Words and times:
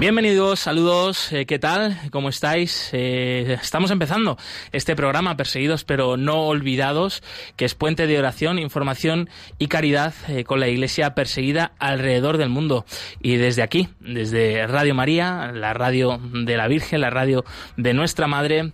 Bienvenidos, 0.00 0.60
saludos, 0.60 1.30
eh, 1.30 1.44
¿qué 1.44 1.58
tal? 1.58 1.94
¿Cómo 2.10 2.30
estáis? 2.30 2.88
Eh, 2.94 3.58
estamos 3.60 3.90
empezando 3.90 4.38
este 4.72 4.96
programa 4.96 5.36
Perseguidos 5.36 5.84
pero 5.84 6.16
no 6.16 6.46
olvidados, 6.46 7.22
que 7.56 7.66
es 7.66 7.74
puente 7.74 8.06
de 8.06 8.18
oración, 8.18 8.58
información 8.58 9.28
y 9.58 9.66
caridad 9.66 10.14
eh, 10.26 10.44
con 10.44 10.58
la 10.58 10.68
Iglesia 10.68 11.14
perseguida 11.14 11.72
alrededor 11.78 12.38
del 12.38 12.48
mundo. 12.48 12.86
Y 13.20 13.36
desde 13.36 13.62
aquí, 13.62 13.90
desde 14.00 14.66
Radio 14.66 14.94
María, 14.94 15.52
la 15.52 15.74
radio 15.74 16.18
de 16.32 16.56
la 16.56 16.66
Virgen, 16.66 17.02
la 17.02 17.10
radio 17.10 17.44
de 17.76 17.92
nuestra 17.92 18.26
Madre, 18.26 18.72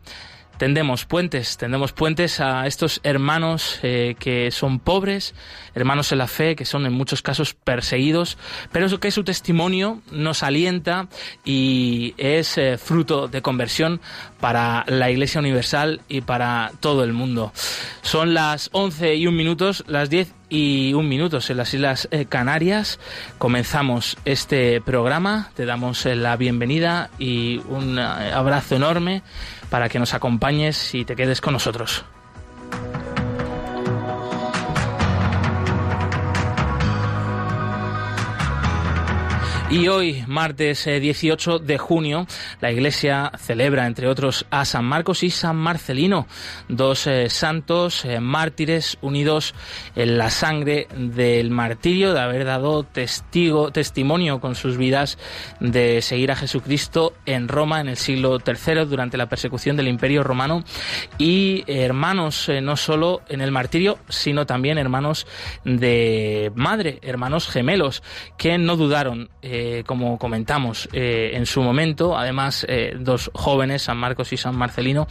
tendemos 0.59 1.05
puentes, 1.05 1.57
tendemos 1.57 1.93
puentes 1.93 2.41
a 2.41 2.67
estos 2.67 3.01
hermanos 3.03 3.79
eh, 3.83 4.17
que 4.19 4.51
son 4.51 4.79
pobres, 4.79 5.35
hermanos 5.75 6.13
en 6.13 6.19
la 6.19 6.27
fe, 6.27 6.57
que 6.57 6.65
son 6.65 6.87
en 6.87 6.93
muchos 6.93 7.23
casos 7.23 7.55
perseguidos, 7.55 8.39
pero 8.73 8.87
eso 8.87 9.01
que 9.01 9.11
su 9.11 9.25
testimonio 9.25 10.01
nos 10.11 10.43
alienta 10.43 11.09
y 11.45 12.15
es 12.17 12.59
eh, 12.59 12.79
fruto 12.79 13.29
de 13.29 13.43
conversión 13.43 14.01
para 14.41 14.85
la 14.89 15.11
Iglesia 15.11 15.41
Universal 15.41 16.01
y 16.09 16.21
para 16.21 16.73
todo 16.81 17.05
el 17.05 17.13
mundo. 17.13 17.53
Son 18.03 18.35
las 18.35 18.71
11 18.73 19.17
y 19.17 19.27
un 19.27 19.37
minutos, 19.37 19.85
las 19.87 20.11
10 20.11 20.33
y 20.49 20.95
un 20.95 21.09
minutos 21.09 21.51
en 21.51 21.57
las 21.57 21.75
Islas 21.75 22.09
eh, 22.11 22.27
Canarias. 22.27 22.99
Comenzamos 23.39 24.17
este 24.25 24.81
programa, 24.81 25.51
te 25.55 25.67
damos 25.67 26.05
la 26.05 26.37
bienvenida 26.37 27.11
y 27.19 27.61
un 27.69 27.99
abrazo 27.99 28.77
enorme 28.77 29.23
para 29.77 29.91
que 29.91 29.99
nos 29.99 30.15
acompañes 30.15 30.95
y 30.95 31.05
te 31.05 31.15
quedes 31.15 31.43
con 31.43 31.53
nosotros. 31.53 32.03
Y 39.69 39.89
hoy, 39.89 40.23
martes 40.29 40.85
18 40.85 41.57
eh, 41.57 41.59
de 41.65 41.77
junio, 41.77 42.29
la 42.61 42.71
Iglesia 42.71 43.33
celebra, 43.37 43.89
entre 43.89 44.07
otros, 44.07 44.47
a 44.49 44.65
San 44.65 44.85
Marcos 44.85 45.25
y 45.25 45.31
San 45.31 45.57
Marcelino, 45.57 46.29
dos 46.69 47.09
eh, 47.09 47.29
santos 47.29 48.05
eh, 48.05 48.21
mártires 48.21 48.97
unidos 49.03 49.57
en 49.97 50.19
la 50.19 50.31
sangre 50.31 50.87
del 50.97 51.51
martirio, 51.51 52.15
de 52.15 52.21
haber 52.21 52.45
dado 52.45 52.85
testigo, 52.85 53.73
testimonio 53.73 54.41
con 54.41 54.55
sus 54.55 54.77
vidas 54.77 55.19
de 55.59 56.01
seguir 56.01 56.31
a 56.31 56.37
Jesucristo 56.37 57.15
en 57.27 57.49
Roma 57.49 57.81
en 57.81 57.89
el 57.89 57.97
siglo 57.97 58.39
III 58.39 58.85
durante 58.85 59.17
la 59.17 59.29
persecución 59.29 59.77
del 59.77 59.89
Imperio 59.89 60.23
Romano. 60.23 60.63
Y 61.19 61.65
hermanos 61.67 62.49
no 62.63 62.77
solo 62.77 63.23
en 63.29 63.41
el 63.41 63.51
martirio, 63.51 63.99
sino 64.09 64.47
también 64.47 64.79
hermanos 64.79 65.27
de 65.65 66.53
madre, 66.55 67.01
hermanos 67.03 67.49
gemelos, 67.49 68.05
que 68.39 68.59
no 68.59 68.77
dudaron 68.77 69.29
como 69.87 70.19
comentamos 70.19 70.89
eh, 70.93 71.31
en 71.35 71.47
su 71.47 71.63
momento, 71.63 72.17
además 72.17 72.65
eh, 72.69 72.97
dos 72.99 73.31
jóvenes, 73.35 73.83
San 73.83 73.97
Marcos 73.97 74.33
y 74.33 74.37
San 74.37 74.57
Marcelino, 74.57 75.07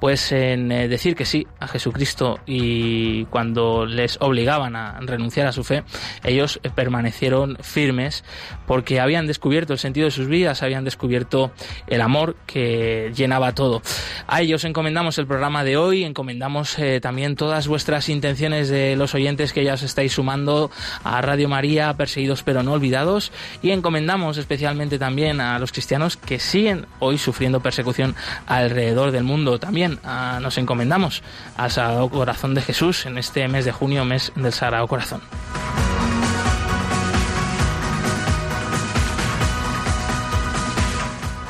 pues 0.00 0.32
en 0.32 0.68
decir 0.68 1.14
que 1.16 1.24
sí 1.24 1.46
a 1.60 1.68
Jesucristo 1.68 2.38
y 2.46 3.24
cuando 3.26 3.86
les 3.86 4.18
obligaban 4.20 4.76
a 4.76 4.98
renunciar 5.00 5.46
a 5.46 5.52
su 5.52 5.64
fe, 5.64 5.84
ellos 6.24 6.60
permanecieron 6.74 7.56
firmes 7.60 8.24
porque 8.66 9.00
habían 9.00 9.26
descubierto 9.26 9.72
el 9.72 9.78
sentido 9.78 10.06
de 10.06 10.10
sus 10.10 10.28
vidas, 10.28 10.62
habían 10.62 10.84
descubierto 10.84 11.52
el 11.86 12.00
amor 12.00 12.36
que 12.46 13.12
llenaba 13.14 13.54
todo. 13.54 13.82
A 14.26 14.40
ellos 14.40 14.64
encomendamos 14.64 15.18
el 15.18 15.26
programa 15.26 15.64
de 15.64 15.76
hoy, 15.76 16.04
encomendamos 16.04 16.76
también 17.00 17.36
todas 17.36 17.68
vuestras 17.68 18.08
intenciones 18.08 18.68
de 18.68 18.96
los 18.96 19.14
oyentes 19.14 19.52
que 19.52 19.64
ya 19.64 19.74
os 19.74 19.82
estáis 19.82 20.12
sumando 20.12 20.70
a 21.04 21.20
Radio 21.20 21.48
María, 21.48 21.94
perseguidos 21.94 22.42
pero 22.42 22.62
no 22.62 22.72
olvidados, 22.72 23.32
y 23.62 23.70
encomendamos 23.70 23.87
encomendamos 23.88 24.36
especialmente 24.36 24.98
también 24.98 25.40
a 25.40 25.58
los 25.58 25.72
cristianos 25.72 26.18
que 26.18 26.38
siguen 26.38 26.84
hoy 26.98 27.16
sufriendo 27.16 27.60
persecución 27.60 28.14
alrededor 28.46 29.12
del 29.12 29.24
mundo. 29.24 29.58
También 29.58 29.98
ah, 30.04 30.40
nos 30.42 30.58
encomendamos 30.58 31.22
al 31.56 31.70
Sagrado 31.70 32.10
Corazón 32.10 32.52
de 32.52 32.60
Jesús 32.60 33.06
en 33.06 33.16
este 33.16 33.48
mes 33.48 33.64
de 33.64 33.72
junio, 33.72 34.04
mes 34.04 34.30
del 34.36 34.52
Sagrado 34.52 34.86
Corazón. 34.88 35.22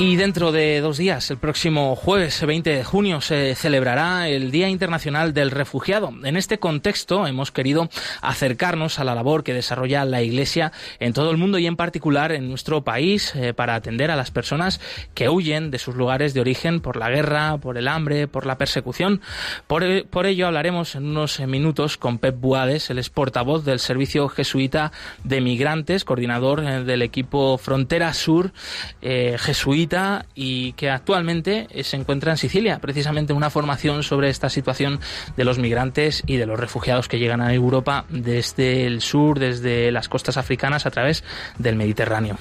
Y 0.00 0.14
dentro 0.14 0.52
de 0.52 0.80
dos 0.80 0.96
días, 0.96 1.28
el 1.32 1.38
próximo 1.38 1.96
jueves 1.96 2.46
20 2.46 2.70
de 2.70 2.84
junio, 2.84 3.20
se 3.20 3.56
celebrará 3.56 4.28
el 4.28 4.52
Día 4.52 4.68
Internacional 4.68 5.34
del 5.34 5.50
Refugiado. 5.50 6.12
En 6.22 6.36
este 6.36 6.60
contexto 6.60 7.26
hemos 7.26 7.50
querido 7.50 7.88
acercarnos 8.22 9.00
a 9.00 9.04
la 9.04 9.16
labor 9.16 9.42
que 9.42 9.54
desarrolla 9.54 10.04
la 10.04 10.22
Iglesia 10.22 10.70
en 11.00 11.14
todo 11.14 11.32
el 11.32 11.36
mundo 11.36 11.58
y 11.58 11.66
en 11.66 11.74
particular 11.74 12.30
en 12.30 12.48
nuestro 12.48 12.84
país 12.84 13.34
eh, 13.34 13.54
para 13.54 13.74
atender 13.74 14.12
a 14.12 14.16
las 14.16 14.30
personas 14.30 14.80
que 15.14 15.28
huyen 15.28 15.72
de 15.72 15.80
sus 15.80 15.96
lugares 15.96 16.32
de 16.32 16.42
origen 16.42 16.80
por 16.80 16.96
la 16.96 17.10
guerra, 17.10 17.58
por 17.58 17.76
el 17.76 17.88
hambre, 17.88 18.28
por 18.28 18.46
la 18.46 18.56
persecución. 18.56 19.20
Por, 19.66 19.82
eh, 19.82 20.06
ello 20.26 20.46
hablaremos 20.46 20.94
en 20.94 21.06
unos 21.06 21.40
minutos 21.40 21.96
con 21.96 22.18
Pep 22.18 22.38
Buades, 22.38 22.90
el 22.90 23.02
portavoz 23.12 23.64
del 23.64 23.80
Servicio 23.80 24.28
Jesuita 24.28 24.92
de 25.24 25.40
Migrantes, 25.40 26.04
coordinador 26.04 26.62
eh, 26.62 26.84
del 26.84 27.02
equipo 27.02 27.58
Frontera 27.58 28.14
Sur 28.14 28.52
Jesuita 29.00 29.87
y 30.34 30.72
que 30.72 30.90
actualmente 30.90 31.68
se 31.82 31.96
encuentra 31.96 32.32
en 32.32 32.38
Sicilia, 32.38 32.78
precisamente 32.78 33.32
una 33.32 33.50
formación 33.50 34.02
sobre 34.02 34.28
esta 34.28 34.48
situación 34.48 35.00
de 35.36 35.44
los 35.44 35.58
migrantes 35.58 36.22
y 36.26 36.36
de 36.36 36.46
los 36.46 36.58
refugiados 36.58 37.08
que 37.08 37.18
llegan 37.18 37.40
a 37.40 37.52
Europa 37.54 38.04
desde 38.08 38.86
el 38.86 39.00
sur, 39.00 39.38
desde 39.38 39.90
las 39.92 40.08
costas 40.08 40.36
africanas 40.36 40.86
a 40.86 40.90
través 40.90 41.24
del 41.58 41.76
Mediterráneo. 41.76 42.38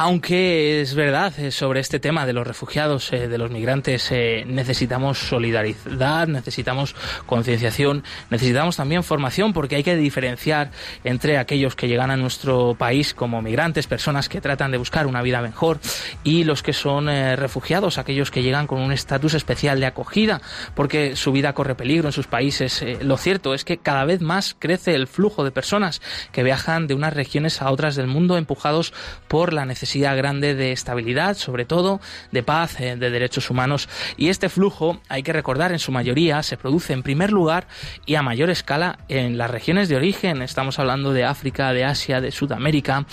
Aunque 0.00 0.80
es 0.80 0.94
verdad, 0.94 1.36
eh, 1.40 1.50
sobre 1.50 1.80
este 1.80 1.98
tema 1.98 2.24
de 2.24 2.32
los 2.32 2.46
refugiados, 2.46 3.12
eh, 3.12 3.26
de 3.26 3.36
los 3.36 3.50
migrantes, 3.50 4.12
eh, 4.12 4.44
necesitamos 4.46 5.18
solidaridad, 5.18 6.28
necesitamos 6.28 6.94
concienciación, 7.26 8.04
necesitamos 8.30 8.76
también 8.76 9.02
formación, 9.02 9.52
porque 9.52 9.74
hay 9.74 9.82
que 9.82 9.96
diferenciar 9.96 10.70
entre 11.02 11.36
aquellos 11.36 11.74
que 11.74 11.88
llegan 11.88 12.12
a 12.12 12.16
nuestro 12.16 12.76
país 12.78 13.12
como 13.12 13.42
migrantes, 13.42 13.88
personas 13.88 14.28
que 14.28 14.40
tratan 14.40 14.70
de 14.70 14.78
buscar 14.78 15.08
una 15.08 15.20
vida 15.20 15.42
mejor, 15.42 15.80
y 16.22 16.44
los 16.44 16.62
que 16.62 16.74
son 16.74 17.08
refugiados, 17.08 17.98
aquellos 17.98 18.30
que 18.30 18.44
llegan 18.44 18.68
con 18.68 18.78
un 18.80 18.92
estatus 18.92 19.34
especial 19.34 19.80
de 19.80 19.86
acogida, 19.86 20.40
porque 20.76 21.16
su 21.16 21.32
vida 21.32 21.54
corre 21.54 21.74
peligro 21.74 22.06
en 22.06 22.12
sus 22.12 22.28
países. 22.28 22.84
lo 23.00 23.16
cierto 23.16 23.52
es 23.52 23.64
que 23.64 23.78
cada 23.78 24.04
vez 24.04 24.20
más 24.20 24.54
crece 24.56 24.94
el 24.94 25.08
flujo 25.08 25.42
de 25.42 25.50
personas 25.50 26.00
que 26.30 26.44
viajan 26.44 26.86
de 26.86 26.94
unas 26.94 27.14
regiones 27.14 27.60
a 27.62 27.72
otras 27.72 27.96
del 27.96 28.06
mundo 28.06 28.36
empujados 28.36 28.92
por 29.26 29.52
la 29.52 29.64
necesidad 29.64 29.87
grande 29.96 30.54
de 30.54 30.72
estabilidad, 30.72 31.36
sobre 31.36 31.64
todo 31.64 32.00
de 32.32 32.42
paz, 32.42 32.80
eh, 32.80 32.96
de 32.96 33.10
derechos 33.10 33.50
humanos. 33.50 33.88
Y 34.16 34.28
este 34.28 34.48
flujo, 34.48 35.00
hay 35.08 35.22
que 35.22 35.32
recordar, 35.32 35.72
en 35.72 35.78
su 35.78 35.92
mayoría 35.92 36.42
se 36.42 36.56
produce 36.56 36.92
en 36.92 37.02
primer 37.02 37.32
lugar 37.32 37.66
y 38.06 38.14
a 38.14 38.22
mayor 38.22 38.50
escala 38.50 38.98
en 39.08 39.38
las 39.38 39.50
regiones 39.50 39.88
de 39.88 39.96
origen. 39.96 40.42
Estamos 40.42 40.78
hablando 40.78 41.12
de 41.12 41.24
África, 41.24 41.72
de 41.72 41.84
Asia, 41.84 42.20
de 42.20 42.30
Sudamérica. 42.30 43.06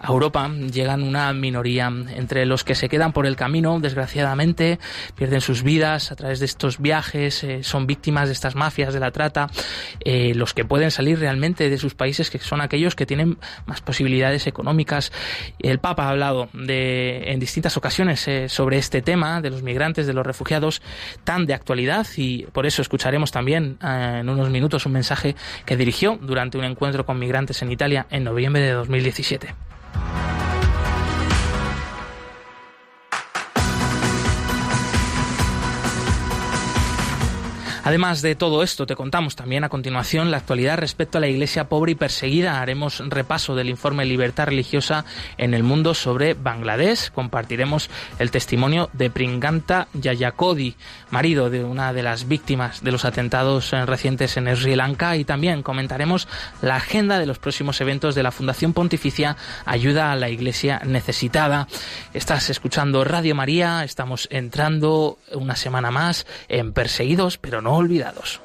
A 0.00 0.08
Europa 0.08 0.48
llegan 0.48 1.02
una 1.02 1.32
minoría. 1.32 1.86
Entre 1.88 2.46
los 2.46 2.64
que 2.64 2.74
se 2.74 2.88
quedan 2.88 3.12
por 3.12 3.26
el 3.26 3.36
camino, 3.36 3.80
desgraciadamente, 3.80 4.78
pierden 5.14 5.40
sus 5.40 5.62
vidas 5.62 6.12
a 6.12 6.16
través 6.16 6.40
de 6.40 6.46
estos 6.46 6.78
viajes, 6.78 7.44
eh, 7.44 7.62
son 7.62 7.86
víctimas 7.86 8.28
de 8.28 8.32
estas 8.32 8.54
mafias 8.54 8.92
de 8.94 9.00
la 9.00 9.10
trata. 9.10 9.48
Eh, 10.04 10.32
los 10.34 10.54
que 10.54 10.64
pueden 10.64 10.90
salir 10.90 11.18
realmente 11.18 11.70
de 11.70 11.78
sus 11.78 11.94
países, 11.94 12.30
que 12.30 12.38
son 12.38 12.60
aquellos 12.60 12.94
que 12.94 13.06
tienen 13.06 13.38
más 13.66 13.80
posibilidades 13.80 14.46
económicas. 14.46 15.12
El 15.58 15.78
Papa 15.78 16.08
hablado 16.18 16.48
de, 16.52 17.30
en 17.30 17.38
distintas 17.38 17.76
ocasiones 17.76 18.26
eh, 18.26 18.48
sobre 18.48 18.78
este 18.78 19.02
tema 19.02 19.40
de 19.40 19.50
los 19.50 19.62
migrantes, 19.62 20.06
de 20.06 20.12
los 20.12 20.26
refugiados, 20.26 20.82
tan 21.24 21.46
de 21.46 21.54
actualidad 21.54 22.06
y 22.16 22.44
por 22.46 22.66
eso 22.66 22.82
escucharemos 22.82 23.30
también 23.30 23.78
eh, 23.82 24.18
en 24.20 24.28
unos 24.28 24.50
minutos 24.50 24.84
un 24.86 24.92
mensaje 24.92 25.36
que 25.64 25.76
dirigió 25.76 26.18
durante 26.20 26.58
un 26.58 26.64
encuentro 26.64 27.06
con 27.06 27.18
migrantes 27.18 27.62
en 27.62 27.70
Italia 27.70 28.06
en 28.10 28.24
noviembre 28.24 28.62
de 28.62 28.72
2017. 28.72 29.54
Además 37.88 38.20
de 38.20 38.34
todo 38.34 38.62
esto, 38.62 38.84
te 38.84 38.96
contamos 38.96 39.34
también 39.34 39.64
a 39.64 39.70
continuación 39.70 40.30
la 40.30 40.36
actualidad 40.36 40.76
respecto 40.76 41.16
a 41.16 41.22
la 41.22 41.28
iglesia 41.28 41.70
pobre 41.70 41.92
y 41.92 41.94
perseguida. 41.94 42.60
Haremos 42.60 43.02
repaso 43.08 43.54
del 43.54 43.70
informe 43.70 44.04
Libertad 44.04 44.48
Religiosa 44.48 45.06
en 45.38 45.54
el 45.54 45.62
Mundo 45.62 45.94
sobre 45.94 46.34
Bangladesh. 46.34 47.10
Compartiremos 47.10 47.88
el 48.18 48.30
testimonio 48.30 48.90
de 48.92 49.08
Pringanta 49.08 49.88
Yayakodi, 49.94 50.74
marido 51.08 51.48
de 51.48 51.64
una 51.64 51.94
de 51.94 52.02
las 52.02 52.28
víctimas 52.28 52.84
de 52.84 52.92
los 52.92 53.06
atentados 53.06 53.70
recientes 53.70 54.36
en 54.36 54.54
Sri 54.54 54.76
Lanka. 54.76 55.16
Y 55.16 55.24
también 55.24 55.62
comentaremos 55.62 56.28
la 56.60 56.76
agenda 56.76 57.18
de 57.18 57.24
los 57.24 57.38
próximos 57.38 57.80
eventos 57.80 58.14
de 58.14 58.22
la 58.22 58.32
Fundación 58.32 58.74
Pontificia 58.74 59.38
Ayuda 59.64 60.12
a 60.12 60.16
la 60.16 60.28
Iglesia 60.28 60.82
Necesitada. 60.84 61.68
Estás 62.12 62.50
escuchando 62.50 63.02
Radio 63.04 63.34
María. 63.34 63.82
Estamos 63.82 64.28
entrando 64.30 65.16
una 65.32 65.56
semana 65.56 65.90
más 65.90 66.26
en 66.50 66.74
Perseguidos, 66.74 67.38
pero 67.38 67.62
no 67.62 67.77
olvidados. 67.78 68.40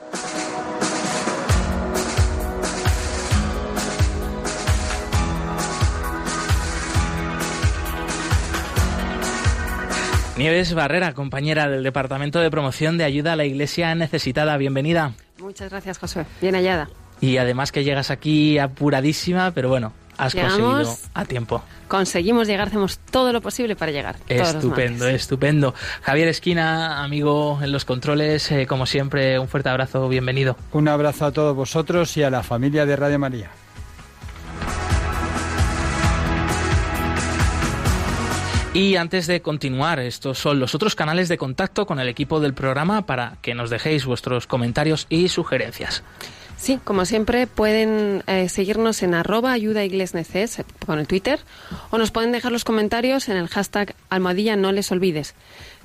Nieves 10.37 10.73
Barrera, 10.73 11.13
compañera 11.13 11.69
del 11.69 11.83
Departamento 11.83 12.39
de 12.39 12.49
Promoción 12.49 12.97
de 12.97 13.03
Ayuda 13.03 13.33
a 13.33 13.35
la 13.35 13.45
Iglesia 13.45 13.93
Necesitada. 13.93 14.57
Bienvenida. 14.57 15.13
Muchas 15.39 15.69
gracias, 15.69 15.99
José. 15.99 16.25
Bien 16.41 16.55
hallada. 16.55 16.89
Y 17.21 17.37
además 17.37 17.71
que 17.71 17.83
llegas 17.83 18.09
aquí 18.09 18.57
apuradísima, 18.57 19.51
pero 19.51 19.69
bueno, 19.69 19.93
has 20.17 20.33
conseguido 20.35 20.95
a 21.13 21.25
tiempo. 21.25 21.63
Conseguimos 21.87 22.47
llegar, 22.47 22.67
hacemos 22.67 22.97
todo 22.97 23.31
lo 23.31 23.41
posible 23.41 23.75
para 23.75 23.91
llegar. 23.91 24.15
Estupendo, 24.27 25.07
estupendo. 25.07 25.73
Javier 26.01 26.27
Esquina, 26.27 27.03
amigo 27.03 27.59
en 27.61 27.71
los 27.71 27.85
controles, 27.85 28.51
eh, 28.51 28.65
como 28.67 28.85
siempre, 28.85 29.37
un 29.39 29.47
fuerte 29.47 29.69
abrazo, 29.69 30.07
bienvenido. 30.09 30.57
Un 30.71 30.87
abrazo 30.87 31.25
a 31.25 31.31
todos 31.31 31.55
vosotros 31.55 32.15
y 32.17 32.23
a 32.23 32.29
la 32.29 32.43
familia 32.43 32.85
de 32.85 32.95
Radio 32.95 33.19
María. 33.19 33.51
Y 38.73 38.95
antes 38.95 39.27
de 39.27 39.43
continuar, 39.43 39.99
estos 39.99 40.39
son 40.39 40.59
los 40.59 40.73
otros 40.73 40.95
canales 40.95 41.29
de 41.29 41.37
contacto 41.37 41.85
con 41.85 41.99
el 41.99 42.07
equipo 42.07 42.39
del 42.39 42.55
programa 42.55 43.05
para 43.05 43.37
que 43.43 43.53
nos 43.53 43.69
dejéis 43.69 44.03
vuestros 44.03 44.47
comentarios 44.47 45.05
y 45.09 45.27
sugerencias. 45.27 46.03
Sí, 46.63 46.79
como 46.81 47.03
siempre 47.03 47.45
pueden 47.45 48.23
eh, 48.25 48.47
seguirnos 48.47 49.03
en 49.03 49.15
arroba 49.15 49.51
ayuda 49.51 49.81
con 50.85 50.97
el 50.97 51.07
Twitter 51.07 51.41
o 51.89 51.97
nos 51.97 52.11
pueden 52.11 52.31
dejar 52.31 52.53
los 52.53 52.63
comentarios 52.63 53.27
en 53.27 53.35
el 53.35 53.49
hashtag 53.49 53.95
almohadilla 54.09 54.55
no 54.55 54.71
les 54.71 54.89
olvides. 54.89 55.35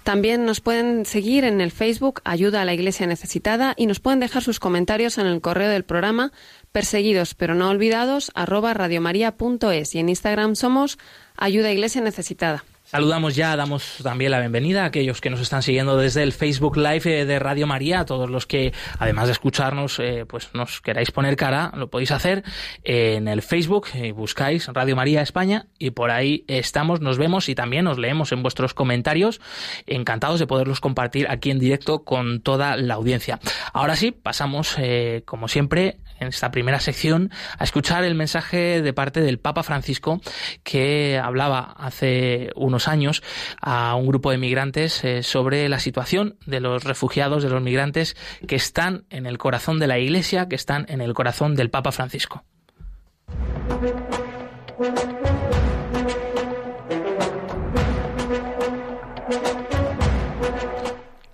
También 0.05 0.45
nos 0.45 0.61
pueden 0.61 1.05
seguir 1.05 1.43
en 1.43 1.61
el 1.61 1.73
Facebook 1.73 2.21
Ayuda 2.23 2.63
a 2.63 2.65
la 2.65 2.75
Iglesia 2.75 3.09
Necesitada 3.09 3.75
y 3.77 3.87
nos 3.87 3.99
pueden 3.99 4.21
dejar 4.21 4.45
sus 4.45 4.61
comentarios 4.61 5.19
en 5.19 5.27
el 5.27 5.41
correo 5.41 5.69
del 5.69 5.83
programa 5.83 6.31
perseguidos 6.71 7.35
pero 7.35 7.57
no 7.57 7.71
olvidados 7.71 8.31
arroba 8.37 8.73
radiomaria.es 8.73 9.97
y 9.97 9.99
en 9.99 10.09
Instagram 10.09 10.55
somos 10.55 10.97
Ayuda 11.37 11.71
a 11.71 11.73
Iglesia 11.73 12.03
Necesitada. 12.03 12.65
Saludamos 12.91 13.37
ya, 13.37 13.55
damos 13.55 13.99
también 14.03 14.31
la 14.31 14.41
bienvenida 14.41 14.85
a 14.85 14.87
aquellos 14.87 15.21
que 15.21 15.29
nos 15.29 15.41
están 15.41 15.63
siguiendo 15.63 15.99
desde 15.99 16.23
el 16.23 16.33
Facebook 16.33 16.79
Live 16.79 17.03
eh, 17.05 17.27
de 17.27 17.39
Radio 17.39 17.67
María, 17.67 18.01
a 18.01 18.05
todos 18.07 18.31
los 18.31 18.47
que, 18.47 18.73
además 18.99 19.27
de 19.27 19.33
escucharnos, 19.33 19.99
eh, 19.99 20.25
pues 20.27 20.55
nos 20.55 20.81
queráis 20.81 21.11
poner 21.11 21.37
cara, 21.37 21.71
lo 21.77 21.91
podéis 21.91 22.13
hacer 22.13 22.45
en 22.85 23.29
el 23.29 23.43
Facebook, 23.43 23.89
eh, 23.93 24.13
buscáis 24.13 24.69
Radio 24.69 24.97
María 24.97 25.21
España 25.21 25.67
y 25.79 25.91
por 25.91 26.11
ahí 26.11 26.47
estamos, 26.49 27.03
nos 27.03 27.19
vemos 27.19 27.51
y 27.51 27.55
también 27.55 27.85
nos 27.85 27.99
leemos 27.99 28.33
en 28.33 28.43
vuestros 28.43 28.73
comentarios, 28.73 29.39
encantados 29.87 30.41
de 30.41 30.47
poderlos 30.47 30.81
compartir 30.81 31.29
aquí 31.29 31.51
en 31.51 31.59
directo 31.59 32.05
con 32.05 32.41
toda 32.41 32.79
la 32.79 32.95
audiencia. 32.95 33.39
Ahora 33.75 33.97
sí, 33.97 34.13
pasamos, 34.13 34.79
como 35.27 35.49
siempre, 35.49 35.99
en 36.21 36.29
esta 36.29 36.51
primera 36.51 36.81
sección 36.81 37.31
a 37.59 37.65
escuchar 37.65 38.05
el 38.05 38.15
mensaje 38.15 38.83
de 38.83 38.93
parte 38.93 39.21
del 39.21 39.39
Papa 39.39 39.63
Francisco 39.63 40.21
que 40.63 41.21
hablaba 41.23 41.75
hace 41.77 42.51
unos 42.57 42.78
años 42.87 43.23
a 43.61 43.95
un 43.97 44.07
grupo 44.07 44.31
de 44.31 44.39
migrantes 44.39 45.03
eh, 45.05 45.25
sobre 45.25 45.69
la 45.69 45.81
situación 45.81 46.37
de 46.47 46.61
los 46.61 46.85
refugiados, 46.85 47.43
de 47.43 47.49
los 47.49 47.63
migrantes 47.63 48.17
que 48.47 48.55
están 48.55 49.07
en 49.11 49.27
el 49.27 49.39
corazón 49.39 49.79
de 49.81 49.89
la 49.89 49.99
Iglesia, 49.99 50.49
que 50.49 50.55
están 50.55 50.87
en 50.89 51.01
el 51.01 51.15
corazón 51.15 51.57
del 51.57 51.71
Papa 51.71 51.91
Francisco. 51.91 52.45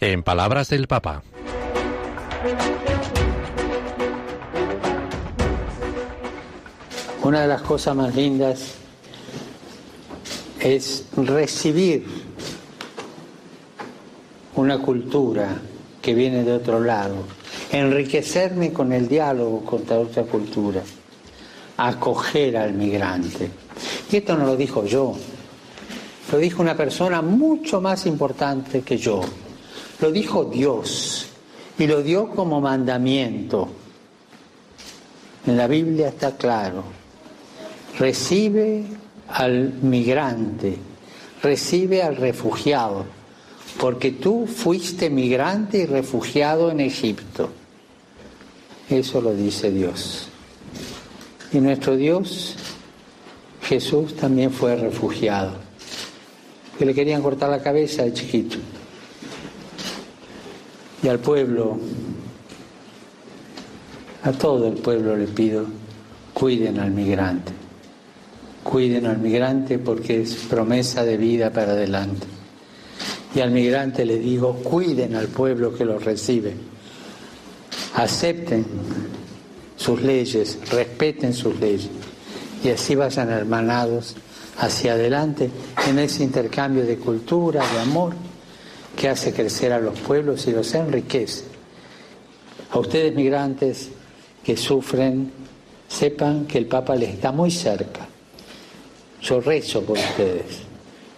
En 0.00 0.23
palabras 0.23 0.69
del 0.69 0.87
Papa. 0.87 1.23
Una 7.23 7.41
de 7.41 7.49
las 7.49 7.62
cosas 7.62 7.96
más 7.96 8.14
lindas 8.14 8.84
es 10.65 11.05
recibir 11.15 12.07
una 14.57 14.79
cultura 14.79 15.61
que 16.01 16.15
viene 16.15 16.43
de 16.43 16.53
otro 16.53 16.81
lado, 16.81 17.17
enriquecerme 17.71 18.73
con 18.73 18.91
el 18.93 19.07
diálogo 19.07 19.63
contra 19.63 19.99
otra 19.99 20.23
cultura, 20.23 20.81
acoger 21.77 22.57
al 22.57 22.73
migrante. 22.73 23.51
Y 24.11 24.17
esto 24.17 24.37
no 24.39 24.47
lo 24.47 24.57
dijo 24.57 24.87
yo, 24.87 25.15
lo 26.33 26.39
dijo 26.39 26.63
una 26.63 26.77
persona 26.77 27.21
mucho 27.21 27.83
más 27.83 28.07
importante 28.07 28.81
que 28.81 28.97
yo, 28.97 29.21
lo 30.01 30.11
dijo 30.11 30.47
Dios 30.47 31.27
y 31.79 31.87
lo 31.87 32.03
dio 32.03 32.31
como 32.31 32.63
mandamiento. 32.63 33.69
En 35.47 35.59
la 35.59 35.67
Biblia 35.67 36.09
está 36.09 36.39
claro, 36.39 36.85
recibe 37.99 39.04
al 39.29 39.73
migrante, 39.82 40.76
recibe 41.43 42.03
al 42.03 42.17
refugiado, 42.17 43.05
porque 43.79 44.12
tú 44.12 44.47
fuiste 44.47 45.11
migrante 45.11 45.79
y 45.79 45.87
refugiado 45.87 46.71
en 46.71 46.81
Egipto. 46.81 47.50
Eso 48.88 49.21
lo 49.21 49.35
dice 49.35 49.71
Dios. 49.71 50.29
Y 51.53 51.59
nuestro 51.59 51.97
Dios, 51.97 52.56
Jesús, 53.62 54.15
también 54.17 54.50
fue 54.50 54.76
refugiado. 54.76 55.53
Que 56.79 56.85
le 56.85 56.94
querían 56.94 57.23
cortar 57.23 57.50
la 57.50 57.63
cabeza 57.63 58.03
de 58.03 58.13
chiquito. 58.13 58.56
Y 61.03 61.08
al 61.08 61.19
pueblo, 61.19 61.79
a 64.22 64.32
todo 64.32 64.69
el 64.69 64.75
pueblo 64.75 65.17
le 65.17 65.27
pido, 65.27 65.67
cuiden 66.32 66.79
al 66.79 66.91
migrante 66.91 67.64
cuiden 68.65 69.06
al 69.06 69.19
migrante 69.19 69.79
porque 69.79 70.23
es 70.23 70.35
promesa 70.35 71.05
de 71.05 71.17
vida 71.17 71.53
para 71.53 71.73
adelante. 71.73 72.27
Y 73.35 73.41
al 73.41 73.51
migrante 73.51 74.05
le 74.05 74.19
digo, 74.19 74.55
cuiden 74.55 75.15
al 75.15 75.29
pueblo 75.29 75.75
que 75.75 75.85
los 75.85 76.05
recibe, 76.05 76.55
acepten 77.94 78.65
sus 79.77 80.03
leyes, 80.03 80.59
respeten 80.71 81.35
sus 81.35 81.59
leyes 81.61 81.91
y 82.65 82.71
así 82.71 82.94
vayan 82.94 83.31
hermanados 83.31 84.17
hacia 84.59 84.94
adelante 84.94 85.51
en 85.87 85.99
ese 85.99 86.25
intercambio 86.25 86.87
de 86.87 86.97
cultura, 86.97 87.63
de 87.73 87.81
amor, 87.81 88.15
que 88.97 89.09
hace 89.09 89.33
crecer 89.33 89.73
a 89.73 89.81
los 89.81 89.99
pueblos 89.99 90.47
y 90.47 90.53
los 90.53 90.73
enriquece. 90.75 91.44
A 92.71 92.79
ustedes 92.79 93.15
migrantes 93.15 93.91
que 94.43 94.56
sufren, 94.56 95.31
sepan 95.89 96.47
que 96.47 96.59
el 96.59 96.67
Papa 96.67 96.94
les 96.94 97.11
está 97.11 97.33
muy 97.33 97.51
cerca 97.51 98.09
yo 99.25 99.41
rezo 99.41 99.83
por 99.83 99.97
ustedes, 99.97 100.61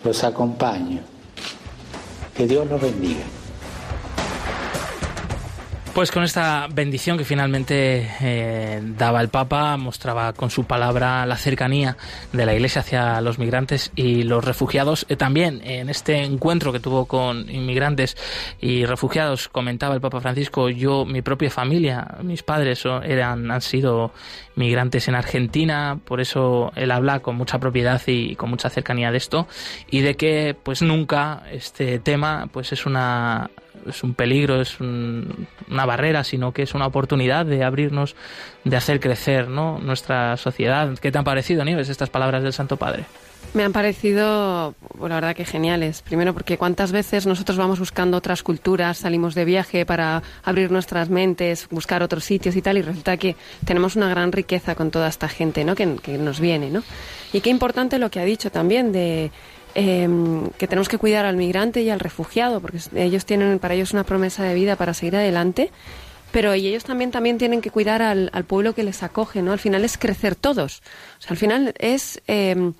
los 0.04 0.24
acompaño. 0.24 1.00
Que 2.36 2.46
Dios 2.46 2.68
los 2.68 2.80
bendiga. 2.80 3.24
Pues 5.96 6.10
con 6.10 6.24
esta 6.24 6.68
bendición 6.70 7.16
que 7.16 7.24
finalmente 7.24 8.06
eh, 8.20 8.82
daba 8.82 9.22
el 9.22 9.30
Papa, 9.30 9.78
mostraba 9.78 10.34
con 10.34 10.50
su 10.50 10.64
palabra 10.64 11.24
la 11.24 11.38
cercanía 11.38 11.96
de 12.34 12.44
la 12.44 12.52
Iglesia 12.52 12.82
hacia 12.82 13.18
los 13.22 13.38
migrantes 13.38 13.92
y 13.96 14.22
los 14.22 14.44
refugiados. 14.44 15.06
Eh, 15.08 15.16
también 15.16 15.62
en 15.64 15.88
este 15.88 16.22
encuentro 16.22 16.70
que 16.70 16.80
tuvo 16.80 17.06
con 17.06 17.48
inmigrantes 17.48 18.14
y 18.60 18.84
refugiados, 18.84 19.48
comentaba 19.48 19.94
el 19.94 20.02
Papa 20.02 20.20
Francisco, 20.20 20.68
yo, 20.68 21.06
mi 21.06 21.22
propia 21.22 21.48
familia, 21.48 22.18
mis 22.22 22.42
padres 22.42 22.84
eran, 22.84 23.50
han 23.50 23.62
sido 23.62 24.12
migrantes 24.54 25.08
en 25.08 25.14
Argentina, 25.14 25.98
por 26.04 26.20
eso 26.20 26.72
él 26.76 26.90
habla 26.90 27.20
con 27.20 27.36
mucha 27.36 27.58
propiedad 27.58 28.02
y 28.06 28.36
con 28.36 28.50
mucha 28.50 28.68
cercanía 28.68 29.10
de 29.10 29.16
esto 29.16 29.48
y 29.90 30.02
de 30.02 30.14
que 30.14 30.54
pues 30.62 30.82
nunca 30.82 31.44
este 31.50 31.98
tema 32.00 32.50
pues 32.52 32.70
es 32.72 32.84
una 32.84 33.48
es 33.88 34.02
un 34.02 34.14
peligro, 34.14 34.60
es 34.60 34.80
una 34.80 35.86
barrera, 35.86 36.24
sino 36.24 36.52
que 36.52 36.62
es 36.62 36.74
una 36.74 36.86
oportunidad 36.86 37.46
de 37.46 37.64
abrirnos, 37.64 38.16
de 38.64 38.76
hacer 38.76 39.00
crecer 39.00 39.48
¿no? 39.48 39.78
nuestra 39.78 40.36
sociedad. 40.36 40.98
¿Qué 40.98 41.12
te 41.12 41.18
han 41.18 41.24
parecido, 41.24 41.64
Nieves, 41.64 41.88
estas 41.88 42.10
palabras 42.10 42.42
del 42.42 42.52
Santo 42.52 42.76
Padre? 42.76 43.04
Me 43.54 43.64
han 43.64 43.72
parecido, 43.72 44.74
pues, 44.98 45.08
la 45.08 45.14
verdad 45.14 45.34
que 45.34 45.44
geniales. 45.44 46.02
Primero 46.02 46.34
porque 46.34 46.58
cuántas 46.58 46.92
veces 46.92 47.26
nosotros 47.26 47.56
vamos 47.56 47.78
buscando 47.78 48.16
otras 48.16 48.42
culturas, 48.42 48.98
salimos 48.98 49.34
de 49.34 49.44
viaje 49.44 49.86
para 49.86 50.22
abrir 50.44 50.70
nuestras 50.70 51.08
mentes, 51.08 51.66
buscar 51.70 52.02
otros 52.02 52.24
sitios 52.24 52.54
y 52.56 52.62
tal, 52.62 52.76
y 52.76 52.82
resulta 52.82 53.16
que 53.16 53.36
tenemos 53.64 53.96
una 53.96 54.10
gran 54.10 54.32
riqueza 54.32 54.74
con 54.74 54.90
toda 54.90 55.08
esta 55.08 55.28
gente, 55.28 55.64
¿no? 55.64 55.74
Que, 55.74 55.86
nos 55.86 56.40
viene, 56.40 56.70
¿no? 56.70 56.82
Y 57.32 57.40
qué 57.40 57.50
importante 57.50 57.98
lo 57.98 58.10
que 58.10 58.20
ha 58.20 58.24
dicho 58.24 58.50
también 58.50 58.92
de 58.92 59.30
em, 59.76 60.48
que 60.58 60.66
tenemos 60.66 60.88
que 60.88 60.98
cuidar 60.98 61.26
al 61.26 61.36
migrante 61.36 61.82
y 61.82 61.90
al 61.90 62.00
refugiado, 62.00 62.60
porque 62.60 62.78
ellos 62.96 63.24
tienen 63.24 63.58
para 63.58 63.74
ellos 63.74 63.92
una 63.92 64.04
promesa 64.04 64.42
de 64.42 64.54
vida 64.54 64.76
para 64.76 64.94
seguir 64.94 65.16
adelante 65.16 65.70
pero 66.32 66.52
ellos 66.52 66.84
también, 66.84 67.10
también 67.12 67.38
tienen 67.38 67.62
que 67.62 67.70
cuidar 67.70 68.02
al, 68.02 68.44
pueblo 68.46 68.74
que 68.74 68.82
les 68.82 69.02
acoge, 69.02 69.40
¿no? 69.40 69.52
Al 69.52 69.58
final 69.58 69.84
es 69.84 69.96
crecer 69.96 70.34
todos. 70.34 70.82
Al 71.28 71.38
final 71.38 71.72
es 71.78 72.20
em, 72.26 72.74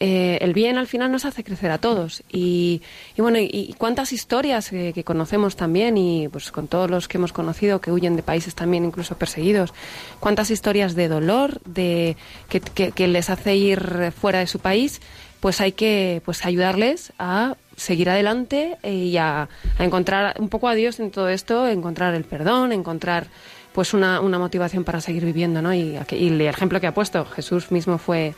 eh, 0.00 0.38
el 0.40 0.54
bien 0.54 0.76
al 0.76 0.86
final 0.86 1.10
nos 1.12 1.24
hace 1.24 1.44
crecer 1.44 1.70
a 1.70 1.78
todos. 1.78 2.22
Y, 2.30 2.82
bueno, 3.16 3.38
y, 3.38 3.74
cuántas 3.78 4.12
historias 4.12 4.70
que 4.70 5.04
conocemos 5.04 5.56
también, 5.56 5.96
y 5.96 6.28
pues 6.28 6.50
con 6.50 6.68
todos 6.68 6.90
los 6.90 7.08
que 7.08 7.18
hemos 7.18 7.32
conocido 7.32 7.80
que 7.80 7.92
huyen 7.92 8.16
de 8.16 8.22
países 8.22 8.54
también 8.54 8.84
incluso 8.84 9.16
perseguidos, 9.16 9.72
cuántas 10.20 10.50
historias 10.50 10.94
de 10.94 11.08
dolor, 11.08 11.60
de 11.64 12.16
que, 12.48 13.08
les 13.08 13.30
hace 13.30 13.56
ir 13.56 14.12
fuera 14.18 14.40
de 14.40 14.46
su 14.46 14.58
país, 14.58 15.00
pues 15.44 15.60
hay 15.60 15.72
que 15.72 16.22
pues 16.24 16.46
ayudarles 16.46 17.12
a 17.18 17.56
seguir 17.76 18.08
adelante 18.08 18.78
y 18.82 19.18
a, 19.18 19.50
encontrar 19.78 20.36
un 20.38 20.48
poco 20.48 20.68
a 20.68 20.74
Dios 20.74 21.00
en 21.00 21.10
todo 21.10 21.28
esto, 21.28 21.68
encontrar 21.68 22.14
el 22.14 22.24
perdón, 22.24 22.72
encontrar 22.72 23.26
pues 23.74 23.92
una, 23.92 24.22
una 24.22 24.38
motivación 24.38 24.84
para 24.84 25.02
seguir 25.02 25.22
viviendo, 25.22 25.60
¿no? 25.60 25.74
Y, 25.74 25.98
y 26.12 26.28
el 26.28 26.40
ejemplo 26.40 26.80
que 26.80 26.86
ha 26.86 26.94
puesto, 26.94 27.26
Jesús 27.26 27.70
mismo 27.70 27.98
fue 27.98 28.32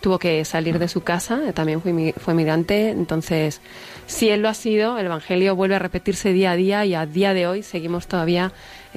tuvo 0.00 0.18
que 0.18 0.44
salir 0.44 0.80
de 0.80 0.88
su 0.88 1.02
casa, 1.02 1.40
también 1.54 1.80
fue, 1.80 2.12
fue 2.16 2.34
migrante, 2.34 2.90
entonces 2.90 3.60
si 4.06 4.28
él 4.28 4.42
lo 4.42 4.48
ha 4.48 4.54
sido, 4.54 4.98
el 4.98 5.06
Evangelio 5.06 5.54
vuelve 5.54 5.76
a 5.76 5.78
repetirse 5.78 6.32
día 6.32 6.50
a 6.52 6.56
día 6.56 6.84
y 6.84 6.94
a 6.94 7.06
día 7.06 7.34
de 7.34 7.46
hoy 7.46 7.62
seguimos 7.62 8.08
todavía 8.08 8.50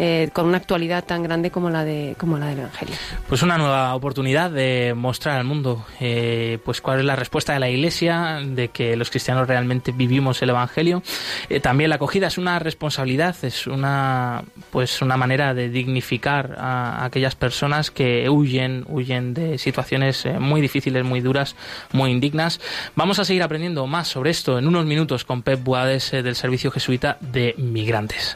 eh, 0.03 0.31
con 0.33 0.47
una 0.47 0.57
actualidad 0.57 1.03
tan 1.05 1.21
grande 1.21 1.51
como 1.51 1.69
la 1.69 1.85
de 1.85 2.15
como 2.17 2.39
la 2.39 2.47
del 2.47 2.61
Evangelio. 2.61 2.95
Pues 3.29 3.43
una 3.43 3.59
nueva 3.59 3.93
oportunidad 3.93 4.49
de 4.49 4.95
mostrar 4.97 5.37
al 5.37 5.43
mundo 5.43 5.85
eh, 5.99 6.57
pues 6.65 6.81
cuál 6.81 6.97
es 6.97 7.05
la 7.05 7.15
respuesta 7.15 7.53
de 7.53 7.59
la 7.59 7.69
Iglesia 7.69 8.39
de 8.43 8.69
que 8.69 8.95
los 8.95 9.11
cristianos 9.11 9.47
realmente 9.47 9.91
vivimos 9.91 10.41
el 10.41 10.49
Evangelio. 10.49 11.03
Eh, 11.49 11.59
también 11.59 11.91
la 11.91 11.97
acogida 11.97 12.25
es 12.25 12.39
una 12.39 12.57
responsabilidad, 12.57 13.35
es 13.43 13.67
una 13.67 14.43
pues 14.71 15.03
una 15.03 15.17
manera 15.17 15.53
de 15.53 15.69
dignificar 15.69 16.55
a 16.57 17.05
aquellas 17.05 17.35
personas 17.35 17.91
que 17.91 18.27
huyen 18.27 18.85
huyen 18.89 19.35
de 19.35 19.59
situaciones 19.59 20.25
muy 20.39 20.61
difíciles, 20.61 21.05
muy 21.05 21.21
duras, 21.21 21.55
muy 21.91 22.09
indignas. 22.09 22.59
Vamos 22.95 23.19
a 23.19 23.23
seguir 23.23 23.43
aprendiendo 23.43 23.85
más 23.85 24.07
sobre 24.07 24.31
esto 24.31 24.57
en 24.57 24.67
unos 24.67 24.83
minutos 24.83 25.25
con 25.25 25.43
Pep 25.43 25.63
Buades 25.63 26.09
del 26.09 26.35
Servicio 26.35 26.71
Jesuita 26.71 27.19
de 27.21 27.53
Migrantes. 27.59 28.35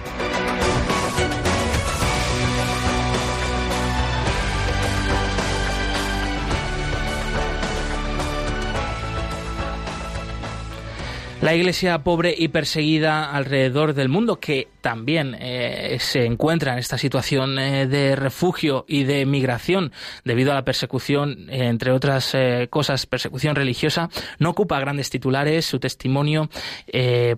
La 11.41 11.55
iglesia 11.55 12.03
pobre 12.03 12.35
y 12.37 12.49
perseguida 12.49 13.31
alrededor 13.31 13.95
del 13.95 14.09
mundo, 14.09 14.39
que 14.39 14.67
también 14.81 15.35
eh, 15.39 15.97
se 15.99 16.23
encuentra 16.25 16.73
en 16.73 16.77
esta 16.77 16.99
situación 16.99 17.57
eh, 17.57 17.87
de 17.87 18.15
refugio 18.15 18.85
y 18.87 19.05
de 19.05 19.25
migración 19.25 19.91
debido 20.23 20.51
a 20.51 20.55
la 20.55 20.63
persecución, 20.63 21.49
eh, 21.49 21.65
entre 21.65 21.93
otras 21.93 22.37
cosas, 22.69 23.07
persecución 23.07 23.55
religiosa, 23.55 24.11
no 24.37 24.51
ocupa 24.51 24.79
grandes 24.79 25.09
titulares, 25.09 25.65
su 25.65 25.79
testimonio 25.79 26.47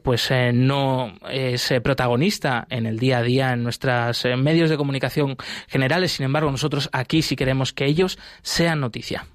pues 0.03 0.29
no 0.53 1.13
es 1.29 1.73
protagonista 1.81 2.67
en 2.69 2.85
el 2.85 2.99
día 2.99 3.19
a 3.19 3.23
día 3.23 3.53
en 3.53 3.63
nuestros 3.63 4.25
medios 4.37 4.69
de 4.69 4.77
comunicación 4.77 5.37
generales, 5.67 6.11
sin 6.11 6.25
embargo 6.25 6.51
nosotros 6.51 6.89
aquí 6.91 7.21
sí 7.21 7.37
queremos 7.37 7.71
que 7.71 7.85
ellos 7.85 8.19
sean 8.41 8.81
noticia. 8.81 9.25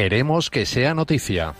Queremos 0.00 0.48
que 0.48 0.64
sea 0.64 0.94
noticia. 0.94 1.54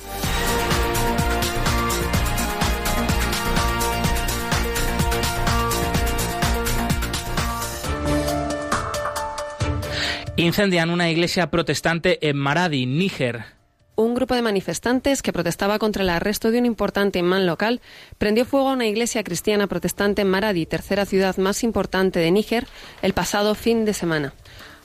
Incendian 10.37 10.91
una 10.91 11.11
iglesia 11.11 11.51
protestante 11.51 12.29
en 12.29 12.37
Maradi, 12.37 12.87
Níger. 12.87 13.45
Un 13.97 14.15
grupo 14.15 14.37
de 14.37 14.43
manifestantes 14.43 15.21
que 15.23 15.33
protestaba 15.33 15.81
contra 15.81 16.05
el 16.05 16.11
arresto 16.11 16.53
de 16.53 16.61
un 16.61 16.67
importante 16.67 17.19
imán 17.19 17.45
local 17.45 17.81
prendió 18.19 18.45
fuego 18.45 18.69
a 18.69 18.75
una 18.75 18.87
iglesia 18.87 19.25
cristiana 19.25 19.67
protestante 19.67 20.23
en 20.23 20.31
Maradi, 20.31 20.65
tercera 20.65 21.07
ciudad 21.07 21.37
más 21.39 21.65
importante 21.65 22.21
de 22.21 22.31
Níger, 22.31 22.69
el 23.03 23.15
pasado 23.15 23.57
fin 23.57 23.85
de 23.85 23.95
semana. 23.95 24.33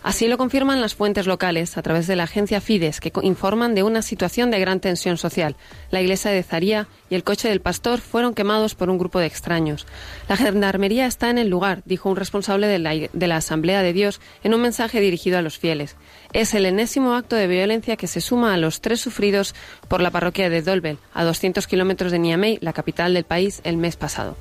Así 0.04 0.28
lo 0.28 0.38
confirman 0.38 0.82
las 0.82 0.96
fuentes 0.96 1.28
locales 1.28 1.78
a 1.78 1.82
través 1.82 2.08
de 2.08 2.18
la 2.18 2.24
agencia 2.24 2.60
Fides, 2.60 3.00
que 3.00 3.12
informan 3.22 3.74
de 3.74 3.84
una 3.84 4.02
situación 4.02 4.52
de 4.52 4.60
gran 4.60 4.82
tensión 4.82 5.18
social. 5.18 5.56
La 5.92 6.02
iglesia 6.02 6.30
de 6.32 6.44
Zaría 6.44 6.88
y 7.10 7.16
el 7.16 7.24
coche 7.24 7.48
del 7.48 7.62
pastor 7.62 8.02
fueron 8.02 8.34
quemados 8.34 8.76
por 8.76 8.90
un 8.90 8.98
grupo 8.98 9.20
de 9.20 9.28
extraños. 9.28 9.88
La 10.28 10.36
gendarmería 10.36 11.06
está 11.06 11.30
en 11.30 11.38
el 11.38 11.48
lugar, 11.48 11.84
dijo 11.86 12.10
un 12.10 12.18
responsable 12.18 12.68
de 12.68 12.80
la, 12.80 12.92
de 12.92 13.28
la 13.28 13.38
Asamblea 13.38 13.82
de 13.82 13.94
Dios 13.94 14.20
en 14.44 14.54
un 14.54 14.62
mensaje 14.62 15.00
dirigido 15.00 15.38
a 15.38 15.42
los 15.42 15.58
fieles. 15.58 15.96
Es 16.34 16.54
el 16.54 16.66
enésimo 16.66 17.16
acto 17.16 17.38
de 17.38 17.48
violencia 17.48 17.96
que 17.96 18.08
se 18.08 18.20
suma 18.20 18.54
a 18.54 18.58
los 18.58 18.82
tres 18.82 19.00
sufridos 19.00 19.56
por 19.88 20.02
la 20.02 20.12
parroquia 20.12 20.50
de 20.50 20.62
Dolbel, 20.62 20.98
a 21.14 21.24
200 21.24 21.66
kilómetros 21.66 22.12
de 22.12 22.20
Niamey, 22.20 22.58
la 22.60 22.74
capital 22.74 23.14
del 23.14 23.24
país, 23.24 23.62
el 23.64 23.78
mes 23.78 23.96
pasado. 23.96 24.36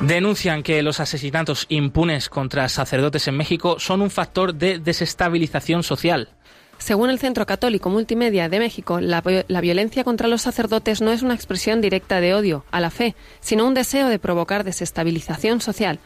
Denuncian 0.00 0.62
que 0.62 0.80
los 0.82 1.00
asesinatos 1.00 1.66
impunes 1.68 2.28
contra 2.28 2.68
sacerdotes 2.68 3.26
en 3.26 3.36
México 3.36 3.80
son 3.80 4.00
un 4.00 4.10
factor 4.10 4.54
de 4.54 4.78
desestabilización 4.78 5.82
social. 5.82 6.28
Según 6.78 7.10
el 7.10 7.18
Centro 7.18 7.44
Católico 7.46 7.90
Multimedia 7.90 8.48
de 8.48 8.60
México, 8.60 9.00
la, 9.00 9.20
violencia 9.60 10.04
contra 10.04 10.28
los 10.28 10.42
sacerdotes 10.42 11.00
no 11.02 11.10
es 11.10 11.22
una 11.22 11.34
expresión 11.34 11.80
directa 11.80 12.20
de 12.20 12.34
odio 12.34 12.64
a 12.70 12.80
la 12.80 12.90
fe, 12.90 13.16
sino 13.40 13.66
un 13.66 13.74
deseo 13.74 14.08
de 14.08 14.20
provocar 14.20 14.62
desestabilización 14.62 15.60
social. 15.60 15.98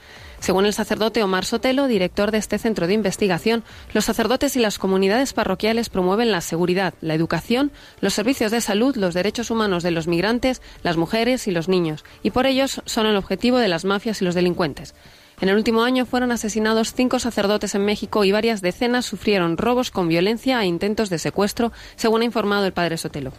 Según 0.43 0.67
el 0.67 0.75
sacerdote 0.75 1.23
Omar 1.23 1.45
Sotelo, 1.45 1.87
director 1.87 2.33
de 2.33 2.39
este 2.39 2.59
centro 2.59 2.89
de 2.89 2.95
investigación, 2.95 3.63
los 3.95 4.07
sacerdotes 4.07 4.57
y 4.57 4.59
las 4.59 4.77
comunidades 4.77 5.35
parroquiales 5.35 5.89
promueven 5.89 6.33
la 6.33 6.41
seguridad, 6.41 6.95
la 7.01 7.15
educación, 7.15 7.71
los 8.01 8.13
servicios 8.13 8.51
de 8.51 8.61
salud, 8.61 8.97
los 8.97 9.15
derechos 9.15 9.53
humanos 9.53 9.85
de 9.85 9.93
los 9.93 10.09
migrantes, 10.09 10.61
las 10.83 10.97
mujeres 10.97 11.47
y 11.47 11.53
los 11.53 11.69
niños, 11.69 12.05
y 12.25 12.33
por 12.33 12.47
ellos 12.47 12.83
son 12.87 13.07
el 13.07 13.15
objetivo 13.15 13.59
de 13.59 13.69
las 13.69 13.85
mafias 13.85 14.21
y 14.21 14.25
los 14.25 14.35
delincuentes. 14.35 14.97
En 15.41 15.49
el 15.49 15.55
último 15.55 15.85
año 15.85 16.07
fueron 16.07 16.33
asesinados 16.33 16.93
cinco 16.93 17.21
sacerdotes 17.21 17.77
en 17.77 17.85
México 17.85 18.25
y 18.25 18.33
varias 18.33 18.63
decenas 18.63 19.07
sufrieron 19.07 19.57
robos 19.57 19.93
con 19.93 20.09
violencia 20.09 20.61
e 20.61 20.67
intentos 20.67 21.09
de 21.09 21.21
secuestro, 21.21 21.71
según 21.95 22.23
ha 22.23 22.25
informado 22.25 22.67
el 22.67 22.73
padre 22.73 22.99
Sotelo. 22.99 23.33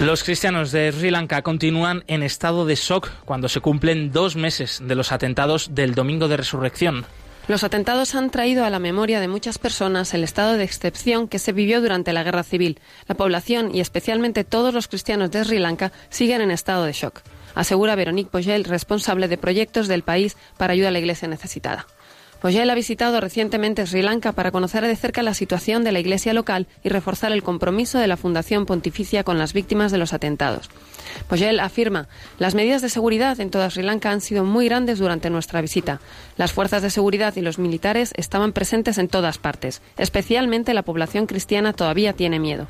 Los 0.00 0.22
cristianos 0.22 0.70
de 0.70 0.92
Sri 0.92 1.10
Lanka 1.10 1.42
continúan 1.42 2.04
en 2.06 2.22
estado 2.22 2.64
de 2.64 2.76
shock 2.76 3.10
cuando 3.24 3.48
se 3.48 3.60
cumplen 3.60 4.12
dos 4.12 4.36
meses 4.36 4.80
de 4.80 4.94
los 4.94 5.10
atentados 5.10 5.74
del 5.74 5.96
Domingo 5.96 6.28
de 6.28 6.36
Resurrección. 6.36 7.04
Los 7.48 7.64
atentados 7.64 8.14
han 8.14 8.30
traído 8.30 8.64
a 8.64 8.70
la 8.70 8.78
memoria 8.78 9.18
de 9.18 9.26
muchas 9.26 9.58
personas 9.58 10.14
el 10.14 10.22
estado 10.22 10.52
de 10.52 10.62
excepción 10.62 11.26
que 11.26 11.40
se 11.40 11.52
vivió 11.52 11.80
durante 11.80 12.12
la 12.12 12.22
guerra 12.22 12.44
civil. 12.44 12.78
La 13.08 13.16
población 13.16 13.74
y 13.74 13.80
especialmente 13.80 14.44
todos 14.44 14.72
los 14.72 14.86
cristianos 14.86 15.32
de 15.32 15.44
Sri 15.44 15.58
Lanka 15.58 15.90
siguen 16.10 16.42
en 16.42 16.52
estado 16.52 16.84
de 16.84 16.92
shock, 16.92 17.22
asegura 17.56 17.96
Veronique 17.96 18.30
Pogel, 18.30 18.64
responsable 18.64 19.26
de 19.26 19.36
proyectos 19.36 19.88
del 19.88 20.04
país 20.04 20.36
para 20.58 20.74
ayuda 20.74 20.88
a 20.88 20.92
la 20.92 21.00
iglesia 21.00 21.26
necesitada. 21.26 21.86
Pues 22.40 22.56
ha 22.56 22.74
visitado 22.74 23.20
recientemente 23.20 23.84
Sri 23.84 24.00
Lanka 24.00 24.30
para 24.30 24.52
conocer 24.52 24.86
de 24.86 24.94
cerca 24.94 25.24
la 25.24 25.34
situación 25.34 25.82
de 25.82 25.90
la 25.90 25.98
iglesia 25.98 26.32
local 26.32 26.68
y 26.84 26.88
reforzar 26.88 27.32
el 27.32 27.42
compromiso 27.42 27.98
de 27.98 28.06
la 28.06 28.16
Fundación 28.16 28.64
Pontificia 28.64 29.24
con 29.24 29.38
las 29.38 29.52
víctimas 29.52 29.90
de 29.90 29.98
los 29.98 30.12
atentados. 30.12 30.70
Pues 31.28 31.42
él 31.42 31.58
afirma, 31.58 32.06
las 32.38 32.54
medidas 32.54 32.80
de 32.80 32.90
seguridad 32.90 33.40
en 33.40 33.50
toda 33.50 33.70
Sri 33.70 33.82
Lanka 33.82 34.12
han 34.12 34.20
sido 34.20 34.44
muy 34.44 34.66
grandes 34.66 35.00
durante 35.00 35.30
nuestra 35.30 35.60
visita. 35.60 36.00
Las 36.36 36.52
fuerzas 36.52 36.82
de 36.82 36.90
seguridad 36.90 37.34
y 37.34 37.40
los 37.40 37.58
militares 37.58 38.12
estaban 38.16 38.52
presentes 38.52 38.98
en 38.98 39.08
todas 39.08 39.38
partes. 39.38 39.82
Especialmente 39.96 40.74
la 40.74 40.82
población 40.82 41.26
cristiana 41.26 41.72
todavía 41.72 42.12
tiene 42.12 42.38
miedo. 42.38 42.68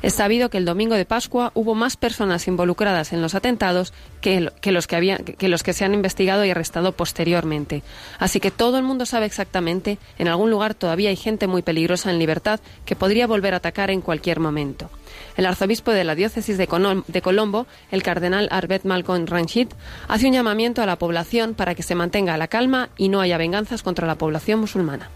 Es 0.00 0.14
sabido 0.14 0.48
que 0.48 0.58
el 0.58 0.64
domingo 0.64 0.94
de 0.94 1.04
Pascua 1.04 1.50
hubo 1.54 1.74
más 1.74 1.96
personas 1.96 2.46
involucradas 2.46 3.12
en 3.12 3.20
los 3.20 3.34
atentados 3.34 3.92
que, 4.20 4.40
los 4.40 4.86
que, 4.86 5.72
se 5.72 5.84
han 5.84 5.94
investigado 5.94 6.44
y 6.44 6.50
arrestado 6.50 6.92
posteriormente. 6.92 7.82
Así 8.18 8.38
que 8.38 8.50
todo 8.52 8.78
el 8.78 8.84
mundo 8.84 9.06
sabe 9.06 9.26
exactamente, 9.26 9.98
en 10.18 10.28
algún 10.28 10.50
lugar 10.50 10.74
todavía 10.74 11.10
hay 11.10 11.16
gente 11.16 11.46
muy 11.48 11.62
peligrosa 11.62 12.10
en 12.10 12.18
libertad 12.18 12.60
que 12.84 12.96
podría 12.96 13.26
volver 13.26 13.54
a 13.54 13.58
atacar 13.58 13.90
en 13.90 14.00
cualquier 14.00 14.38
momento. 14.38 14.88
El 15.36 15.46
arzobispo 15.46 15.90
de 15.90 16.04
la 16.04 16.14
diócesis 16.14 16.58
de, 16.58 16.68
Colombo, 16.68 17.66
el 17.90 18.02
cardenal 18.02 18.48
Arbet 18.52 18.84
Malcolm 18.84 19.26
Ranjit, 19.26 19.72
hace 20.06 20.26
un 20.26 20.32
llamamiento 20.32 20.80
a 20.80 20.86
la 20.86 20.96
población 20.96 21.54
para 21.54 21.74
que 21.74 21.82
se 21.82 21.94
mantenga 21.94 22.36
la 22.36 22.48
calma 22.48 22.90
y 22.96 23.08
no 23.08 23.20
haya 23.20 23.38
venganzas 23.38 23.82
contra 23.82 24.06
la 24.06 24.16
población 24.16 24.60
musulmana. 24.60 25.10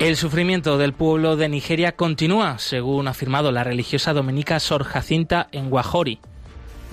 El 0.00 0.16
sufrimiento 0.16 0.78
del 0.78 0.92
pueblo 0.92 1.34
de 1.34 1.48
Nigeria 1.48 1.96
continúa, 1.96 2.60
según 2.60 3.08
ha 3.08 3.10
afirmado 3.10 3.50
la 3.50 3.64
religiosa 3.64 4.12
dominica 4.12 4.60
Sor 4.60 4.84
Jacinta 4.84 5.48
en 5.50 5.70
Guajori. 5.70 6.20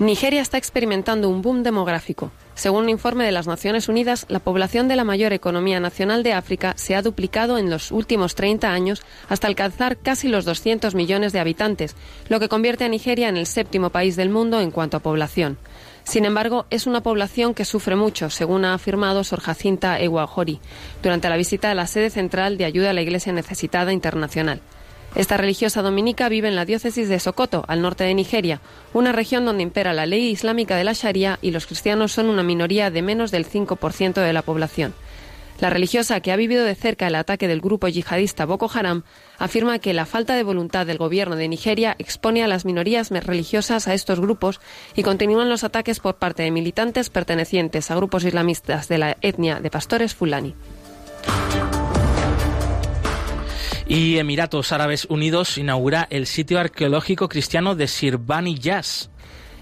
Nigeria 0.00 0.42
está 0.42 0.58
experimentando 0.58 1.28
un 1.28 1.40
boom 1.40 1.62
demográfico. 1.62 2.32
Según 2.56 2.84
un 2.84 2.88
informe 2.88 3.24
de 3.24 3.30
las 3.30 3.46
Naciones 3.46 3.88
Unidas, 3.88 4.26
la 4.28 4.40
población 4.40 4.88
de 4.88 4.96
la 4.96 5.04
mayor 5.04 5.32
economía 5.32 5.78
nacional 5.78 6.24
de 6.24 6.32
África 6.32 6.74
se 6.76 6.96
ha 6.96 7.02
duplicado 7.02 7.58
en 7.58 7.70
los 7.70 7.92
últimos 7.92 8.34
30 8.34 8.72
años 8.72 9.02
hasta 9.28 9.46
alcanzar 9.46 9.98
casi 9.98 10.26
los 10.26 10.44
200 10.44 10.96
millones 10.96 11.32
de 11.32 11.38
habitantes, 11.38 11.94
lo 12.28 12.40
que 12.40 12.48
convierte 12.48 12.84
a 12.84 12.88
Nigeria 12.88 13.28
en 13.28 13.36
el 13.36 13.46
séptimo 13.46 13.90
país 13.90 14.16
del 14.16 14.30
mundo 14.30 14.60
en 14.60 14.72
cuanto 14.72 14.96
a 14.96 15.00
población. 15.00 15.58
Sin 16.06 16.24
embargo, 16.24 16.66
es 16.70 16.86
una 16.86 17.02
población 17.02 17.52
que 17.52 17.64
sufre 17.64 17.96
mucho, 17.96 18.30
según 18.30 18.64
ha 18.64 18.74
afirmado 18.74 19.24
Sor 19.24 19.40
Jacinta 19.40 19.98
Eguajori 19.98 20.60
durante 21.02 21.28
la 21.28 21.36
visita 21.36 21.72
a 21.72 21.74
la 21.74 21.88
sede 21.88 22.10
central 22.10 22.58
de 22.58 22.64
ayuda 22.64 22.90
a 22.90 22.92
la 22.92 23.02
Iglesia 23.02 23.32
Necesitada 23.32 23.92
Internacional. 23.92 24.60
Esta 25.16 25.36
religiosa 25.36 25.82
dominica 25.82 26.28
vive 26.28 26.46
en 26.46 26.54
la 26.54 26.64
diócesis 26.64 27.08
de 27.08 27.18
Sokoto, 27.18 27.64
al 27.66 27.82
norte 27.82 28.04
de 28.04 28.14
Nigeria, 28.14 28.60
una 28.94 29.10
región 29.10 29.44
donde 29.44 29.64
impera 29.64 29.92
la 29.94 30.06
ley 30.06 30.30
islámica 30.30 30.76
de 30.76 30.84
la 30.84 30.92
Sharia 30.92 31.40
y 31.42 31.50
los 31.50 31.66
cristianos 31.66 32.12
son 32.12 32.26
una 32.26 32.44
minoría 32.44 32.92
de 32.92 33.02
menos 33.02 33.32
del 33.32 33.44
5% 33.44 34.14
de 34.14 34.32
la 34.32 34.42
población. 34.42 34.94
La 35.58 35.70
religiosa, 35.70 36.20
que 36.20 36.32
ha 36.32 36.36
vivido 36.36 36.64
de 36.64 36.74
cerca 36.74 37.06
el 37.06 37.14
ataque 37.14 37.48
del 37.48 37.60
grupo 37.60 37.88
yihadista 37.88 38.44
Boko 38.44 38.70
Haram, 38.72 39.04
afirma 39.38 39.78
que 39.78 39.94
la 39.94 40.04
falta 40.04 40.34
de 40.34 40.42
voluntad 40.42 40.86
del 40.86 40.98
gobierno 40.98 41.36
de 41.36 41.48
Nigeria 41.48 41.96
expone 41.98 42.44
a 42.44 42.48
las 42.48 42.64
minorías 42.64 43.10
religiosas 43.10 43.88
a 43.88 43.94
estos 43.94 44.20
grupos 44.20 44.60
y 44.94 45.02
continúan 45.02 45.48
los 45.48 45.64
ataques 45.64 46.00
por 46.00 46.16
parte 46.16 46.42
de 46.42 46.50
militantes 46.50 47.08
pertenecientes 47.08 47.90
a 47.90 47.96
grupos 47.96 48.24
islamistas 48.24 48.88
de 48.88 48.98
la 48.98 49.16
etnia 49.22 49.60
de 49.60 49.70
pastores 49.70 50.14
fulani. 50.14 50.54
Y 53.88 54.18
Emiratos 54.18 54.72
Árabes 54.72 55.06
Unidos 55.06 55.58
inaugura 55.58 56.08
el 56.10 56.26
sitio 56.26 56.58
arqueológico 56.58 57.28
cristiano 57.28 57.76
de 57.76 57.86
Sirbani 57.86 58.58
Yas. 58.58 59.10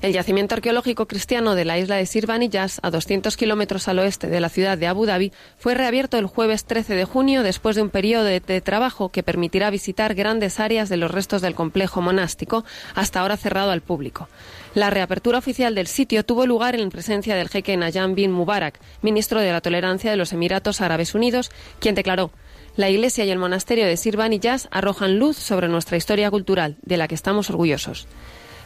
El 0.05 0.13
yacimiento 0.13 0.55
arqueológico 0.55 1.07
cristiano 1.07 1.55
de 1.55 1.65
la 1.65 1.79
isla 1.79 1.97
de 1.97 2.05
Sirbaniyas, 2.05 2.79
a 2.83 2.91
200 2.91 3.39
kilómetros 3.39 3.89
al 3.89 4.01
oeste 4.01 4.27
de 4.27 4.39
la 4.39 4.51
ciudad 4.51 4.77
de 4.77 4.87
Abu 4.87 5.07
Dhabi, 5.07 5.33
fue 5.57 5.73
reabierto 5.73 6.19
el 6.19 6.27
jueves 6.27 6.67
13 6.67 6.95
de 6.95 7.07
junio 7.07 7.43
después 7.43 7.75
de 7.75 7.81
un 7.81 7.89
periodo 7.89 8.25
de, 8.25 8.61
trabajo 8.61 9.09
que 9.09 9.23
permitirá 9.23 9.71
visitar 9.71 10.15
grandes 10.15 10.61
áreas 10.61 10.91
de 10.91 10.99
los 10.99 11.11
restos 11.11 11.41
del 11.41 11.55
complejo 11.55 12.03
monástico, 12.03 12.67
hasta 12.95 13.21
ahora 13.21 13.39
cerrado 13.39 13.71
al 13.71 13.81
público. 13.81 14.29
La 14.75 14.91
reapertura 14.91 15.39
oficial 15.39 15.75
del 15.75 15.87
sitio 15.87 16.23
tuvo 16.23 16.45
lugar 16.45 16.79
en 16.79 16.91
presencia 16.91 17.35
del 17.35 17.49
jeque 17.49 17.75
Nayam 17.75 18.15
bin 18.15 18.31
Mubarak, 18.31 18.79
ministro 19.01 19.41
de 19.41 19.53
la 19.53 19.63
Tolerancia 19.63 20.11
de 20.11 20.19
los 20.19 20.35
Emiratos 20.35 20.83
Árabes 20.83 21.15
Unidos, 21.15 21.51
quien 21.81 21.95
declaró 21.95 22.31
la 22.77 22.91
iglesia 22.91 23.25
y 23.25 23.31
el 23.31 23.39
monasterio 23.39 23.87
de 23.87 23.97
Sirbaniyas 23.97 24.69
arrojan 24.71 25.19
luz 25.19 25.39
sobre 25.39 25.69
nuestra 25.69 25.97
historia 25.97 26.31
cultural, 26.31 26.77
de 26.83 26.97
la 26.97 27.09
que 27.09 27.15
estamos 27.15 27.49
orgullosos. 27.49 28.07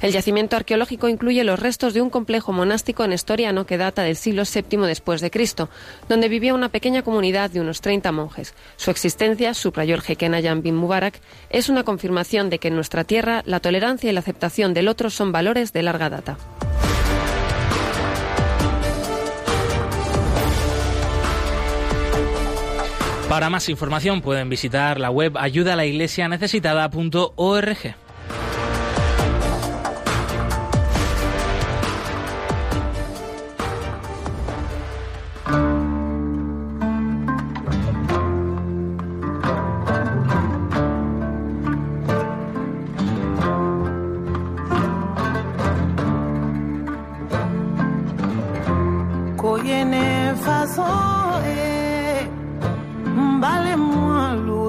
El 0.01 0.13
yacimiento 0.13 0.57
arqueológico 0.57 1.09
incluye 1.09 1.43
los 1.43 1.59
restos 1.59 1.93
de 1.93 2.01
un 2.01 2.11
complejo 2.11 2.53
monástico 2.53 3.07
nestoriano 3.07 3.67
que 3.67 3.79
data 3.79 4.03
del 4.03 4.17
siglo 4.17 4.45
VII 4.45 4.87
después 4.87 5.21
de 5.21 5.31
Cristo, 5.31 5.69
donde 6.09 6.29
vivía 6.29 6.55
una 6.55 6.69
pequeña 6.69 7.03
comunidad 7.03 7.51
de 7.51 7.61
unos 7.61 7.81
30 7.81 8.13
monjes. 8.13 8.55
Su 8.77 8.93
existencia, 8.93 9.55
subrayó 9.55 9.97
el 9.97 10.03
jeque 10.03 10.29
Nayam 10.29 10.63
bin 10.63 10.77
Mubarak, 10.77 11.21
es 11.51 11.69
una 11.69 11.83
confirmación 11.83 12.49
de 12.49 12.61
que 12.61 12.69
en 12.69 12.77
nuestra 12.77 13.03
tierra 13.05 13.43
la 13.45 13.61
tolerancia 13.61 14.09
y 14.09 14.13
la 14.13 14.21
aceptación 14.21 14.73
del 14.73 14.87
otro 14.87 15.11
son 15.11 15.33
valores 15.33 15.73
de 15.73 15.83
larga 15.83 16.11
data. 16.11 16.39
Para 23.29 23.51
más 23.51 23.69
información 23.69 24.23
pueden 24.23 24.49
visitar 24.49 24.99
la 24.99 25.11
web 25.11 25.37
ayudalaiglesianecesitada.org. 25.37 28.08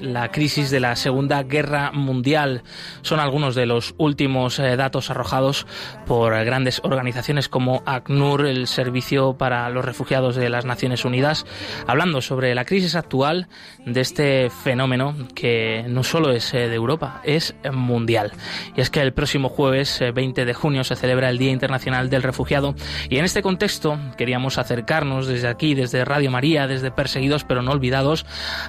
la 0.00 0.30
crisis 0.30 0.70
de 0.70 0.80
la 0.80 0.96
Segunda 0.96 1.42
Guerra 1.42 1.92
Mundial. 1.92 2.62
Son 3.02 3.20
algunos 3.20 3.54
de 3.54 3.66
los 3.66 3.94
últimos 3.98 4.58
eh, 4.58 4.76
datos 4.76 5.10
arrojados 5.10 5.66
por 6.06 6.32
grandes 6.44 6.80
organizaciones 6.84 7.48
como 7.48 7.82
ACNUR, 7.86 8.46
el 8.46 8.66
Servicio 8.66 9.36
para 9.38 9.68
los 9.70 9.84
Refugiados 9.84 10.36
de 10.36 10.48
las 10.48 10.64
Naciones 10.64 11.04
Unidas, 11.04 11.46
hablando 11.86 12.20
sobre 12.20 12.54
la 12.54 12.64
crisis 12.64 12.94
actual 12.94 13.48
de 13.84 14.00
este 14.00 14.50
fenómeno 14.50 15.14
que 15.34 15.84
no 15.88 16.02
solo 16.02 16.32
es 16.32 16.52
eh, 16.54 16.68
de 16.68 16.74
Europa, 16.74 17.20
es 17.24 17.54
mundial. 17.72 18.32
Y 18.76 18.80
es 18.80 18.90
que 18.90 19.00
el 19.00 19.12
próximo 19.12 19.48
jueves 19.48 20.00
20 20.14 20.42
eh, 20.42 20.44
de 20.44 20.54
junio 20.54 20.84
se 20.84 20.96
celebra 20.96 21.30
el 21.30 21.38
Día 21.38 21.50
Internacional 21.50 22.10
del 22.10 22.22
Refugiado 22.22 22.74
y 23.08 23.18
en 23.18 23.24
este 23.24 23.42
contexto 23.42 23.98
queríamos 24.16 24.58
acercarnos 24.58 25.26
desde 25.26 25.48
aquí, 25.48 25.74
desde 25.74 26.04
Radio 26.04 26.30
María, 26.30 26.66
desde 26.66 26.90
Perseguidos 26.90 27.44
pero 27.44 27.62
no 27.62 27.72
olvidados, 27.72 28.26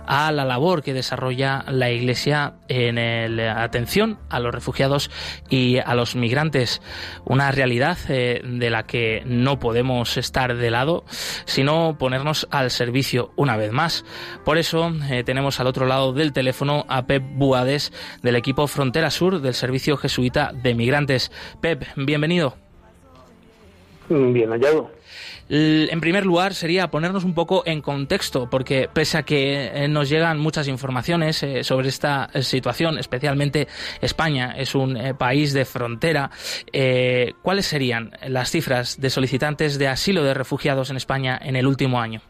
a 0.07 0.31
la 0.31 0.45
labor 0.45 0.83
que 0.83 0.93
la 1.31 1.91
Iglesia 1.91 2.55
en 2.67 2.95
la 3.35 3.63
atención 3.63 4.17
a 4.29 4.39
los 4.39 4.53
refugiados 4.53 5.09
y 5.49 5.77
a 5.77 5.95
los 5.95 6.15
migrantes. 6.15 6.81
Una 7.25 7.51
realidad 7.51 7.97
eh, 8.09 8.41
de 8.43 8.69
la 8.69 8.83
que 8.83 9.23
no 9.25 9.59
podemos 9.59 10.17
estar 10.17 10.55
de 10.55 10.71
lado, 10.71 11.03
sino 11.45 11.97
ponernos 11.97 12.47
al 12.51 12.71
servicio 12.71 13.31
una 13.35 13.57
vez 13.57 13.71
más. 13.71 14.05
Por 14.43 14.57
eso 14.57 14.91
eh, 15.09 15.23
tenemos 15.23 15.59
al 15.59 15.67
otro 15.67 15.85
lado 15.85 16.13
del 16.13 16.33
teléfono 16.33 16.85
a 16.87 17.05
Pep 17.05 17.23
Buades 17.23 17.91
del 18.21 18.35
equipo 18.35 18.67
Frontera 18.67 19.11
Sur 19.11 19.41
del 19.41 19.53
Servicio 19.53 19.97
Jesuita 19.97 20.51
de 20.53 20.75
Migrantes. 20.75 21.31
Pep, 21.61 21.83
bienvenido. 21.95 22.55
Bien 24.09 24.49
hallado. 24.51 24.94
En 25.47 26.01
primer 26.01 26.25
lugar, 26.25 26.55
sería 26.55 26.87
ponernos 26.87 27.23
un 27.23 27.35
poco 27.35 27.61
en 27.67 27.81
contexto, 27.81 28.49
porque 28.49 28.89
pese 28.91 29.19
a 29.19 29.23
que 29.23 29.67
eh, 29.67 29.87
nos 29.87 30.09
llegan 30.09 30.39
muchas 30.39 30.67
informaciones 30.67 31.43
eh, 31.43 31.63
sobre 31.63 31.89
esta 31.89 32.29
eh, 32.33 32.41
situación, 32.41 32.97
especialmente 32.97 33.67
España 34.01 34.55
es 34.57 34.73
un 34.73 34.97
país 35.19 35.53
de 35.53 35.65
frontera, 35.65 36.31
¿cuáles 37.41 37.65
serían 37.65 38.11
las 38.27 38.49
cifras 38.49 38.99
de 38.99 39.09
solicitantes 39.09 39.77
de 39.77 39.87
asilo 39.87 40.23
de 40.23 40.33
refugiados 40.33 40.89
en 40.89 40.97
España 40.97 41.39
en 41.41 41.55
el 41.55 41.67
último 41.67 41.99
año? 41.99 42.21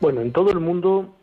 Bueno, 0.00 0.22
en 0.22 0.32
todo 0.32 0.50
el 0.50 0.58
mundo 0.58 1.14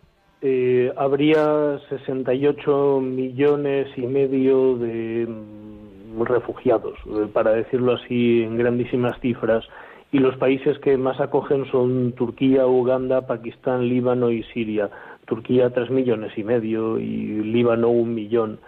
habría 0.95 1.79
68 1.89 3.01
millones 3.01 3.87
y 3.97 4.07
medio 4.07 4.77
de 4.77 5.27
mm, 5.27 6.23
refugiados, 6.23 6.97
para 7.33 7.51
decirlo 7.51 7.95
así 7.95 8.43
en 8.43 8.57
grandísimas 8.57 9.19
cifras 9.19 9.65
y 10.11 10.19
los 10.19 10.35
países 10.37 10.79
que 10.79 10.97
más 10.97 11.19
acogen 11.19 11.65
son 11.71 12.13
Turquía, 12.13 12.65
Uganda, 12.65 13.27
Pakistán, 13.27 13.87
Líbano 13.87 14.31
y 14.31 14.43
Siria. 14.43 14.89
Turquía 15.25 15.69
tres 15.69 15.91
millones 15.91 16.35
y 16.35 16.43
medio 16.43 16.97
y 16.97 17.43
Líbano 17.43 17.89
un 17.89 18.15
millón. 18.15 18.59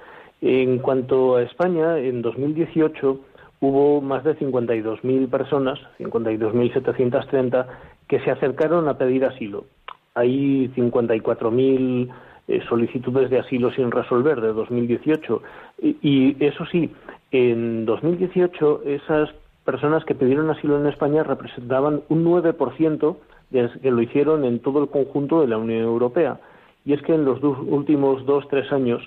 En 0.42 0.80
cuanto 0.80 1.38
a 1.38 1.44
España, 1.44 1.98
en 1.98 2.22
2018 2.22 3.20
hubo 3.60 4.02
más 4.02 4.24
de 4.24 4.38
52.000 4.38 5.30
personas, 5.30 5.80
52.730, 6.00 7.66
que 8.08 8.20
se 8.20 8.32
acercaron 8.32 8.88
a 8.88 8.98
pedir 8.98 9.26
asilo. 9.26 9.66
Hay 10.14 10.70
54.000 10.76 12.10
eh, 12.48 12.62
solicitudes 12.68 13.30
de 13.30 13.40
asilo 13.40 13.72
sin 13.72 13.90
resolver 13.92 14.42
de 14.42 14.54
2018. 14.54 15.42
Y, 15.82 15.98
y 16.02 16.38
eso 16.40 16.66
sí, 16.68 16.92
en 17.32 17.86
2018 17.86 18.84
esas 18.86 19.30
personas 19.66 20.04
que 20.06 20.16
pidieron 20.16 20.50
asilo 20.50 20.80
en 20.80 20.88
España 20.88 21.24
representaban 21.24 22.02
un 22.10 22.26
9% 22.26 23.16
de 23.52 23.70
que 23.82 23.92
lo 23.92 24.02
hicieron 24.02 24.46
en 24.46 24.60
todo 24.60 24.82
el 24.82 24.90
conjunto 24.90 25.42
de 25.42 25.48
la 25.48 25.58
Unión 25.58 25.82
Europea. 25.82 26.40
Y 26.86 26.94
es 26.94 27.02
que 27.02 27.14
en 27.14 27.26
los 27.26 27.42
dos, 27.42 27.58
últimos 27.68 28.26
dos, 28.26 28.48
tres 28.50 28.72
años 28.72 29.02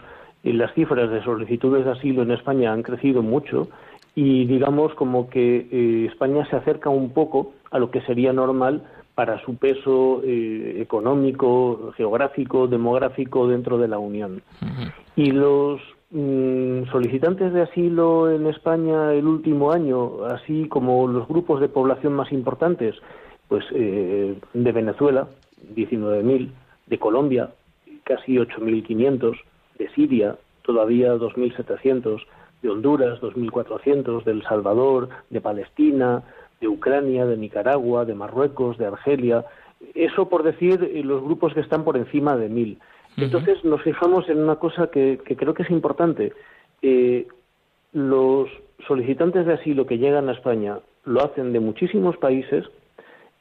eh, 0.45 0.53
las 0.53 0.73
cifras 0.75 1.11
de 1.11 1.25
solicitudes 1.25 1.85
de 1.85 1.93
asilo 1.93 2.23
en 2.23 2.31
España 2.31 2.73
han 2.73 2.83
crecido 2.83 3.23
mucho 3.23 3.69
y 4.15 4.45
digamos 4.45 4.95
como 4.95 5.29
que 5.29 5.67
eh, 5.71 6.07
España 6.11 6.47
se 6.49 6.57
acerca 6.57 6.89
un 6.91 7.11
poco 7.11 7.53
a 7.71 7.79
lo 7.79 7.91
que 7.91 8.01
sería 8.03 8.33
normal 8.33 8.85
para 9.15 9.41
su 9.45 9.57
peso 9.57 10.23
eh, 10.25 10.77
económico, 10.81 11.93
geográfico, 11.97 12.67
demográfico 12.67 13.49
dentro 13.49 13.79
de 13.79 13.89
la 13.89 13.99
Unión. 13.99 14.43
Y 15.17 15.31
los 15.31 15.81
solicitantes 16.93 17.53
de 17.53 17.63
asilo 17.63 18.31
en 18.31 18.47
España 18.47 19.13
el 19.13 19.27
último 19.27 19.73
año, 19.73 20.25
así 20.27 20.69
como 20.69 21.09
los 21.09 21.27
grupos 21.27 21.61
de 21.61 21.69
población 21.69 22.13
más 22.13 22.31
importantes, 22.31 22.95
pues 23.49 23.65
eh, 23.73 24.37
de 24.53 24.73
Venezuela, 24.73 25.27
19.000, 25.75 26.51
de 26.87 26.99
Colombia, 26.99 27.51
casi 28.05 28.37
8.500, 28.37 29.35
de 29.79 29.89
Siria, 29.91 30.37
todavía 30.63 31.15
2.700, 31.17 32.21
de 32.63 32.71
Honduras, 32.71 33.21
2.400, 33.21 34.23
de 34.23 34.33
El 34.33 34.43
Salvador, 34.45 35.09
de 35.31 35.41
Palestina, 35.41 36.23
de 36.61 36.69
Ucrania, 36.69 37.27
de 37.27 37.37
Nicaragua, 37.37 38.05
de 38.05 38.15
Marruecos, 38.15 38.79
de 38.79 38.87
Argelia. 38.87 39.45
Eso 39.95 40.29
por 40.29 40.45
decir 40.45 40.93
eh, 40.95 41.03
los 41.03 41.23
grupos 41.23 41.55
que 41.55 41.61
están 41.61 41.83
por 41.83 41.97
encima 41.97 42.37
de 42.37 42.49
1.000. 42.49 42.79
Entonces 43.17 43.65
nos 43.65 43.83
fijamos 43.83 44.29
en 44.29 44.39
una 44.39 44.57
cosa 44.57 44.89
que, 44.89 45.19
creo 45.25 45.55
que 45.55 45.63
es 45.63 45.71
importante. 45.71 46.33
Eh, 46.83 47.27
los 47.93 48.49
solicitantes 48.87 49.47
de 49.47 49.55
asilo 49.55 49.87
que 49.87 49.99
llegan 49.99 50.29
a 50.29 50.33
España 50.33 50.79
lo 51.05 51.25
hacen 51.25 51.53
de 51.53 51.61
muchísimos 51.61 52.17
países 52.17 52.65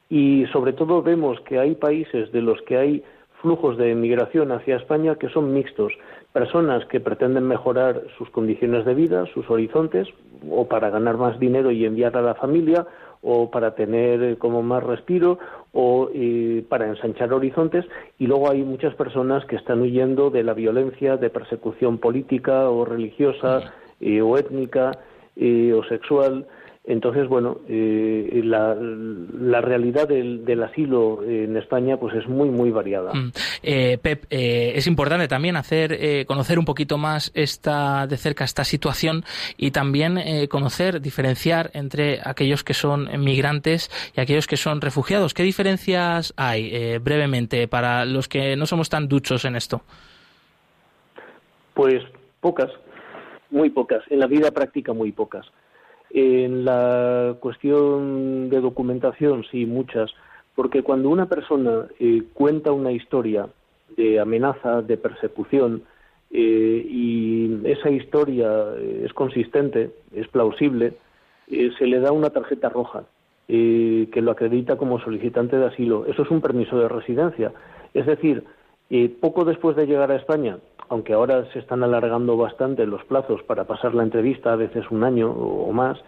y 0.08 0.46
sobre 0.52 0.72
todo 0.72 1.02
vemos 1.02 1.40
que 1.40 1.58
hay 1.58 1.74
países 1.74 2.30
de 2.30 2.42
los 2.42 2.60
que 2.62 2.76
hay 2.76 3.04
flujos 3.40 3.76
de 3.76 3.94
migración 3.94 4.52
hacia 4.52 4.76
España 4.76 5.16
que 5.16 5.28
son 5.28 5.52
mixtos. 5.52 5.92
Personas 6.32 6.84
que 6.86 7.00
pretenden 7.00 7.46
mejorar 7.46 8.02
sus 8.16 8.30
condiciones 8.30 8.84
de 8.84 8.94
vida, 8.94 9.26
sus 9.34 9.48
horizontes, 9.50 10.08
o 10.50 10.66
para 10.66 10.90
ganar 10.90 11.16
más 11.16 11.38
dinero 11.38 11.70
y 11.70 11.84
enviar 11.84 12.16
a 12.16 12.22
la 12.22 12.34
familia, 12.34 12.86
o 13.24 13.50
para 13.50 13.74
tener 13.74 14.22
eh, 14.22 14.36
como 14.36 14.62
más 14.62 14.82
respiro, 14.82 15.38
o 15.72 16.10
eh, 16.14 16.62
para 16.68 16.86
ensanchar 16.86 17.32
horizontes. 17.32 17.84
Y 18.18 18.26
luego 18.26 18.50
hay 18.50 18.62
muchas 18.62 18.94
personas 18.94 19.44
que 19.46 19.56
están 19.56 19.80
huyendo 19.80 20.30
de 20.30 20.44
la 20.44 20.52
violencia, 20.52 21.16
de 21.16 21.30
persecución 21.30 21.98
política 21.98 22.68
o 22.68 22.84
religiosa, 22.84 23.72
eh, 24.00 24.20
o 24.20 24.36
étnica, 24.36 24.92
o 25.36 25.82
sexual. 25.88 26.46
Entonces, 26.86 27.26
bueno, 27.28 27.60
eh, 27.66 28.42
la, 28.44 29.60
realidad 29.62 30.06
del, 30.06 30.62
asilo 30.62 31.22
en 31.24 31.56
España 31.56 31.96
pues 31.96 32.14
es 32.14 32.28
muy, 32.28 32.50
muy 32.50 32.70
variada. 32.70 33.14
Mm. 33.14 33.32
Eh, 33.62 33.98
Pep, 34.02 34.26
eh, 34.28 34.72
es 34.76 34.86
importante 34.86 35.26
también 35.26 35.56
hacer 35.56 36.26
conocer 36.26 36.58
un 36.58 36.66
poquito 36.66 36.98
más 36.98 37.32
esta 37.34 38.06
de 38.06 38.18
cerca 38.18 38.44
esta 38.44 38.64
situación 38.64 39.24
y 39.56 39.70
también 39.70 40.20
conocer, 40.48 41.00
diferenciar 41.00 41.70
entre 41.72 42.20
aquellos 42.22 42.62
que 42.62 42.74
son 42.74 43.08
migrantes 43.18 43.90
y 44.14 44.20
aquellos 44.20 44.46
que 44.46 44.58
son 44.58 44.82
refugiados. 44.82 45.32
¿Qué 45.32 45.42
diferencias 45.42 46.34
hay, 46.36 46.98
brevemente, 46.98 47.66
para 47.66 48.04
los 48.04 48.28
que 48.28 48.56
no 48.56 48.66
somos 48.66 48.90
tan 48.90 49.08
duchos 49.08 49.46
en 49.46 49.56
esto? 49.56 49.82
Pues 51.72 52.02
pocas, 52.40 52.70
muy 53.50 53.70
pocas. 53.70 54.02
En 54.10 54.18
la 54.18 54.26
vida 54.26 54.50
práctica, 54.50 54.92
muy 54.92 55.12
pocas. 55.12 55.46
En 56.16 56.64
la 56.64 57.34
cuestión 57.40 58.48
de 58.48 58.60
documentación, 58.60 59.44
sí, 59.50 59.66
muchas, 59.66 60.14
porque 60.54 60.84
cuando 60.84 61.08
una 61.08 61.26
persona 61.26 61.86
eh, 61.98 62.22
cuenta 62.32 62.70
una 62.70 62.92
historia 62.92 63.48
de 63.96 64.20
amenaza, 64.20 64.80
de 64.80 64.96
persecución, 64.96 65.82
eh, 66.30 66.86
y 66.88 67.60
esa 67.64 67.90
historia 67.90 68.46
eh, 68.76 69.02
es 69.04 69.12
consistente, 69.12 69.90
es 70.14 70.28
plausible, 70.28 70.94
se 71.48 71.86
le 71.86 71.98
da 71.98 72.12
una 72.12 72.30
tarjeta 72.30 72.68
roja 72.68 73.04
que 73.46 74.22
lo 74.22 74.30
acredita 74.30 74.76
como 74.76 75.00
solicitante 75.00 75.58
de 75.58 75.66
asilo. 75.66 76.06
Eso 76.06 76.22
es 76.22 76.30
un 76.30 76.40
permiso 76.40 76.78
de 76.78 76.88
residencia. 76.88 77.52
Es 77.92 78.06
decir, 78.06 78.44
poco 79.20 79.44
después 79.44 79.76
de 79.76 79.86
llegar 79.86 80.10
a 80.10 80.16
España, 80.16 80.56
aunque 80.88 81.12
ahora 81.12 81.44
se 81.52 81.58
están 81.58 81.82
alargando 81.82 82.36
bastante 82.36 82.86
los 82.86 83.04
plazos 83.04 83.42
para 83.44 83.64
pasar 83.64 83.94
la 83.94 84.02
entrevista, 84.02 84.52
a 84.52 84.56
veces 84.56 84.84
un 84.90 85.04
año 85.04 85.30
o 85.30 85.72
más, 85.72 85.98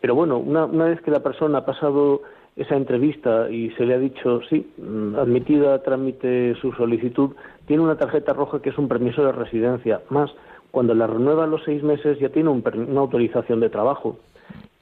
pero 0.00 0.14
bueno, 0.14 0.38
una, 0.38 0.66
vez 0.66 1.00
que 1.00 1.10
la 1.10 1.20
persona 1.20 1.58
ha 1.58 1.64
pasado 1.64 2.22
esa 2.54 2.76
entrevista 2.76 3.50
y 3.50 3.70
se 3.72 3.84
le 3.84 3.94
ha 3.94 3.98
dicho, 3.98 4.40
sí, 4.48 4.70
mm, 4.78 5.16
admitida 5.16 5.82
trámite 5.82 6.54
su 6.60 6.72
solicitud, 6.72 7.30
tiene 7.66 7.82
una 7.82 7.96
tarjeta 7.96 8.32
roja 8.32 8.60
que 8.60 8.70
es 8.70 8.78
un 8.78 8.88
permiso 8.88 9.24
de 9.24 9.32
residencia. 9.32 10.02
Más, 10.10 10.30
cuando 10.70 10.94
la 10.94 11.06
renueva 11.06 11.44
a 11.44 11.46
los 11.48 11.64
seis 11.64 11.82
meses 11.82 12.18
ya 12.18 12.28
tiene 12.28 12.50
una 12.50 13.00
autorización 13.00 13.60
de 13.60 13.70
trabajo. 13.70 14.18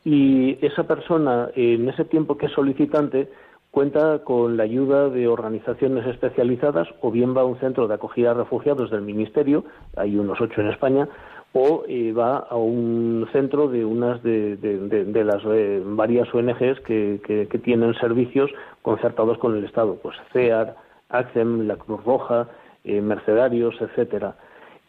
Y 0.05 0.59
esa 0.64 0.87
persona, 0.87 1.49
en 1.57 1.88
ese 1.88 2.05
tiempo 2.05 2.37
que 2.37 2.47
es 2.47 2.53
solicitante, 2.53 3.29
cuenta 3.74 4.20
con 4.20 4.56
la 4.56 4.62
ayuda 4.62 5.08
de 5.08 5.26
organizaciones 5.26 6.06
especializadas 6.06 6.87
o 7.00 7.10
bien 7.10 7.37
va 7.37 7.40
a 7.40 7.44
un 7.44 7.58
centro 7.58 7.88
de 7.88 7.94
acogida 7.94 8.30
a 8.30 8.34
refugiados 8.34 8.88
del 8.88 9.02
Ministerio, 9.02 9.64
hay 9.96 10.16
unos 10.16 10.40
ocho 10.40 10.60
en 10.60 10.68
España, 10.68 11.08
o 11.52 11.82
eh, 11.88 12.12
va 12.12 12.38
a 12.38 12.54
un 12.54 13.28
centro 13.32 13.66
de 13.66 13.84
unas 13.84 14.22
de, 14.22 15.24
las 15.24 15.42
eh, 15.46 15.82
varias 15.84 16.32
ONGs 16.32 16.80
que, 16.87 17.60
tienen 17.64 17.94
servicios 17.94 18.48
concertados 18.80 19.38
con 19.38 19.56
el 19.56 19.64
Estado, 19.64 19.98
pues 20.00 20.16
CEAR, 20.32 20.76
ACCEM, 21.08 21.66
la 21.66 21.74
Cruz 21.74 22.04
Roja, 22.04 22.46
eh, 22.84 23.00
Mercedarios, 23.00 23.74
etcétera. 23.80 24.37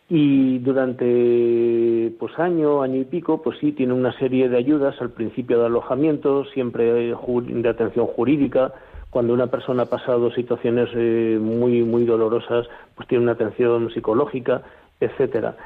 Y 0.07 0.59
durante 0.59 2.13
pues 2.19 2.37
año, 2.37 2.83
año 2.83 3.01
y 3.01 3.05
pico, 3.05 3.41
pues 3.41 3.57
sí 3.59 3.71
tiene 3.71 3.93
una 3.93 4.17
serie 4.19 4.49
de 4.49 4.57
ayudas 4.57 5.01
al 5.01 5.09
principio 5.09 5.59
de 5.59 5.65
alojamiento, 5.65 6.45
siempre 6.45 7.15
de 7.15 7.69
atención 7.69 8.05
jurídica. 8.05 8.73
Cuando 9.09 9.33
una 9.33 9.47
persona 9.47 9.83
ha 9.83 9.87
pasado 9.87 10.31
situaciones 10.31 10.89
eh, 10.93 11.39
muy 11.41 11.81
muy 11.81 12.05
dolorosas, 12.05 12.67
pues 12.95 13.07
tiene 13.07 13.23
una 13.23 13.31
atención 13.31 13.89
psicológica, 13.91 14.61
etcétera. 14.99 15.57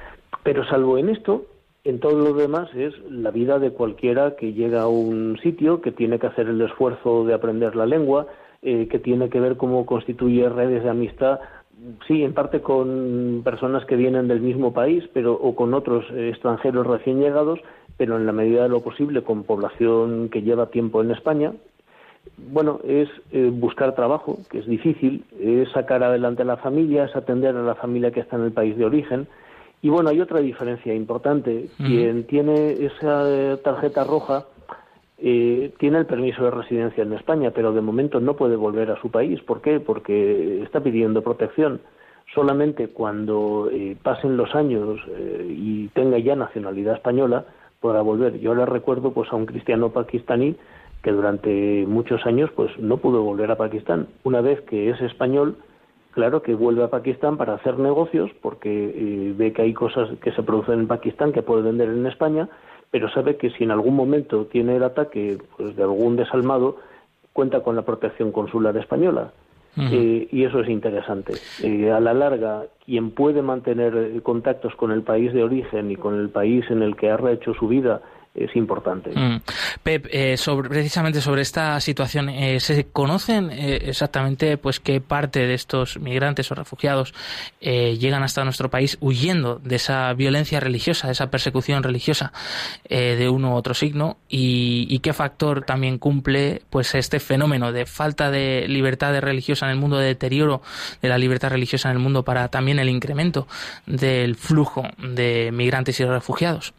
Pero 0.44 0.64
salvo 0.66 0.98
en 0.98 1.10
esto, 1.10 1.46
en 1.84 2.00
todo 2.00 2.20
lo 2.20 2.34
demás 2.34 2.70
es 2.76 2.94
la 3.10 3.32
vida 3.32 3.60
de 3.60 3.72
cualquiera 3.72 4.36
que 4.38 4.54
llega 4.54 4.84
a 4.84 4.88
un 4.88 5.38
sitio, 5.44 5.82
que 5.82 5.92
tiene 5.92 6.18
que 6.18 6.28
hacer 6.28 6.48
el 6.48 6.62
esfuerzo 6.62 7.26
de 7.26 7.34
aprender 7.34 7.76
la 7.76 7.86
lengua, 7.86 8.28
eh, 8.62 8.88
que 8.90 9.00
tiene 9.00 9.30
que 9.30 9.40
ver 9.40 9.58
cómo 9.58 9.86
constituye 9.86 10.48
redes 10.48 10.84
de 10.84 10.90
amistad 10.90 11.40
sí, 12.08 12.24
en 12.24 12.34
parte 12.34 12.62
con 12.62 13.42
personas 13.44 13.86
que 13.86 13.96
vienen 13.96 14.28
del 14.28 14.42
mismo 14.42 14.74
país, 14.74 15.04
pero 15.14 15.34
o 15.34 15.56
con 15.56 15.74
otros 15.74 16.06
eh, 16.12 16.30
extranjeros 16.30 16.86
recién 16.86 17.20
llegados, 17.20 17.60
pero 17.98 18.18
en 18.18 18.26
la 18.26 18.32
medida 18.32 18.64
de 18.64 18.70
lo 18.70 18.82
posible 18.82 19.24
con 19.24 19.44
población 19.44 20.30
que 20.30 20.42
lleva 20.42 20.70
tiempo 20.70 21.02
en 21.02 21.12
España. 21.12 21.54
Bueno, 22.38 22.80
es 22.84 23.10
eh, 23.32 23.50
buscar 23.52 23.96
trabajo, 23.96 24.40
que 24.50 24.60
es 24.60 24.68
difícil, 24.68 25.26
es 25.40 25.70
sacar 25.72 26.04
adelante 26.04 26.44
a 26.44 26.46
la 26.46 26.58
familia, 26.58 27.06
es 27.06 27.16
atender 27.16 27.56
a 27.56 27.64
la 27.64 27.76
familia 27.76 28.12
que 28.12 28.20
está 28.20 28.36
en 28.36 28.44
el 28.44 28.52
país 28.52 28.78
de 28.78 28.86
origen. 28.86 29.28
Y 29.82 29.90
bueno, 29.90 30.10
hay 30.10 30.20
otra 30.20 30.40
diferencia 30.42 30.94
importante. 30.94 31.70
Quien 31.78 32.26
tiene 32.26 32.74
esa 32.74 33.58
tarjeta 33.64 34.04
roja 34.04 34.46
eh, 35.22 35.74
tiene 35.80 35.98
el 35.98 36.06
permiso 36.06 36.44
de 36.44 36.52
residencia 36.52 37.04
en 37.04 37.12
España, 37.14 37.52
pero 37.52 37.74
de 37.74 37.82
momento 37.82 38.22
no 38.22 38.36
puede 38.36 38.56
volver 38.56 38.90
a 38.90 39.02
su 39.02 39.12
país. 39.12 39.42
¿Por 39.42 39.62
qué? 39.62 39.80
Porque 39.80 40.64
está 40.64 40.82
pidiendo 40.82 41.22
protección. 41.22 41.82
Solamente 42.34 42.90
cuando 42.90 43.70
eh, 43.72 43.98
pasen 44.02 44.38
los 44.38 44.56
años 44.56 45.00
eh, 45.10 45.46
y 45.50 45.88
tenga 45.90 46.20
ya 46.20 46.36
nacionalidad 46.36 46.96
española 46.96 47.46
podrá 47.82 48.02
volver. 48.02 48.40
Yo 48.40 48.56
le 48.56 48.66
recuerdo 48.66 49.12
pues 49.12 49.32
a 49.34 49.36
un 49.36 49.46
cristiano 49.46 49.90
pakistaní 49.90 50.56
que 51.02 51.12
durante 51.12 51.86
muchos 51.88 52.26
años 52.26 52.50
pues 52.56 52.78
no 52.78 52.98
pudo 52.98 53.24
volver 53.24 53.52
a 53.52 53.58
Pakistán. 53.58 54.08
Una 54.24 54.42
vez 54.42 54.62
que 54.62 54.90
es 54.90 55.02
español, 55.02 55.58
claro 56.12 56.42
que 56.42 56.56
vuelve 56.56 56.84
a 56.84 56.90
Pakistán 56.90 57.38
para 57.38 57.56
hacer 57.56 57.80
negocios 57.80 58.30
porque 58.42 59.34
ve 59.38 59.54
que 59.54 59.62
hay 59.62 59.74
cosas 59.74 60.10
que 60.22 60.32
se 60.34 60.44
producen 60.44 60.82
en 60.82 60.88
Pakistán 60.88 61.32
que 61.32 61.42
puede 61.42 61.62
vender 61.64 61.90
en 61.90 62.06
España 62.06 62.50
pero 62.92 63.10
sabe 63.10 63.38
que 63.38 63.50
si 63.52 63.64
en 63.64 63.72
algún 63.72 63.96
momento 63.96 64.46
tiene 64.46 64.76
el 64.76 64.84
ataque 64.84 65.38
pues, 65.58 65.76
de 65.76 65.84
algún 65.84 66.16
desalmado, 66.16 66.78
cuenta 67.34 67.62
con 67.62 67.76
la 67.76 67.84
protección 67.84 68.32
consular 68.32 68.76
española. 68.78 69.32
y 69.78 70.44
eso 70.44 70.60
es 70.60 70.70
interesante. 70.70 71.34
a 71.92 72.00
la 72.00 72.14
larga, 72.14 72.66
quien 72.86 73.12
puede 73.12 73.42
mantener 73.42 74.22
contactos 74.24 74.76
con 74.76 74.92
el 74.92 75.04
país 75.04 75.32
de 75.32 75.44
origen 75.44 75.92
y 75.92 75.96
con 75.96 76.20
el 76.20 76.30
país 76.30 76.66
en 76.70 76.82
el 76.82 76.96
que 76.96 77.10
ha 77.10 77.18
rehecho 77.18 77.54
su 77.54 77.68
vida 77.68 78.02
es 78.36 78.56
importante. 78.56 79.12
Mm. 79.14 79.42
Pep, 79.84 80.08
eh, 80.12 80.36
precisamente 80.68 81.20
sobre 81.22 81.42
esta 81.42 81.80
situación, 81.82 82.30
eh, 82.30 82.60
¿se 82.60 82.86
conocen 82.86 83.50
eh, 83.52 83.82
exactamente 83.86 84.58
pues 84.58 84.80
qué 84.80 85.02
parte 85.02 85.46
de 85.48 85.54
estos 85.54 86.00
migrantes 86.00 86.52
o 86.52 86.56
refugiados 86.56 87.14
llegan 87.60 88.24
hasta 88.24 88.44
nuestro 88.44 88.70
país 88.70 88.98
huyendo 89.02 89.60
de 89.60 89.76
esa 89.76 90.14
violencia 90.14 90.60
religiosa, 90.60 91.08
de 91.08 91.14
esa 91.14 91.30
persecución 91.30 91.84
religiosa 91.84 92.32
de 92.90 93.30
uno 93.30 93.54
u 93.54 93.56
otro 93.56 93.74
signo 93.74 94.18
y, 94.28 95.00
qué 95.00 95.14
factor 95.14 95.64
también 95.64 95.98
cumple 95.98 96.62
pues 96.70 96.96
este 96.96 97.20
fenómeno 97.20 97.72
de 97.72 97.86
falta 97.86 98.32
de 98.32 98.68
libertad 98.68 99.18
religiosa 99.20 99.66
en 99.66 99.72
el 99.72 99.78
mundo, 99.78 99.98
de 99.98 100.08
deterioro 100.08 100.62
de 101.02 101.10
la 101.10 101.18
libertad 101.18 101.50
religiosa 101.50 101.90
en 101.90 101.98
el 101.98 102.04
mundo 102.04 102.24
para 102.24 102.48
también 102.50 102.80
el 102.80 102.90
incremento 102.90 103.48
del 103.86 104.36
flujo 104.36 104.84
de 104.98 105.52
migrantes 105.54 106.00
y 106.00 106.06
refugiados? 106.06 106.74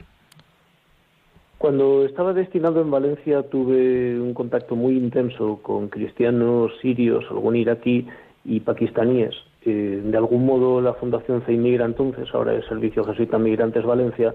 Cuando 1.61 2.07
estaba 2.07 2.33
destinado 2.33 2.81
en 2.81 2.90
Valencia 2.90 3.42
tuve 3.42 4.18
un 4.18 4.33
contacto 4.33 4.77
muy 4.77 4.96
intenso 4.96 5.59
con 5.61 5.88
cristianos 5.90 6.73
sirios, 6.81 7.23
algún 7.29 7.55
iraquí 7.55 8.09
y 8.46 8.61
pakistaníes. 8.61 9.35
Eh, 9.66 10.01
de 10.03 10.16
algún 10.16 10.46
modo 10.46 10.81
la 10.81 10.94
Fundación 10.94 11.42
CEIMIGRA 11.42 11.85
entonces, 11.85 12.31
ahora 12.33 12.55
es 12.55 12.64
Servicio 12.64 13.05
Jesuita 13.05 13.37
Migrantes 13.37 13.85
Valencia, 13.85 14.35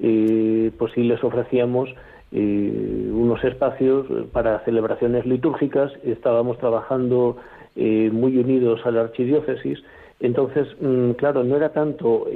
eh, 0.00 0.72
pues 0.76 0.92
sí 0.94 1.04
les 1.04 1.22
ofrecíamos 1.22 1.90
eh, 2.32 3.08
unos 3.12 3.44
espacios 3.44 4.08
para 4.32 4.58
celebraciones 4.64 5.24
litúrgicas. 5.26 5.92
Estábamos 6.02 6.58
trabajando 6.58 7.36
muy 7.76 8.36
unidos 8.36 8.80
a 8.84 8.90
la 8.90 9.02
archidiócesis. 9.02 9.78
Entonces, 10.18 10.66
mm, 10.80 11.12
claro, 11.12 11.44
no 11.44 11.54
era 11.54 11.68
tanto 11.68 12.26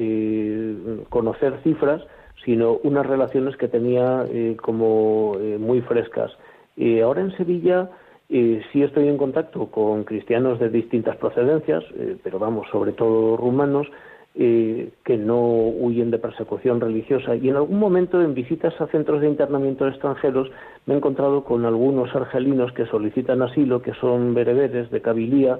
conocer 1.09 1.55
cifras, 1.64 2.03
sino 2.44 2.79
unas 2.83 3.07
relaciones 3.07 3.57
que 3.57 3.68
tenía 3.68 4.24
eh, 4.31 4.57
como 4.61 5.37
eh, 5.40 5.59
muy 5.59 5.81
frescas. 5.83 6.31
y 6.77 7.01
ahora 7.01 7.20
en 7.20 7.37
Sevilla 7.37 7.90
eh, 8.29 8.62
sí 8.72 8.83
estoy 8.83 9.09
en 9.09 9.16
contacto 9.16 9.66
con 9.66 10.05
cristianos 10.05 10.59
de 10.59 10.68
distintas 10.68 11.16
procedencias, 11.16 11.83
pero 12.22 12.38
vamos, 12.38 12.68
sobre 12.70 12.92
todo 12.92 13.37
rumanos, 13.37 13.87
que 14.35 15.16
no 15.18 15.40
huyen 15.40 16.12
de 16.12 16.18
persecución 16.18 16.81
religiosa. 16.81 17.35
Y 17.35 17.48
en 17.48 17.57
algún 17.57 17.81
momento, 17.81 18.22
en 18.22 18.35
visitas 18.35 18.79
a 18.81 18.87
centros 18.87 19.20
de 19.20 19.29
internamiento 19.29 19.88
extranjeros, 19.88 20.48
me 20.87 20.94
he 20.94 20.96
encontrado 20.98 21.42
con 21.42 21.64
algunos 21.64 22.14
argelinos 22.14 22.70
que 22.72 22.87
solicitan 22.87 23.42
asilo, 23.42 23.83
que 23.83 23.94
son 23.94 24.35
bereberes 24.35 24.90
de 24.90 25.01
Cabilia 25.01 25.59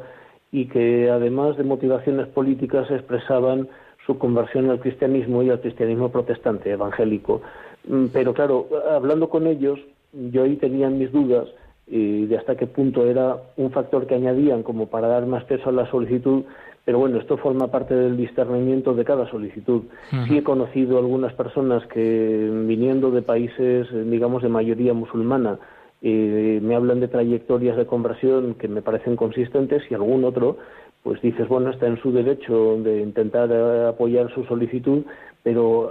y 0.53 0.67
que 0.67 1.11
además 1.11 1.57
de 1.57 1.65
motivaciones 1.65 2.29
políticas 2.29 2.89
expresaban 2.91 3.69
su 4.09 4.19
conversión 4.19 4.71
al 4.71 4.81
cristianismo 4.81 5.45
y 5.45 5.51
al 5.51 5.61
cristianismo 5.61 6.11
protestante, 6.11 6.71
evangélico. 6.73 7.43
Mm, 7.87 8.07
pero 8.11 8.33
claro, 8.33 8.67
hablando 8.91 9.29
con 9.29 9.47
ellos, 9.47 9.79
yo 10.13 10.45
ahí 10.45 10.57
tenía 10.57 10.89
mis 10.89 11.13
dudas 11.13 11.47
de 11.91 12.37
hasta 12.37 12.57
qué 12.57 12.67
punto 12.67 13.07
era 13.07 13.37
un 13.57 13.71
factor 13.71 14.07
que 14.07 14.15
añadían 14.15 14.63
como 14.63 14.89
para 14.89 15.09
dar 15.09 15.25
más 15.25 15.45
peso 15.45 15.71
a 15.71 15.73
la 15.73 15.91
solicitud, 15.91 16.45
pero 16.85 16.99
bueno, 16.99 17.19
esto 17.19 17.37
forma 17.37 17.69
parte 17.69 17.95
del 17.95 18.17
discernimiento 18.17 18.95
de 18.95 19.05
cada 19.05 19.29
solicitud. 19.31 19.83
Sí 20.27 20.39
he 20.39 20.43
conocido 20.43 20.99
algunas 20.99 21.35
personas 21.35 21.87
que 21.87 22.51
viniendo 22.67 23.11
de 23.11 23.23
países, 23.23 23.87
digamos, 24.11 24.43
de 24.43 24.49
mayoría 24.49 24.95
musulmana, 24.95 25.59
eh, 26.01 26.61
me 26.63 26.75
hablan 26.75 27.01
de 27.01 27.09
trayectorias 27.09 27.77
de 27.77 27.87
conversión 27.87 28.55
que 28.55 28.69
me 28.69 28.83
parecen 28.83 29.17
consistentes 29.17 29.83
y 29.91 29.95
algún 29.95 30.25
otro 30.25 30.59
pues 31.03 31.21
dices, 31.23 31.49
bueno, 31.49 31.71
está 31.71 31.87
en 31.87 32.01
su 32.01 32.13
derecho 32.13 32.77
de 32.83 33.01
intentar 33.01 33.51
eh, 33.51 33.87
apoyar 33.89 34.33
su 34.35 34.45
solicitud, 34.45 35.05
pero 35.43 35.91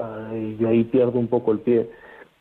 yo 0.59 0.67
ahí 0.67 0.83
pierdo 0.83 1.17
un 1.17 1.27
poco 1.27 1.51
el 1.51 1.59
pie. 1.59 1.87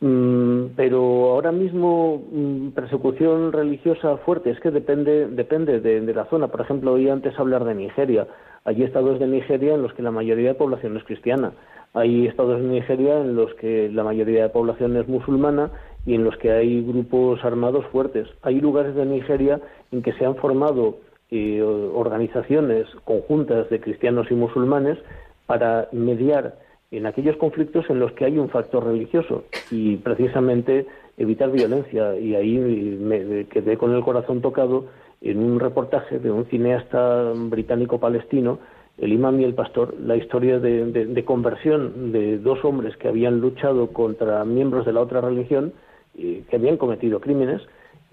Mm, 0.01 0.75
pero 0.77 1.31
ahora 1.33 1.53
mismo 1.53 2.23
mm, 2.31 2.69
persecución 2.73 3.51
religiosa 3.53 4.19
fuerte 4.19 4.51
es 4.51 4.61
que 4.61 4.71
depende 4.71 5.27
depende 5.29 5.81
de, 5.81 6.15
la 6.15 6.27
zona. 6.27 6.49
Por 6.49 6.61
ejemplo, 6.61 6.93
oí 6.93 7.09
antes 7.09 7.39
hablar 7.39 7.65
de 7.65 7.75
Nigeria. 7.75 8.27
Hay 8.65 8.83
estados 8.83 9.19
de 9.19 9.27
Nigeria 9.27 9.75
en 9.75 9.83
los 9.83 9.95
que 9.95 10.03
la 10.03 10.11
mayoría 10.11 10.49
de 10.49 10.55
población 10.55 10.97
es 10.97 11.05
cristiana. 11.05 11.53
Hay 11.95 12.27
estados 12.27 12.61
de 12.61 12.69
Nigeria 12.69 13.21
en 13.21 13.37
los 13.37 13.55
que 13.55 13.89
la 13.91 14.05
mayoría 14.05 14.43
de 14.43 14.49
población 14.51 14.97
es 14.97 15.09
musulmana 15.09 15.71
y 16.05 16.15
en 16.15 16.25
los 16.25 16.37
que 16.37 16.51
hay 16.51 16.83
grupos 16.83 17.43
armados 17.43 17.87
fuertes. 17.87 18.29
Hay 18.43 18.61
lugares 18.61 18.95
de 18.95 19.07
Nigeria 19.07 19.61
en 19.93 20.03
que 20.03 20.13
se 20.15 20.27
han 20.27 20.37
formado 20.37 20.99
y 21.31 21.61
organizaciones 21.61 22.87
conjuntas 23.05 23.69
de 23.71 23.81
cristianos 23.81 24.31
y 24.31 24.35
musulmanes 24.35 24.99
para 25.47 25.89
mediar 25.93 26.57
en 26.91 27.07
aquellos 27.07 27.37
conflictos 27.37 27.89
en 27.91 27.99
los 27.99 28.13
que 28.13 28.25
hay 28.25 28.39
un 28.39 28.49
factor 28.49 28.85
religioso 28.85 29.45
y 29.71 29.97
precisamente 29.97 30.87
evitar 31.17 31.51
violencia. 31.51 32.17
Y 32.17 32.35
ahí 32.35 32.59
me 32.59 33.47
quedé 33.47 33.77
con 33.77 33.95
el 33.95 34.03
corazón 34.03 34.41
tocado 34.41 34.87
en 35.21 35.39
un 35.39 35.59
reportaje 35.59 36.19
de 36.19 36.31
un 36.31 36.45
cineasta 36.47 37.33
británico-palestino, 37.35 38.59
el 38.99 39.13
imam 39.13 39.41
y 39.41 39.45
el 39.45 39.55
pastor, 39.55 39.95
la 40.01 40.17
historia 40.17 40.59
de, 40.59 41.25
conversión 41.25 42.13
de 42.13 42.39
dos 42.39 42.65
hombres 42.65 42.97
que 42.97 43.09
habían 43.09 43.41
luchado 43.41 43.89
contra 43.89 44.45
miembros 44.45 44.87
de 44.87 44.93
la 44.93 45.01
otra 45.01 45.21
religión, 45.21 45.73
y 46.15 46.43
que 46.43 46.57
habían 46.57 46.79
cometido 46.79 47.21
crímenes, 47.21 47.61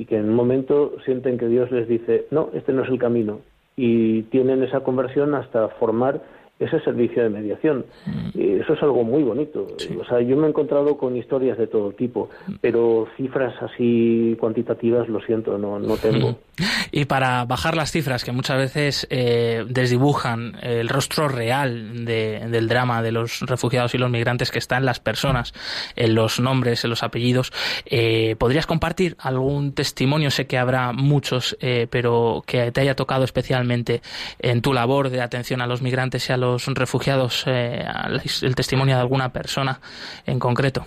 y 0.04 0.06
que 0.06 0.18
en 0.18 0.30
un 0.30 0.36
momento 0.36 0.98
sienten 1.06 1.38
que 1.38 1.48
Dios 1.48 1.72
les 1.72 1.88
dice, 1.88 2.26
no, 2.30 2.50
este 2.54 2.74
no 2.74 2.84
es 2.84 2.90
el 2.90 3.00
camino, 3.00 3.40
y 3.78 4.24
tienen 4.24 4.62
esa 4.62 4.82
conversión 4.82 5.34
hasta 5.34 5.70
formar 5.80 6.22
ese 6.60 6.80
servicio 6.82 7.24
de 7.24 7.30
mediación. 7.30 7.86
Mm. 8.06 8.40
Y 8.40 8.52
eso 8.60 8.74
es 8.74 8.84
algo 8.84 9.04
muy 9.04 9.24
bonito. 9.24 9.68
O 10.00 10.06
sea, 10.06 10.22
yo 10.22 10.38
me 10.38 10.48
he 10.48 10.50
encontrado 10.50 10.98
con 10.98 11.18
historias 11.18 11.58
de 11.58 11.68
todo 11.68 11.92
tipo, 11.92 12.30
pero 12.62 13.08
cifras 13.18 13.54
así 13.62 14.38
cuantitativas, 14.40 15.10
lo 15.10 15.20
siento, 15.22 15.58
no, 15.58 15.80
no 15.80 15.98
tengo. 15.98 16.38
Y 16.92 17.06
para 17.06 17.44
bajar 17.46 17.76
las 17.76 17.92
cifras 17.92 18.24
que 18.24 18.32
muchas 18.32 18.58
veces 18.58 19.08
eh, 19.10 19.66
desdibujan 19.68 20.56
el 20.62 20.88
rostro 20.88 21.28
real 21.28 22.06
del 22.06 22.68
drama 22.68 23.02
de 23.02 23.12
los 23.12 23.40
refugiados 23.42 23.96
y 23.96 23.98
los 23.98 24.12
migrantes 24.12 24.52
que 24.52 24.60
está 24.60 24.78
en 24.78 24.86
las 24.86 25.00
personas, 25.00 25.54
en 25.96 26.14
los 26.14 26.40
nombres, 26.40 26.84
en 26.84 26.92
los 26.92 27.02
apellidos, 27.02 27.52
eh, 27.88 28.36
¿podrías 28.38 28.68
compartir 28.68 29.16
algún 29.18 29.74
testimonio? 29.74 30.30
Sé 30.30 30.46
que 30.46 30.60
habrá 30.60 30.92
muchos, 30.92 31.58
eh, 31.62 31.88
pero 31.90 32.44
que 32.46 32.72
te 32.72 32.82
haya 32.82 32.96
tocado 32.96 33.24
especialmente 33.24 34.04
en 34.38 34.62
tu 34.62 34.72
labor 34.72 35.10
de 35.10 35.22
atención 35.22 35.62
a 35.62 35.66
los 35.66 35.82
migrantes 35.82 36.30
y 36.30 36.34
a 36.34 36.38
los 36.44 36.68
refugiados, 36.68 37.46
el 37.48 38.56
testimonio 38.56 38.96
de 38.96 39.02
alguna 39.02 39.32
persona 39.32 39.80
en 40.26 40.40
concreto. 40.40 40.86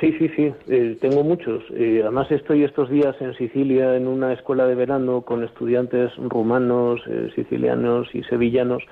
Sí, 0.00 0.14
sí, 0.18 0.28
sí, 0.36 0.52
eh, 0.68 0.98
tengo 1.00 1.24
muchos. 1.24 1.64
Eh, 1.70 2.00
además 2.02 2.30
estoy 2.30 2.64
estos 2.64 2.90
días 2.90 3.16
en 3.20 3.34
Sicilia 3.34 3.96
en 3.96 4.06
una 4.06 4.34
escuela 4.34 4.66
de 4.66 4.74
verano 4.74 5.22
con 5.22 5.42
estudiantes 5.42 6.12
rumanos, 6.16 7.00
eh, 7.06 7.30
sicilianos 7.34 8.14
y 8.14 8.22
sevillanos 8.24 8.82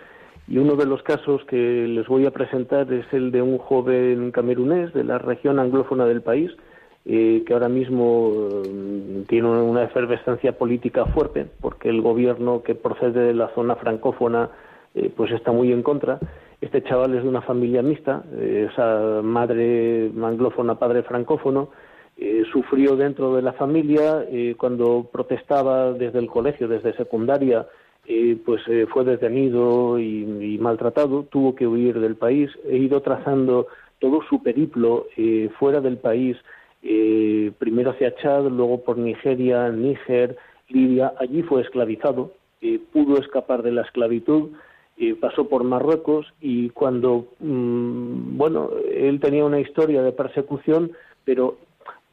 y 0.48 0.56
uno 0.56 0.76
de 0.76 0.86
los 0.86 1.02
casos 1.02 1.44
que 1.44 1.86
les 1.88 2.06
voy 2.06 2.24
a 2.24 2.30
presentar 2.30 2.90
es 2.90 3.06
el 3.12 3.32
de 3.32 3.42
un 3.42 3.58
joven 3.58 4.30
camerunés 4.30 4.94
de 4.94 5.04
la 5.04 5.18
región 5.18 5.58
anglófona 5.58 6.06
del 6.06 6.22
país 6.22 6.50
que 7.06 7.44
ahora 7.52 7.68
mismo 7.68 8.62
tiene 9.28 9.48
una 9.48 9.84
efervescencia 9.84 10.52
política 10.52 11.04
fuerte 11.04 11.46
porque 11.60 11.90
el 11.90 12.00
gobierno 12.00 12.62
que 12.62 12.74
procede 12.74 13.26
de 13.26 13.34
la 13.34 13.48
zona 13.54 13.76
francófona 13.76 14.50
pues 15.16 15.32
está 15.32 15.52
muy 15.52 15.72
en 15.72 15.82
contra. 15.82 16.18
Este 16.60 16.82
chaval 16.82 17.14
es 17.14 17.22
de 17.22 17.28
una 17.28 17.42
familia 17.42 17.82
mixta, 17.82 18.24
esa 18.40 19.20
madre 19.22 20.10
anglófona, 20.22 20.78
padre 20.78 21.02
francófono, 21.02 21.70
eh, 22.16 22.44
sufrió 22.52 22.94
dentro 22.94 23.34
de 23.34 23.42
la 23.42 23.54
familia 23.54 24.24
eh, 24.30 24.54
cuando 24.56 25.08
protestaba 25.12 25.92
desde 25.92 26.20
el 26.20 26.28
colegio, 26.28 26.68
desde 26.68 26.96
secundaria, 26.96 27.66
eh, 28.06 28.36
pues 28.44 28.62
fue 28.90 29.04
detenido 29.04 29.98
y, 29.98 30.58
maltratado, 30.60 31.24
tuvo 31.24 31.54
que 31.54 31.66
huir 31.66 31.98
del 31.98 32.16
país, 32.16 32.50
he 32.68 32.76
ido 32.76 33.00
trazando 33.00 33.66
todo 33.98 34.20
su 34.28 34.42
periplo 34.42 35.06
fuera 35.58 35.80
del 35.80 35.96
país, 35.96 36.36
primero 37.58 37.92
hacia 37.92 38.14
Chad, 38.16 38.44
luego 38.48 38.84
por 38.84 38.98
Nigeria, 38.98 39.70
Níger, 39.70 40.36
Libia, 40.68 41.14
allí 41.18 41.42
fue 41.42 41.62
esclavizado, 41.62 42.32
pudo 42.92 43.18
escapar 43.18 43.62
de 43.62 43.72
la 43.72 43.82
esclavitud, 43.82 44.50
pasó 45.20 45.48
por 45.48 45.64
Marruecos 45.64 46.26
y 46.40 46.70
cuando, 46.70 47.26
mm, 47.40 48.36
bueno, 48.36 48.70
él 48.92 49.20
tenía 49.20 49.44
una 49.44 49.60
historia 49.60 50.02
de 50.02 50.12
persecución, 50.12 50.92
pero 51.24 51.56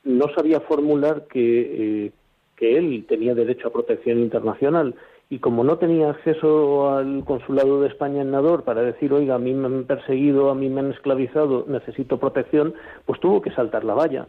no 0.04 0.26
sabía 0.36 0.62
formular 0.62 1.28
que, 1.28 2.06
eh, 2.06 2.12
que 2.56 2.78
él 2.78 3.06
tenía 3.08 3.36
derecho 3.36 3.68
a 3.68 3.74
protección 3.74 4.20
internacional. 4.20 4.96
Y 5.30 5.40
como 5.40 5.64
no 5.64 5.78
tenía 5.78 6.10
acceso 6.10 6.90
al 6.90 7.24
consulado 7.24 7.82
de 7.82 7.88
España 7.88 8.22
en 8.22 8.32
Nador 8.32 8.64
para 8.64 8.82
decir, 8.82 9.14
oiga, 9.14 9.36
a 9.36 9.40
mí 9.40 9.54
me 9.54 9.68
han 9.68 9.86
perseguido, 9.86 10.50
a 10.50 10.56
mí 10.56 10.70
me 10.70 10.82
han 10.82 10.92
esclavizado, 10.92 11.66
necesito 11.68 12.20
protección, 12.20 12.74
pues 13.06 13.20
tuvo 13.22 13.42
que 13.42 13.52
saltar 13.52 13.84
la 13.86 13.94
valla. 13.94 14.28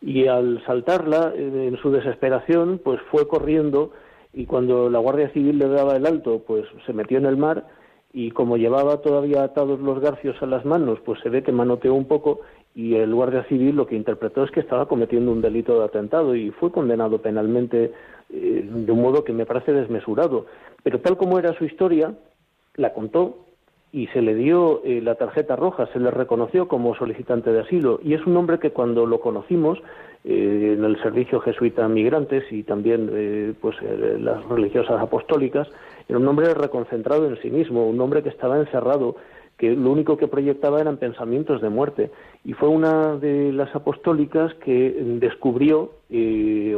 Y 0.00 0.26
al 0.26 0.64
saltarla, 0.66 1.32
eh, 1.36 1.68
en 1.68 1.76
su 1.76 1.92
desesperación, 1.92 2.80
pues 2.82 3.00
fue 3.10 3.28
corriendo 3.28 3.92
y 4.32 4.46
cuando 4.46 4.88
la 4.90 4.98
Guardia 4.98 5.30
Civil 5.30 5.58
le 5.58 5.68
daba 5.68 5.96
el 5.96 6.06
alto, 6.06 6.42
pues 6.46 6.64
se 6.86 6.92
metió 6.92 7.18
en 7.18 7.26
el 7.26 7.36
mar 7.36 7.66
y 8.12 8.30
como 8.32 8.56
llevaba 8.56 8.98
todavía 8.98 9.44
atados 9.44 9.80
los 9.80 10.00
garfios 10.00 10.40
a 10.42 10.46
las 10.46 10.64
manos, 10.64 10.98
pues 11.04 11.20
se 11.20 11.28
ve 11.28 11.42
que 11.42 11.52
manoteó 11.52 11.94
un 11.94 12.06
poco 12.06 12.40
y 12.74 12.94
el 12.94 13.14
Guardia 13.14 13.44
Civil 13.44 13.76
lo 13.76 13.86
que 13.86 13.96
interpretó 13.96 14.44
es 14.44 14.50
que 14.50 14.60
estaba 14.60 14.86
cometiendo 14.86 15.32
un 15.32 15.40
delito 15.40 15.78
de 15.78 15.84
atentado 15.84 16.34
y 16.34 16.50
fue 16.50 16.72
condenado 16.72 17.20
penalmente 17.20 17.92
eh, 18.30 18.68
de 18.68 18.92
un 18.92 19.02
modo 19.02 19.24
que 19.24 19.32
me 19.32 19.46
parece 19.46 19.72
desmesurado. 19.72 20.46
Pero 20.82 21.00
tal 21.00 21.16
como 21.16 21.38
era 21.38 21.56
su 21.56 21.64
historia, 21.64 22.14
la 22.76 22.92
contó 22.92 23.46
y 23.92 24.06
se 24.08 24.22
le 24.22 24.34
dio 24.34 24.82
eh, 24.84 25.00
la 25.02 25.16
tarjeta 25.16 25.56
roja, 25.56 25.86
se 25.92 25.98
le 25.98 26.10
reconoció 26.10 26.68
como 26.68 26.94
solicitante 26.94 27.52
de 27.52 27.60
asilo. 27.60 27.98
Y 28.02 28.14
es 28.14 28.24
un 28.24 28.36
hombre 28.36 28.58
que 28.58 28.70
cuando 28.70 29.04
lo 29.04 29.20
conocimos 29.20 29.78
eh, 30.24 30.74
en 30.76 30.84
el 30.84 31.00
servicio 31.02 31.40
jesuita 31.40 31.88
migrantes 31.88 32.44
y 32.52 32.62
también 32.62 33.10
eh, 33.12 33.52
pues 33.60 33.76
las 34.20 34.44
religiosas 34.48 35.00
apostólicas 35.00 35.68
era 36.08 36.18
un 36.18 36.28
hombre 36.28 36.54
reconcentrado 36.54 37.26
en 37.26 37.40
sí 37.42 37.50
mismo, 37.50 37.88
un 37.88 38.00
hombre 38.00 38.22
que 38.22 38.28
estaba 38.28 38.58
encerrado, 38.58 39.16
que 39.58 39.74
lo 39.74 39.90
único 39.90 40.16
que 40.16 40.28
proyectaba 40.28 40.80
eran 40.80 40.96
pensamientos 40.96 41.60
de 41.60 41.68
muerte. 41.68 42.10
Y 42.44 42.52
fue 42.52 42.68
una 42.68 43.16
de 43.16 43.52
las 43.52 43.74
apostólicas 43.74 44.54
que 44.54 44.96
descubrió 45.20 45.92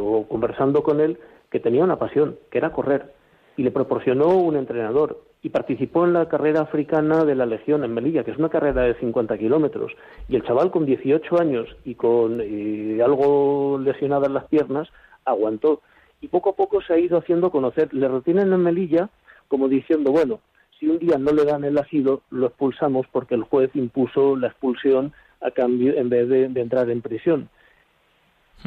o 0.01 0.25
conversando 0.27 0.83
con 0.83 0.99
él 0.99 1.17
que 1.49 1.59
tenía 1.59 1.83
una 1.83 1.97
pasión, 1.97 2.37
que 2.51 2.57
era 2.57 2.73
correr. 2.73 3.13
Y 3.55 3.63
le 3.63 3.71
proporcionó 3.71 4.35
un 4.35 4.57
entrenador 4.57 5.21
y 5.43 5.49
participó 5.49 6.05
en 6.05 6.13
la 6.13 6.29
carrera 6.29 6.61
africana 6.61 7.25
de 7.25 7.35
la 7.35 7.45
Legión 7.45 7.83
en 7.83 7.93
Melilla, 7.93 8.23
que 8.23 8.31
es 8.31 8.37
una 8.37 8.47
carrera 8.47 8.83
de 8.83 8.95
50 8.95 9.37
kilómetros. 9.37 9.91
Y 10.29 10.37
el 10.37 10.43
chaval 10.43 10.71
con 10.71 10.85
18 10.85 11.37
años 11.39 11.67
y 11.83 11.95
con 11.95 12.39
eh, 12.41 13.01
algo 13.03 13.77
lesionadas 13.77 14.31
las 14.31 14.45
piernas, 14.45 14.87
aguantó. 15.25 15.81
Y 16.21 16.29
poco 16.29 16.51
a 16.51 16.55
poco 16.55 16.81
se 16.81 16.93
ha 16.93 16.97
ido 16.97 17.17
haciendo 17.17 17.51
conocer. 17.51 17.93
Le 17.93 18.07
retienen 18.07 18.53
en 18.53 18.63
Melilla 18.63 19.09
como 19.49 19.67
diciendo, 19.67 20.13
bueno, 20.13 20.39
si 20.79 20.87
un 20.87 20.97
día 20.97 21.17
no 21.17 21.33
le 21.33 21.43
dan 21.43 21.65
el 21.65 21.77
asilo, 21.77 22.21
lo 22.31 22.47
expulsamos 22.47 23.05
porque 23.11 23.35
el 23.35 23.43
juez 23.43 23.69
impuso 23.73 24.37
la 24.37 24.47
expulsión 24.47 25.11
a 25.41 25.51
cambio 25.51 25.93
en 25.97 26.07
vez 26.07 26.29
de 26.29 26.45
entrar 26.45 26.89
en 26.89 27.01
prisión. 27.01 27.49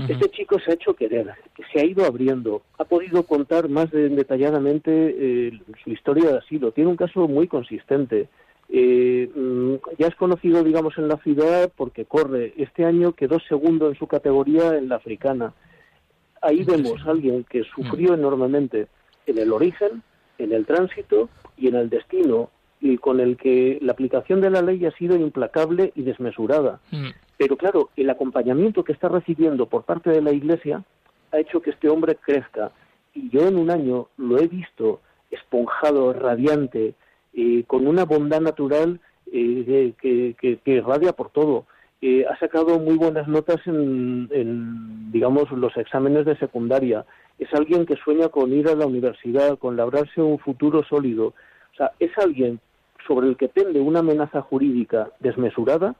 Este 0.08 0.28
chico 0.28 0.58
se 0.58 0.70
ha 0.70 0.74
hecho 0.74 0.94
querer, 0.94 1.32
se 1.72 1.80
ha 1.80 1.84
ido 1.84 2.04
abriendo, 2.04 2.62
ha 2.78 2.84
podido 2.84 3.22
contar 3.22 3.68
más 3.68 3.90
detalladamente 3.90 4.90
eh, 4.92 5.60
su 5.82 5.90
historia 5.90 6.30
de 6.30 6.38
asilo. 6.38 6.70
Tiene 6.72 6.90
un 6.90 6.96
caso 6.96 7.26
muy 7.26 7.48
consistente. 7.48 8.28
Eh, 8.68 9.30
mm, 9.34 9.74
ya 9.98 10.08
es 10.08 10.14
conocido, 10.16 10.62
digamos, 10.62 10.98
en 10.98 11.08
la 11.08 11.16
ciudad 11.18 11.72
porque 11.74 12.04
corre. 12.04 12.52
Este 12.56 12.84
año 12.84 13.12
quedó 13.12 13.40
segundo 13.40 13.88
en 13.88 13.96
su 13.96 14.06
categoría 14.06 14.76
en 14.76 14.88
la 14.88 14.96
africana. 14.96 15.54
Ahí 16.42 16.62
vemos 16.64 17.00
a 17.06 17.10
alguien 17.10 17.44
que 17.44 17.64
sufrió 17.64 18.14
enormemente 18.14 18.88
en 19.26 19.38
el 19.38 19.52
origen, 19.52 20.02
en 20.38 20.52
el 20.52 20.66
tránsito 20.66 21.30
y 21.56 21.68
en 21.68 21.76
el 21.76 21.88
destino, 21.88 22.50
y 22.80 22.98
con 22.98 23.20
el 23.20 23.36
que 23.36 23.78
la 23.80 23.92
aplicación 23.92 24.40
de 24.40 24.50
la 24.50 24.62
ley 24.62 24.84
ha 24.84 24.90
sido 24.92 25.16
implacable 25.16 25.92
y 25.94 26.02
desmesurada. 26.02 26.80
Pero 27.36 27.56
claro, 27.56 27.90
el 27.96 28.08
acompañamiento 28.10 28.82
que 28.84 28.92
está 28.92 29.08
recibiendo 29.08 29.66
por 29.66 29.84
parte 29.84 30.10
de 30.10 30.22
la 30.22 30.32
Iglesia 30.32 30.82
ha 31.32 31.38
hecho 31.38 31.60
que 31.60 31.70
este 31.70 31.88
hombre 31.88 32.16
crezca. 32.16 32.72
Y 33.14 33.28
yo 33.30 33.46
en 33.46 33.56
un 33.56 33.70
año 33.70 34.08
lo 34.16 34.38
he 34.38 34.46
visto 34.46 35.00
esponjado, 35.30 36.12
radiante, 36.12 36.94
eh, 37.34 37.64
con 37.66 37.86
una 37.86 38.04
bondad 38.04 38.40
natural 38.40 39.00
eh, 39.32 39.92
que, 40.00 40.34
que, 40.38 40.60
irradia 40.70 41.12
por 41.12 41.30
todo. 41.30 41.66
Eh, 42.00 42.24
ha 42.28 42.38
sacado 42.38 42.78
muy 42.78 42.96
buenas 42.96 43.26
notas 43.26 43.58
en, 43.66 44.28
en, 44.30 45.12
digamos, 45.12 45.50
los 45.50 45.76
exámenes 45.76 46.24
de 46.24 46.36
secundaria. 46.38 47.04
Es 47.38 47.52
alguien 47.52 47.84
que 47.84 47.96
sueña 47.96 48.28
con 48.28 48.52
ir 48.52 48.68
a 48.68 48.74
la 48.74 48.86
universidad, 48.86 49.58
con 49.58 49.76
labrarse 49.76 50.22
un 50.22 50.38
futuro 50.38 50.84
sólido. 50.84 51.34
O 51.72 51.76
sea, 51.76 51.92
es 51.98 52.16
alguien 52.18 52.60
sobre 53.06 53.28
el 53.28 53.36
que 53.36 53.48
pende 53.48 53.80
una 53.80 54.00
amenaza 54.00 54.40
jurídica 54.42 55.10
desmesurada 55.20 55.94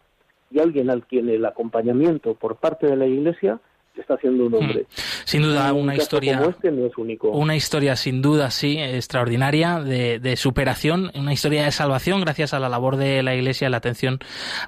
y 0.51 0.61
alguien 0.61 0.91
al 0.91 1.07
quien 1.07 1.29
el 1.29 1.45
acompañamiento 1.45 2.35
por 2.35 2.57
parte 2.57 2.87
de 2.87 2.97
la 2.97 3.07
Iglesia 3.07 3.61
está 4.01 4.15
haciendo 4.15 4.47
un 4.47 4.55
hombre. 4.55 4.83
Hmm. 4.83 5.01
Sin 5.25 5.43
duda, 5.43 5.73
una 5.73 5.97
historia. 5.97 6.41
Este 6.49 6.71
no 6.71 6.87
es 6.87 6.97
único. 6.97 7.31
Una 7.31 7.57
historia, 7.57 7.97
sin 7.97 8.23
duda, 8.23 8.51
sí, 8.51 8.79
extraordinaria 8.79 9.81
de, 9.81 10.37
superación, 10.37 11.11
una 11.15 11.33
historia 11.33 11.65
de 11.65 11.73
salvación 11.73 12.21
gracias 12.21 12.55
a 12.55 12.61
la 12.61 12.69
labor 12.69 12.97
de 12.97 13.23
la 13.23 13.35
Iglesia, 13.35 13.69
la 13.69 13.79
atención 13.79 14.21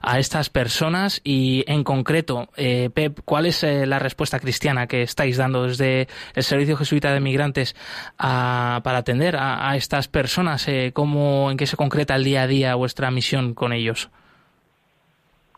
a 0.02 0.18
estas 0.18 0.50
personas. 0.50 1.20
Y 1.24 1.64
en 1.68 1.84
concreto, 1.84 2.48
eh, 2.56 2.90
Pep, 2.92 3.20
¿cuál 3.24 3.46
es 3.46 3.62
eh, 3.62 3.86
la 3.86 3.98
respuesta 3.98 4.40
cristiana 4.40 4.86
que 4.86 5.02
estáis 5.02 5.36
dando 5.36 5.64
desde 5.64 6.08
el 6.34 6.42
Servicio 6.42 6.76
Jesuita 6.76 7.12
de 7.12 7.20
Migrantes 7.20 7.76
para 8.16 8.82
atender 8.84 9.36
a, 9.38 9.76
estas 9.76 10.08
personas? 10.08 10.66
Eh, 10.68 10.92
¿cómo, 10.92 11.50
¿En 11.50 11.56
qué 11.56 11.66
se 11.66 11.76
concreta 11.76 12.16
el 12.16 12.24
día 12.24 12.42
a 12.42 12.46
día 12.46 12.74
vuestra 12.74 13.10
misión 13.10 13.54
con 13.54 13.72
ellos? 13.72 14.10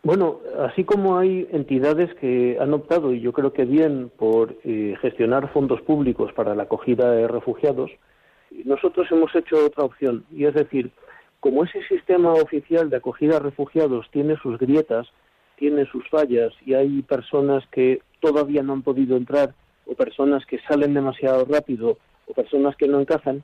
Bueno, 0.03 0.39
así 0.59 0.83
como 0.83 1.19
hay 1.19 1.47
entidades 1.51 2.11
que 2.15 2.57
han 2.59 2.73
optado, 2.73 3.13
y 3.13 3.21
yo 3.21 3.33
creo 3.33 3.53
que 3.53 3.65
bien, 3.65 4.11
por 4.17 4.55
eh, 4.63 4.95
gestionar 4.99 5.53
fondos 5.53 5.79
públicos 5.81 6.33
para 6.33 6.55
la 6.55 6.63
acogida 6.63 7.11
de 7.11 7.27
refugiados, 7.27 7.91
nosotros 8.65 9.07
hemos 9.11 9.33
hecho 9.35 9.63
otra 9.63 9.83
opción, 9.83 10.25
y 10.31 10.45
es 10.45 10.55
decir, 10.55 10.89
como 11.39 11.63
ese 11.63 11.83
sistema 11.87 12.33
oficial 12.33 12.89
de 12.89 12.97
acogida 12.97 13.37
a 13.37 13.41
refugiados 13.41 14.09
tiene 14.11 14.37
sus 14.37 14.57
grietas, 14.57 15.07
tiene 15.55 15.85
sus 15.85 16.07
fallas, 16.09 16.51
y 16.65 16.73
hay 16.73 17.03
personas 17.03 17.63
que 17.71 18.01
todavía 18.21 18.63
no 18.63 18.73
han 18.73 18.81
podido 18.81 19.17
entrar, 19.17 19.53
o 19.85 19.93
personas 19.93 20.43
que 20.47 20.59
salen 20.67 20.95
demasiado 20.95 21.45
rápido, 21.45 21.99
o 22.25 22.33
personas 22.33 22.75
que 22.75 22.87
no 22.87 22.99
encajan, 22.99 23.43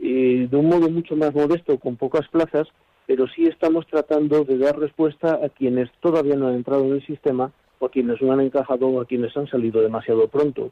eh, 0.00 0.48
de 0.50 0.56
un 0.56 0.66
modo 0.66 0.88
mucho 0.88 1.14
más 1.14 1.34
modesto, 1.34 1.78
con 1.78 1.96
pocas 1.96 2.26
plazas, 2.28 2.68
pero 3.10 3.26
sí 3.26 3.44
estamos 3.46 3.88
tratando 3.88 4.44
de 4.44 4.56
dar 4.56 4.78
respuesta 4.78 5.40
a 5.44 5.48
quienes 5.48 5.90
todavía 5.98 6.36
no 6.36 6.46
han 6.46 6.54
entrado 6.54 6.84
en 6.84 6.92
el 6.92 7.04
sistema 7.04 7.50
o 7.80 7.86
a 7.86 7.90
quienes 7.90 8.22
no 8.22 8.30
han 8.30 8.40
encajado 8.40 8.86
o 8.86 9.00
a 9.00 9.04
quienes 9.04 9.36
han 9.36 9.48
salido 9.48 9.82
demasiado 9.82 10.28
pronto. 10.28 10.70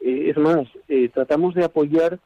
Eh, 0.00 0.30
es 0.30 0.36
más, 0.38 0.66
eh, 0.88 1.08
tratamos 1.08 1.54
de 1.54 1.64
apoyar, 1.64 2.18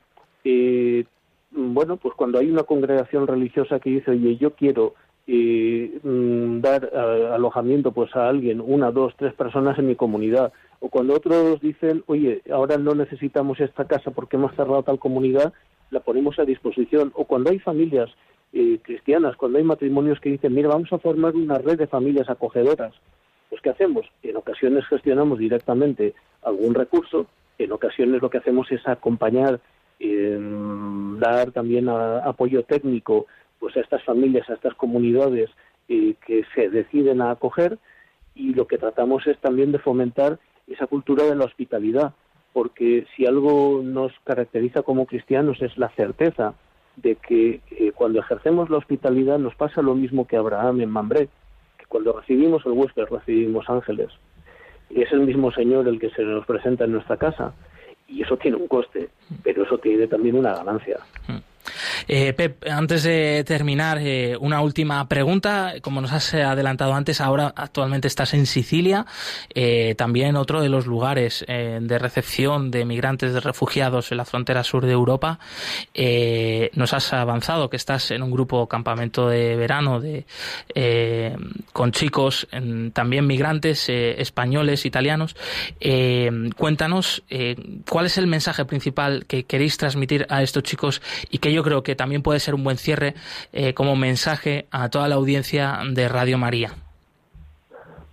eh, 0.43 1.05
bueno, 1.51 1.99
pues 1.99 2.15
cuando 2.15 2.39
hay 2.39 2.51
una 2.51 2.63
congregación 2.63 3.27
religiosa 3.27 3.79
que 3.79 3.91
dice, 3.91 4.13
oye, 4.13 4.39
yo 4.39 4.53
quiero 4.55 4.95
mm, 5.27 6.61
dar 6.63 6.91
alojamiento 7.35 7.93
pues 7.93 8.17
a 8.17 8.31
alguien, 8.31 8.59
una, 8.59 8.91
dos, 8.91 9.13
tres 9.19 9.35
personas 9.35 9.79
en 9.79 9.87
mi 9.87 9.97
comunidad, 9.97 10.51
o 10.81 10.89
cuando 10.89 11.13
otros 11.13 11.61
dicen, 11.61 12.05
oye, 12.07 12.41
ahora 12.51 12.79
no 12.79 12.95
necesitamos 12.95 13.61
esta 13.61 13.85
casa 13.85 14.13
porque 14.13 14.37
hemos 14.37 14.57
cerrado 14.57 14.83
tal 14.83 14.99
comunidad, 14.99 15.53
la 15.91 16.01
ponemos 16.01 16.39
a 16.39 16.47
disposición, 16.47 17.13
o 17.15 17.27
cuando 17.27 17.51
hay 17.51 17.59
familias 17.59 18.09
eh, 18.53 18.79
cristianas, 18.83 19.37
cuando 19.37 19.59
hay 19.59 19.65
matrimonios 19.65 20.21
que 20.21 20.31
dicen, 20.31 20.55
mira, 20.55 20.69
vamos 20.69 20.93
a 20.93 20.99
formar 20.99 21.35
una 21.35 21.59
red 21.59 21.79
de 21.79 21.87
familias 21.87 22.29
acogedoras, 22.29 22.95
pues 23.49 23.61
¿qué 23.63 23.71
hacemos? 23.71 24.07
En 24.23 24.37
ocasiones 24.37 24.87
gestionamos 24.87 25.39
directamente 25.39 26.15
algún 26.43 26.75
recurso, 26.75 27.27
en 27.59 27.73
ocasiones 27.73 28.23
lo 28.23 28.31
que 28.31 28.39
hacemos 28.39 28.71
es 28.73 28.87
acompañar, 28.87 29.61
dar 31.19 31.53
también 31.53 31.89
apoyo 31.89 32.65
técnico 32.65 33.27
pues 33.61 33.77
a 33.77 33.81
estas 33.81 34.03
familias, 34.03 34.49
a 34.51 34.55
estas 34.55 34.75
comunidades 34.75 35.49
eh, 35.89 36.15
que 36.27 36.45
se 36.55 36.69
deciden 36.69 37.21
a 37.21 37.31
acoger 37.31 37.79
y 38.35 38.55
lo 38.55 38.67
que 38.67 38.79
tratamos 38.79 39.27
es 39.27 39.39
también 39.39 39.71
de 39.71 39.79
fomentar 39.79 40.39
esa 40.67 40.87
cultura 40.87 41.25
de 41.25 41.37
la 41.37 41.45
hospitalidad, 41.45 42.15
porque 42.53 43.07
si 43.15 43.27
algo 43.27 43.81
nos 43.85 44.13
caracteriza 44.25 44.83
como 44.83 45.07
cristianos 45.07 45.63
es 45.63 45.77
la 45.79 45.91
certeza 45.91 46.55
de 46.97 47.17
que 47.17 47.61
eh, 47.71 47.93
cuando 47.95 48.21
ejercemos 48.21 48.71
la 48.71 48.79
hospitalidad 48.79 49.39
nos 49.39 49.55
pasa 49.55 49.83
lo 49.83 49.95
mismo 49.95 50.27
que 50.27 50.37
Abraham 50.37 50.81
en 50.81 50.91
Mambré, 50.91 51.29
que 51.79 51.87
cuando 51.89 52.13
recibimos 52.13 52.65
el 52.67 52.73
huésped 52.73 53.05
recibimos 53.11 53.69
ángeles. 53.69 54.09
Y 54.91 55.03
es 55.03 55.13
el 55.13 55.21
mismo 55.21 55.51
Señor 55.53 55.89
el 55.89 55.99
que 55.99 56.11
se 56.11 56.23
nos 56.23 56.45
presenta 56.47 56.85
en 56.85 56.93
nuestra 56.93 57.17
casa. 57.17 57.55
Y 58.09 58.23
eso 58.23 58.37
tiene 58.37 58.59
un 58.59 58.69
coste, 58.69 59.09
pero 59.43 59.63
eso 59.65 59.79
tiene 59.79 60.07
también 60.07 60.37
una 60.37 60.55
ganancia. 60.55 60.99
Mm. 61.29 61.52
Eh, 62.09 62.33
Pep, 62.33 62.65
antes 62.69 63.03
de 63.03 63.45
terminar, 63.47 63.99
eh, 64.01 64.37
una 64.39 64.61
última 64.61 65.07
pregunta. 65.09 65.75
Como 65.81 66.01
nos 66.01 66.13
has 66.13 66.35
adelantado 66.35 66.95
antes, 66.95 67.21
ahora 67.21 67.53
actualmente 67.57 68.09
estás 68.09 68.35
en 68.35 68.47
Sicilia, 68.47 69.07
eh, 69.55 69.95
también 69.97 70.37
otro 70.37 70.61
de 70.61 70.69
los 70.69 70.87
lugares 70.87 71.45
de 71.47 71.99
recepción 71.99 72.71
de 72.71 72.85
migrantes, 72.85 73.35
de 73.35 73.41
refugiados 73.41 74.11
en 74.11 74.19
la 74.19 74.25
frontera 74.25 74.65
sur 74.65 74.87
de 74.87 74.93
Europa. 74.93 75.39
nos 76.75 76.93
has 76.93 77.13
avanzado 77.13 77.69
que 77.69 77.77
estás 77.77 78.11
en 78.11 78.23
un 78.23 78.31
grupo 78.31 78.67
campamento 78.67 79.29
de 79.29 79.57
verano 79.57 80.01
de, 80.01 80.25
con 81.73 81.93
chicos, 81.93 82.47
también 82.93 83.27
migrantes 83.27 83.89
españoles, 83.89 84.87
italianos. 84.87 85.37
cuéntanos 86.57 87.23
cuál 87.89 88.07
es 88.07 88.19
el 88.19 88.27
mensaje 88.27 88.65
principal 88.65 89.25
que 89.27 89.45
queréis 89.45 89.77
transmitir 89.77 90.27
a 90.29 90.43
estos 90.43 90.63
chicos 90.63 91.03
y 91.31 91.39
yo 91.53 91.63
creo 91.63 91.83
que 91.83 91.95
también 91.95 92.23
puede 92.23 92.41
ser 92.41 92.55
un 92.55 92.65
buen 92.65 92.77
cierre 92.77 93.15
eh, 93.53 93.75
como 93.75 93.97
mensaje 93.97 94.67
a 94.71 94.89
toda 94.89 95.09
la 95.09 95.17
audiencia 95.17 95.81
de 95.91 96.09
Radio 96.09 96.39
María. 96.39 96.73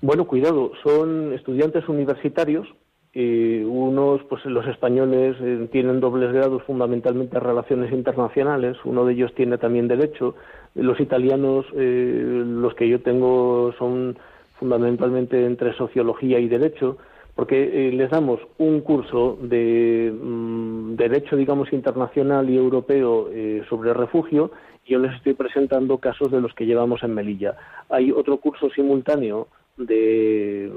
Bueno, 0.01 0.25
cuidado, 0.25 0.71
son 0.83 1.33
estudiantes 1.33 1.87
universitarios 1.89 2.67
unos, 3.15 4.21
pues 4.29 4.45
los 4.45 4.65
españoles 4.67 5.35
eh, 5.41 5.67
tienen 5.71 5.99
dobles 5.99 6.31
grados 6.31 6.63
fundamentalmente 6.63 7.39
relaciones 7.39 7.91
internacionales, 7.91 8.77
uno 8.83 9.05
de 9.05 9.13
ellos 9.13 9.33
tiene 9.33 9.57
también 9.57 9.87
derecho, 9.87 10.35
los 10.75 10.99
italianos, 10.99 11.65
eh, 11.75 12.43
los 12.45 12.75
que 12.75 12.87
yo 12.87 13.01
tengo 13.01 13.73
son 13.77 14.17
fundamentalmente 14.59 15.45
entre 15.45 15.73
sociología 15.73 16.39
y 16.39 16.47
derecho, 16.47 16.97
porque 17.39 17.89
les 17.93 18.09
damos 18.09 18.41
un 18.57 18.81
curso 18.81 19.37
de 19.41 20.13
mm, 20.13 20.95
derecho, 20.97 21.37
digamos, 21.37 21.71
internacional 21.71 22.49
y 22.49 22.57
europeo 22.57 23.29
sobre 23.69 23.93
refugio 23.93 24.51
y 24.85 24.91
yo 24.91 24.99
les 24.99 25.15
estoy 25.15 25.35
presentando 25.35 25.99
casos 25.99 26.29
de 26.31 26.41
los 26.41 26.53
que 26.53 26.65
llevamos 26.65 27.01
en 27.01 27.13
Melilla. 27.13 27.55
Hay 27.87 28.11
otro 28.11 28.41
curso 28.41 28.69
simultáneo 28.71 29.47
de 29.77 30.69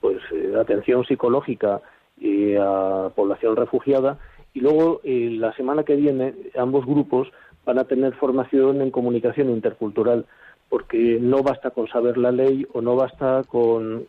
pues 0.00 0.18
eh, 0.32 0.54
atención 0.56 1.04
psicológica 1.04 1.82
eh, 2.20 2.56
a 2.60 3.10
población 3.12 3.56
refugiada 3.56 4.16
y 4.52 4.60
luego 4.60 5.00
eh, 5.02 5.30
la 5.36 5.52
semana 5.56 5.82
que 5.82 5.96
viene 5.96 6.32
ambos 6.56 6.86
grupos 6.86 7.26
van 7.64 7.80
a 7.80 7.84
tener 7.84 8.14
formación 8.14 8.82
en 8.82 8.92
comunicación 8.92 9.50
intercultural 9.50 10.26
porque 10.74 11.18
no 11.20 11.44
basta 11.44 11.70
con 11.70 11.86
saber 11.86 12.18
la 12.18 12.32
ley 12.32 12.66
o 12.72 12.80
no 12.80 12.96
basta 12.96 13.44
con 13.46 14.06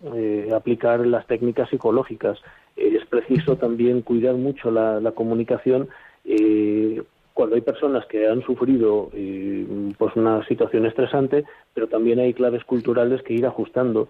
aplicar 0.52 1.06
las 1.06 1.28
técnicas 1.28 1.70
psicológicas 1.70 2.40
es 2.76 3.06
preciso 3.06 3.56
también 3.56 4.02
cuidar 4.02 4.34
mucho 4.34 4.72
la, 4.72 5.12
comunicación 5.12 5.90
cuando 7.36 7.56
hay 7.56 7.62
personas 7.62 8.06
que 8.06 8.28
han 8.28 8.42
sufrido 8.44 9.10
eh, 9.14 9.68
pues 9.98 10.16
una 10.16 10.44
situación 10.48 10.86
estresante, 10.86 11.44
pero 11.74 11.88
también 11.88 12.20
hay 12.20 12.34
claves 12.34 12.64
culturales 12.64 13.22
que 13.24 13.34
ir 13.34 13.46
ajustando. 13.46 14.08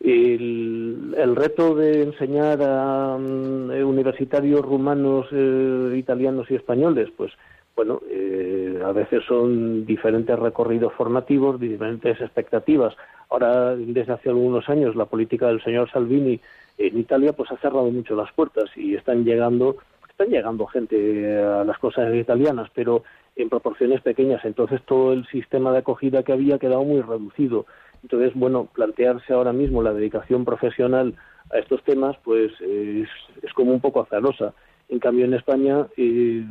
El, 0.00 1.34
reto 1.34 1.74
de 1.74 2.04
enseñar 2.04 2.62
a 2.62 3.18
mm, 3.18 3.84
universitarios 3.84 4.62
rumanos, 4.62 5.26
eh, 5.32 5.96
italianos 5.96 6.48
y 6.52 6.54
españoles, 6.54 7.08
pues 7.16 7.32
bueno, 7.78 8.00
eh, 8.10 8.82
a 8.84 8.90
veces 8.90 9.22
son 9.28 9.86
diferentes 9.86 10.36
recorridos 10.36 10.92
formativos, 10.94 11.60
diferentes 11.60 12.20
expectativas. 12.20 12.92
Ahora, 13.30 13.76
desde 13.76 14.12
hace 14.12 14.30
algunos 14.30 14.68
años, 14.68 14.96
la 14.96 15.04
política 15.04 15.46
del 15.46 15.62
señor 15.62 15.88
Salvini 15.88 16.40
en 16.76 16.98
Italia 16.98 17.34
pues 17.34 17.52
ha 17.52 17.56
cerrado 17.58 17.88
mucho 17.92 18.16
las 18.16 18.32
puertas 18.32 18.64
y 18.74 18.96
están 18.96 19.24
llegando 19.24 19.76
están 20.08 20.26
llegando 20.26 20.66
gente 20.66 21.36
a 21.40 21.62
las 21.62 21.78
cosas 21.78 22.12
italianas, 22.12 22.68
pero 22.74 23.04
en 23.36 23.48
proporciones 23.48 24.00
pequeñas. 24.00 24.44
Entonces 24.44 24.82
todo 24.82 25.12
el 25.12 25.24
sistema 25.28 25.70
de 25.70 25.78
acogida 25.78 26.24
que 26.24 26.32
había 26.32 26.58
quedado 26.58 26.82
muy 26.82 27.00
reducido. 27.00 27.66
Entonces, 28.02 28.32
bueno, 28.34 28.66
plantearse 28.74 29.32
ahora 29.32 29.52
mismo 29.52 29.84
la 29.84 29.92
dedicación 29.92 30.44
profesional 30.44 31.14
a 31.52 31.58
estos 31.58 31.84
temas, 31.84 32.16
pues 32.24 32.50
es, 32.60 33.08
como 33.54 33.70
un 33.70 33.80
poco 33.80 34.00
azarosa. 34.00 34.52
En 34.88 34.98
cambio, 35.00 35.24
en 35.24 35.34
España, 35.34 35.86
eh, 35.96 36.44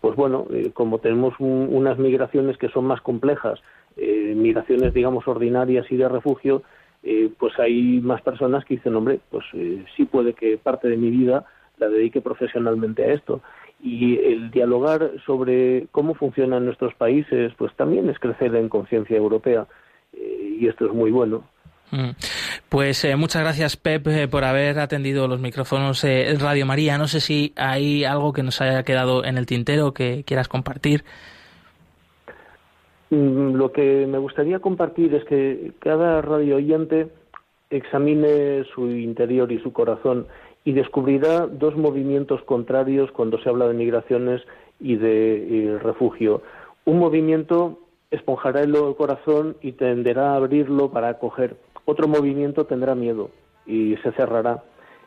pues 0.00 0.16
bueno, 0.16 0.46
eh, 0.50 0.70
como 0.72 0.98
tenemos 0.98 1.34
unas 1.38 1.98
migraciones 1.98 2.56
que 2.56 2.68
son 2.68 2.86
más 2.86 3.00
complejas, 3.02 3.60
eh, 3.96 4.34
migraciones, 4.36 4.94
digamos, 4.94 5.28
ordinarias 5.28 5.86
y 5.90 5.96
de 5.96 6.08
refugio, 6.08 6.62
pues 7.38 7.58
hay 7.58 8.00
más 8.00 8.20
personas 8.22 8.64
que 8.64 8.74
dicen, 8.74 8.94
hombre, 8.94 9.20
pues 9.30 9.44
sí 9.96 10.04
puede 10.04 10.34
que 10.34 10.58
parte 10.58 10.88
de 10.88 10.96
mi 10.96 11.10
vida 11.10 11.46
la 11.78 11.88
dedique 11.88 12.20
profesionalmente 12.20 13.04
a 13.04 13.14
esto. 13.14 13.40
Y 13.82 14.18
el 14.18 14.50
dialogar 14.50 15.12
sobre 15.24 15.86
cómo 15.92 16.14
funcionan 16.14 16.64
nuestros 16.64 16.94
países, 16.94 17.52
pues 17.56 17.72
también 17.76 18.08
es 18.08 18.18
crecer 18.18 18.54
en 18.56 18.68
conciencia 18.68 19.16
europea. 19.16 19.66
Eh, 20.12 20.56
y 20.60 20.66
esto 20.66 20.86
es 20.86 20.92
muy 20.92 21.10
bueno. 21.10 21.44
Mm. 21.90 22.10
Pues 22.68 23.04
eh, 23.04 23.16
muchas 23.16 23.42
gracias, 23.42 23.76
Pep, 23.76 24.06
eh, 24.08 24.28
por 24.28 24.44
haber 24.44 24.78
atendido 24.78 25.26
los 25.26 25.40
micrófonos 25.40 26.02
de 26.02 26.36
Radio 26.38 26.66
María. 26.66 26.98
No 26.98 27.08
sé 27.08 27.20
si 27.20 27.52
hay 27.56 28.04
algo 28.04 28.32
que 28.32 28.42
nos 28.42 28.60
haya 28.60 28.82
quedado 28.82 29.24
en 29.24 29.38
el 29.38 29.46
tintero 29.46 29.92
que 29.92 30.24
quieras 30.24 30.48
compartir. 30.48 31.04
Mm, 33.10 33.54
lo 33.54 33.72
que 33.72 34.06
me 34.06 34.18
gustaría 34.18 34.58
compartir 34.58 35.14
es 35.14 35.24
que 35.24 35.72
cada 35.78 36.20
radio 36.20 36.56
oyente 36.56 37.08
examine 37.70 38.64
su 38.74 38.88
interior 38.90 39.50
y 39.52 39.60
su 39.60 39.72
corazón 39.72 40.26
y 40.64 40.72
descubrirá 40.72 41.46
dos 41.46 41.76
movimientos 41.76 42.42
contrarios 42.42 43.10
cuando 43.12 43.38
se 43.38 43.48
habla 43.48 43.68
de 43.68 43.74
migraciones 43.74 44.42
y 44.80 44.96
de 44.96 45.78
refugio. 45.82 46.42
Un 46.84 46.98
movimiento 46.98 47.78
esponjará 48.10 48.60
el 48.62 48.74
corazón 48.96 49.56
y 49.60 49.72
tenderá 49.72 50.32
a 50.32 50.36
abrirlo 50.36 50.90
para 50.90 51.10
acoger. 51.10 51.56
Otro 51.90 52.06
movimiento 52.06 52.66
tendrá 52.66 52.94
miedo 52.94 53.30
y 53.64 53.96
se 54.02 54.12
cerrará. 54.12 54.62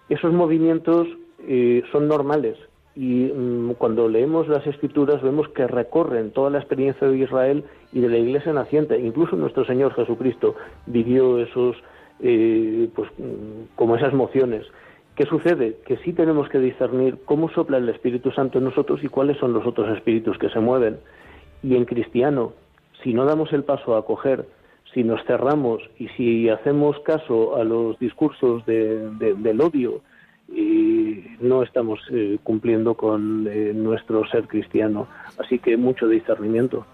Esos 0.10 0.34
movimientos 0.34 1.08
eh, 1.48 1.84
son 1.92 2.08
normales 2.08 2.58
y 2.96 3.26
mm, 3.26 3.74
cuando 3.78 4.10
leemos 4.10 4.48
las 4.48 4.66
escrituras 4.66 5.22
vemos 5.22 5.48
que 5.50 5.68
recorren 5.68 6.32
toda 6.32 6.50
la 6.50 6.58
experiencia 6.58 7.08
de 7.08 7.20
Israel 7.20 7.66
y 7.94 8.00
de 8.00 8.10
la 8.10 8.18
iglesia 8.18 8.52
naciente. 8.52 9.00
Incluso 9.00 9.36
nuestro 9.36 9.64
Señor 9.64 9.94
Jesucristo 9.94 10.56
vivió 10.88 11.38
esos, 11.38 11.78
eh, 12.20 12.90
pues, 12.96 13.12
mm, 13.16 13.76
como 13.76 13.96
esas 13.96 14.16
mociones. 14.16 14.66
¿Qué 15.16 15.28
sucede? 15.28 15.78
Que 15.86 15.98
sí 15.98 16.14
tenemos 16.14 16.50
que 16.50 16.58
discernir 16.58 17.20
cómo 17.26 17.52
sopla 17.52 17.78
el 17.78 17.90
Espíritu 17.90 18.32
Santo 18.32 18.58
en 18.58 18.64
nosotros 18.64 19.04
y 19.04 19.08
cuáles 19.08 19.38
son 19.38 19.54
los 19.54 19.68
otros 19.68 19.96
espíritus 19.96 20.36
que 20.40 20.50
se 20.50 20.60
mueven. 20.60 20.98
Y 21.62 21.76
en 21.76 21.86
cristiano, 21.86 22.54
si 23.04 23.14
no 23.14 23.26
damos 23.26 23.54
el 23.54 23.66
paso 23.66 23.94
a 23.94 24.00
acoger, 24.00 24.48
si 24.94 25.04
nos 25.04 25.24
cerramos 25.26 25.82
y 25.98 26.08
si 26.10 26.50
hacemos 26.50 27.00
caso 27.00 27.56
a 27.56 27.64
los 27.64 27.98
discursos 28.00 28.66
del 28.66 29.62
odio, 29.62 30.02
y 30.54 31.24
no 31.40 31.64
estamos 31.64 32.00
eh, 32.12 32.38
cumpliendo 32.44 32.96
con 32.96 33.48
eh, 33.50 33.72
nuestro 33.74 34.28
ser 34.28 34.48
cristiano. 34.48 35.08
Así 35.38 35.60
que 35.60 35.78
mucho 35.78 36.08
discernimiento. 36.08 36.86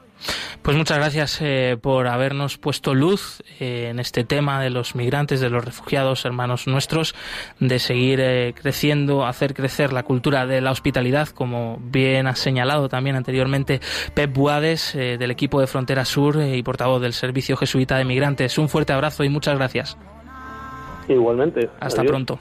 Pues 0.68 0.76
muchas 0.76 0.98
gracias 0.98 1.40
eh, 1.42 1.78
por 1.82 2.08
habernos 2.08 2.58
puesto 2.58 2.94
luz 2.94 3.42
eh, 3.62 3.88
en 3.90 4.02
este 4.02 4.26
tema 4.26 4.62
de 4.62 4.70
los 4.70 4.96
migrantes, 4.96 5.40
de 5.40 5.50
los 5.50 5.64
refugiados, 5.64 6.26
hermanos 6.26 6.68
nuestros, 6.68 7.16
de 7.62 7.80
seguir 7.80 8.20
eh, 8.20 8.54
creciendo, 8.54 9.26
hacer 9.26 9.54
crecer 9.54 9.94
la 9.94 10.04
cultura 10.04 10.46
de 10.46 10.60
la 10.60 10.72
hospitalidad, 10.72 11.30
como 11.30 11.80
bien 11.82 12.28
ha 12.28 12.36
señalado 12.36 12.90
también 12.90 13.16
anteriormente 13.16 13.80
Pep 14.14 14.34
Buades, 14.34 14.92
del 14.94 15.32
equipo 15.32 15.62
de 15.62 15.68
Frontera 15.68 16.04
Sur 16.04 16.44
y 16.44 16.62
portavoz 16.64 17.02
del 17.02 17.14
Servicio 17.14 17.56
Jesuita 17.56 17.96
de 17.96 18.04
Migrantes. 18.04 18.58
Un 18.58 18.68
fuerte 18.68 18.92
abrazo 18.92 19.24
y 19.24 19.30
muchas 19.30 19.58
gracias. 19.58 19.98
Igualmente. 21.08 21.70
Hasta 21.80 22.04
pronto. 22.04 22.40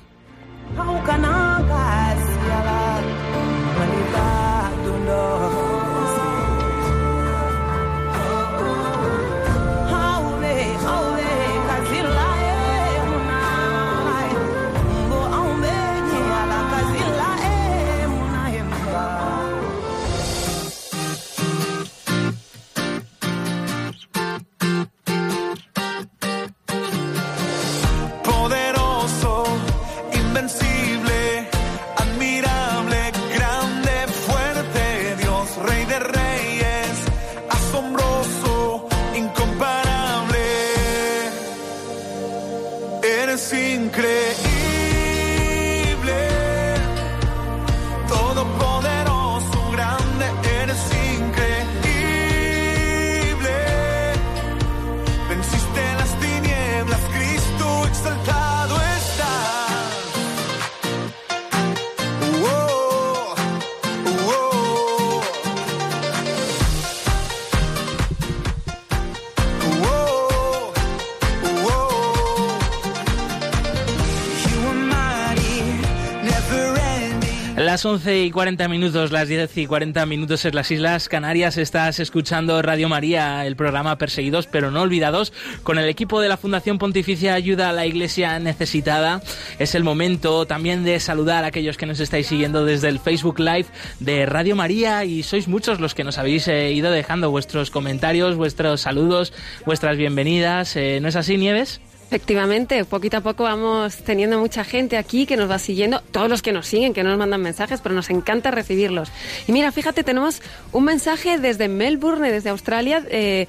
Las 77.77 77.85
11 77.85 78.25
y 78.25 78.31
40 78.31 78.69
minutos, 78.69 79.13
las 79.13 79.29
10 79.29 79.55
y 79.59 79.67
40 79.67 80.07
minutos 80.07 80.47
en 80.47 80.55
las 80.55 80.71
Islas 80.71 81.11
Canarias, 81.11 81.59
estás 81.59 82.01
escuchando 82.01 82.63
Radio 82.63 82.89
María, 82.89 83.45
el 83.45 83.55
programa 83.55 83.99
Perseguidos 83.99 84.47
pero 84.47 84.71
no 84.71 84.81
olvidados, 84.81 85.35
con 85.63 85.79
el 85.79 85.87
equipo 85.87 86.23
de 86.23 86.31
la 86.31 86.39
Fundación 86.39 86.79
Pontificia 86.79 87.35
Ayuda 87.35 87.69
a 87.69 87.75
la 87.75 87.85
Iglesia 87.85 88.39
Necesitada. 88.39 89.21
Es 89.59 89.75
el 89.75 89.85
momento 89.85 90.47
también 90.47 90.85
de 90.85 90.99
saludar 91.01 91.45
a 91.45 91.49
aquellos 91.49 91.77
que 91.77 91.85
nos 91.85 92.01
estáis 92.01 92.29
siguiendo 92.29 92.65
desde 92.65 92.89
el 92.89 92.99
Facebook 92.99 93.41
Live 93.41 93.67
de 94.01 94.25
Radio 94.25 94.57
María 94.57 95.05
y 95.05 95.23
sois 95.23 95.47
muchos 95.47 95.79
los 95.79 95.95
que 95.95 96.03
nos 96.03 96.17
habéis 96.17 96.49
eh, 96.49 96.73
ido 96.73 96.91
dejando 96.91 97.31
vuestros 97.31 97.71
comentarios, 97.71 98.37
vuestros 98.37 98.81
saludos, 98.81 99.35
vuestras 99.67 99.99
bienvenidas. 99.99 100.77
Eh, 100.77 100.99
¿No 101.03 101.09
es 101.09 101.17
así, 101.17 101.37
Nieves? 101.37 101.83
Efectivamente, 102.07 102.85
poquito 102.85 103.17
a 103.17 103.21
poco 103.21 103.45
vamos 103.45 103.97
teniendo 103.97 104.39
mucha 104.39 104.65
gente 104.65 104.97
aquí 104.97 105.27
que 105.27 105.37
nos 105.37 105.51
va 105.51 105.59
siguiendo, 105.59 106.01
todos 106.11 106.29
los 106.29 106.43
que 106.43 106.53
nos 106.53 106.67
siguen, 106.67 106.95
que 106.95 107.03
nos 107.03 107.19
mandan 107.19 107.43
mensajes, 107.43 107.81
pero 107.81 107.95
nos 107.95 108.11
encanta 108.11 108.51
recibirlos. 108.51 109.11
Y 109.47 109.53
mira, 109.53 109.73
fíjate, 109.73 110.05
tenemos 110.05 110.41
un 110.73 110.85
mensaje 110.85 111.39
desde 111.39 111.69
Melbourne, 111.69 112.31
desde 112.31 112.51
Australia. 112.51 113.03
Eh, 113.11 113.47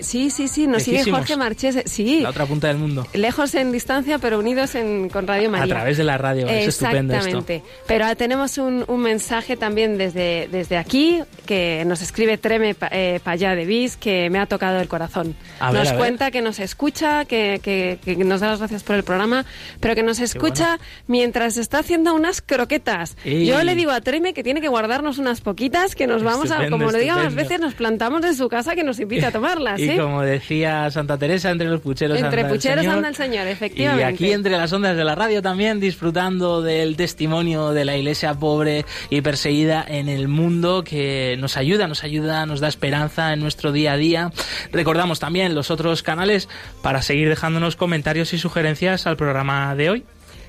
sí, 0.00 0.30
sí, 0.30 0.48
sí, 0.48 0.66
nos 0.66 0.82
sigue 0.82 1.04
Jorge 1.10 1.36
Marchés. 1.36 1.82
Sí. 1.86 2.20
La 2.20 2.30
otra 2.30 2.46
punta 2.46 2.68
del 2.68 2.78
mundo. 2.78 3.06
Lejos 3.12 3.54
en 3.54 3.70
distancia, 3.72 4.18
pero 4.18 4.38
unidos 4.38 4.74
en, 4.74 5.08
con 5.08 5.26
Radio 5.26 5.50
María. 5.50 5.64
A 5.64 5.78
través 5.78 5.96
de 5.96 6.04
la 6.04 6.18
radio, 6.18 6.48
es 6.48 6.68
estupendo 6.68 7.14
Exactamente. 7.14 7.62
Pero 7.86 8.14
tenemos 8.16 8.58
un, 8.58 8.84
mensaje 9.04 9.56
también 9.56 9.98
desde, 9.98 10.48
desde 10.50 10.78
aquí, 10.78 11.20
que 11.46 11.84
nos 11.86 12.00
escribe 12.00 12.38
Treme 12.38 12.74
eh, 12.90 13.20
Payá 13.22 13.54
de 13.54 13.66
Bis, 13.66 13.96
que 13.96 14.30
me 14.30 14.38
ha 14.38 14.46
tocado 14.46 14.80
el 14.80 14.88
corazón. 14.88 15.36
nos 15.60 15.92
cuenta 15.92 16.30
que 16.30 16.40
nos 16.40 16.58
escucha, 16.58 17.24
que 17.26 17.44
que, 17.62 17.83
nos 18.18 18.40
da 18.40 18.48
las 18.48 18.58
gracias 18.58 18.82
por 18.82 18.96
el 18.96 19.02
programa, 19.02 19.44
pero 19.80 19.94
que 19.94 20.02
nos 20.02 20.20
escucha 20.20 20.78
mientras 21.06 21.56
está 21.56 21.78
haciendo 21.78 22.14
unas 22.14 22.40
croquetas. 22.40 23.16
Yo 23.24 23.62
le 23.62 23.74
digo 23.74 23.90
a 23.90 24.00
Treme 24.00 24.34
que 24.34 24.42
tiene 24.42 24.60
que 24.60 24.68
guardarnos 24.68 25.18
unas 25.18 25.40
poquitas, 25.40 25.94
que 25.94 26.06
nos 26.06 26.22
vamos 26.22 26.50
a, 26.50 26.68
como 26.68 26.90
lo 26.90 26.98
digo 26.98 27.14
más 27.16 27.34
veces, 27.34 27.60
nos 27.60 27.74
plantamos 27.74 28.24
en 28.24 28.34
su 28.34 28.48
casa 28.48 28.74
que 28.74 28.84
nos 28.84 28.98
invita 29.00 29.28
a 29.28 29.32
tomarlas. 29.32 29.80
y 29.80 29.90
¿eh? 29.90 29.96
como 29.98 30.22
decía 30.22 30.90
Santa 30.90 31.18
Teresa, 31.18 31.50
entre 31.50 31.68
los 31.68 31.80
pucheros 31.80 32.18
entre 32.18 32.44
pucheros 32.44 32.86
anda 32.86 33.08
el 33.08 33.16
Señor, 33.16 33.46
efectivamente. 33.46 34.10
Y 34.10 34.14
aquí 34.14 34.32
entre 34.32 34.52
las 34.52 34.72
ondas 34.72 34.96
de 34.96 35.04
la 35.04 35.14
radio 35.14 35.42
también 35.42 35.80
disfrutando 35.80 36.62
del 36.62 36.96
testimonio 36.96 37.72
de 37.72 37.84
la 37.84 37.96
iglesia 37.96 38.34
pobre 38.34 38.84
y 39.10 39.20
perseguida 39.20 39.84
en 39.86 40.08
el 40.08 40.28
mundo 40.28 40.84
que 40.84 41.36
nos 41.38 41.56
ayuda, 41.56 41.88
nos 41.88 42.04
ayuda, 42.04 42.46
nos 42.46 42.60
da 42.60 42.68
esperanza 42.68 43.32
en 43.32 43.40
nuestro 43.40 43.72
día 43.72 43.92
a 43.92 43.96
día. 43.96 44.32
Recordamos 44.72 45.20
también 45.20 45.54
los 45.54 45.70
otros 45.70 46.02
canales 46.02 46.48
para 46.82 47.02
seguir 47.02 47.28
dejándonos 47.28 47.73
comentarios 47.76 48.32
y 48.32 48.38
sugerencias 48.38 49.06
al 49.06 49.16
programa 49.16 49.74
de 49.74 49.90
hoy. 49.90 50.04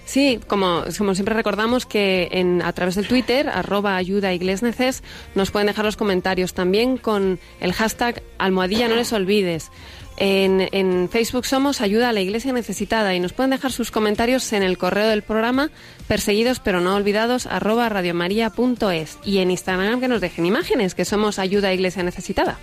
Sí, 0.05 0.39
como, 0.47 0.84
como 0.97 1.15
siempre 1.15 1.34
recordamos 1.34 1.88
que 1.88 2.30
en, 2.32 2.61
a 2.61 2.71
través 2.73 2.95
del 2.95 3.07
Twitter, 3.07 3.49
arroba 3.49 3.95
ayuda 3.95 4.34
iglesneces, 4.34 5.03
nos 5.34 5.49
pueden 5.49 5.67
dejar 5.67 5.84
los 5.84 5.97
comentarios 5.97 6.53
también 6.53 6.97
con 6.97 7.39
el 7.59 7.73
hashtag 7.73 8.21
almohadilla 8.38 8.88
no 8.88 8.95
les 8.95 9.11
olvides. 9.13 9.71
En, 10.17 10.69
en, 10.71 11.09
Facebook 11.09 11.45
somos 11.45 11.82
Ayuda 11.82 12.07
a 12.07 12.13
la 12.13 12.21
Iglesia 12.21 12.53
Necesitada 12.53 13.13
y 13.15 13.19
nos 13.19 13.34
pueden 13.34 13.49
dejar 13.49 13.73
sus 13.73 13.91
comentarios 13.91 14.53
en 14.53 14.63
el 14.63 14.78
correo 14.78 15.09
del 15.09 15.23
programa 15.23 15.71
perseguidos 16.07 16.61
pero 16.61 16.80
no 16.80 16.95
olvidados 16.95 17.47
arroba 17.47 17.89
radiomaria.es 17.89 19.17
y 19.26 19.39
en 19.39 19.51
Instagram 19.51 19.99
que 19.99 20.07
nos 20.07 20.21
dejen 20.21 20.45
imágenes 20.45 20.95
que 20.95 21.03
somos 21.03 21.38
Ayuda 21.38 21.67
a 21.67 21.73
Iglesia 21.73 22.03
Necesitada. 22.03 22.57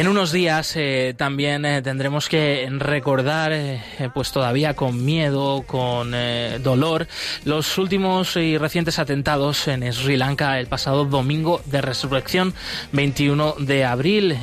En 0.00 0.08
unos 0.08 0.32
días 0.32 0.76
eh, 0.76 1.12
también 1.14 1.66
eh, 1.66 1.82
tendremos 1.82 2.30
que 2.30 2.66
recordar, 2.78 3.52
eh, 3.52 3.82
pues 4.14 4.32
todavía 4.32 4.72
con 4.72 5.04
miedo, 5.04 5.62
con 5.66 6.14
dolor, 6.62 7.06
los 7.44 7.76
últimos 7.76 8.34
y 8.36 8.56
recientes 8.56 8.98
atentados 8.98 9.68
en 9.68 9.92
Sri 9.92 10.16
Lanka 10.16 10.58
el 10.58 10.68
pasado 10.68 11.04
domingo 11.04 11.60
de 11.66 11.82
resurrección 11.82 12.54
21 12.92 13.56
de 13.58 13.84
abril. 13.84 14.38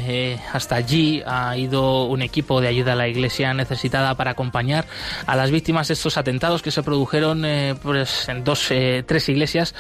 hasta 0.53 0.75
allí 0.75 1.23
ha 1.25 1.57
ido 1.57 2.05
un 2.05 2.21
equipo 2.21 2.61
de 2.61 2.67
ayuda 2.67 2.93
a 2.93 2.95
la 2.95 3.07
Iglesia 3.07 3.51
necesitada 3.55 4.13
para 4.13 4.31
acompañar 4.31 4.85
a 5.25 5.35
las 5.35 5.49
víctimas 5.49 5.87
de 5.87 5.95
estos 5.95 6.17
atentados 6.17 6.61
que 6.61 6.69
se 6.69 6.83
produjeron 6.83 7.43
pues 7.81 8.29
en 8.29 8.43
dos, 8.43 8.67
tres 8.67 9.27
iglesias, 9.27 9.73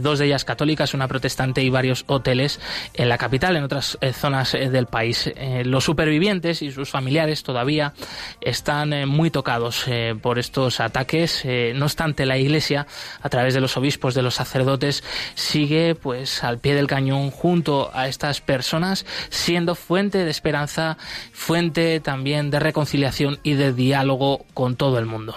dos 0.00 0.18
de 0.18 0.26
ellas 0.26 0.44
católicas, 0.44 0.92
una 0.92 1.08
protestante 1.08 1.62
y 1.62 1.70
varios 1.70 2.04
hoteles 2.06 2.60
en 2.92 3.08
la 3.08 3.16
capital, 3.16 3.56
en 3.56 3.64
otras 3.64 3.96
zonas 4.12 4.54
del 4.74 4.86
país. 4.86 5.32
Eh, 5.34 5.62
los 5.64 5.84
supervivientes 5.84 6.60
y 6.60 6.70
sus 6.70 6.90
familiares 6.90 7.42
todavía 7.42 7.94
están 8.42 8.92
eh, 8.92 9.06
muy 9.06 9.30
tocados 9.30 9.84
eh, 9.86 10.14
por 10.20 10.38
estos 10.38 10.80
ataques. 10.80 11.46
no 11.74 11.86
obstante, 11.86 12.26
la 12.26 12.36
Iglesia, 12.36 12.86
a 13.22 13.28
través 13.30 13.54
de 13.54 13.62
los 13.62 13.76
obispos, 13.78 14.14
de 14.14 14.20
los 14.20 14.34
sacerdotes, 14.34 15.02
sigue 15.34 15.94
pues 15.94 16.44
al 16.44 16.58
pie 16.58 16.74
del 16.74 16.86
cañón 16.86 17.30
junto 17.30 17.90
a 17.94 18.08
estas 18.08 18.42
personas, 18.42 19.06
siendo 19.30 19.74
fuente 19.74 20.24
de 20.24 20.30
esperanza, 20.30 20.98
fuente 21.32 22.00
también 22.00 22.50
de 22.50 22.60
reconciliación 22.60 23.38
y 23.42 23.54
de 23.54 23.72
diálogo 23.72 24.44
con 24.52 24.76
todo 24.76 24.98
el 24.98 25.06
mundo. 25.06 25.36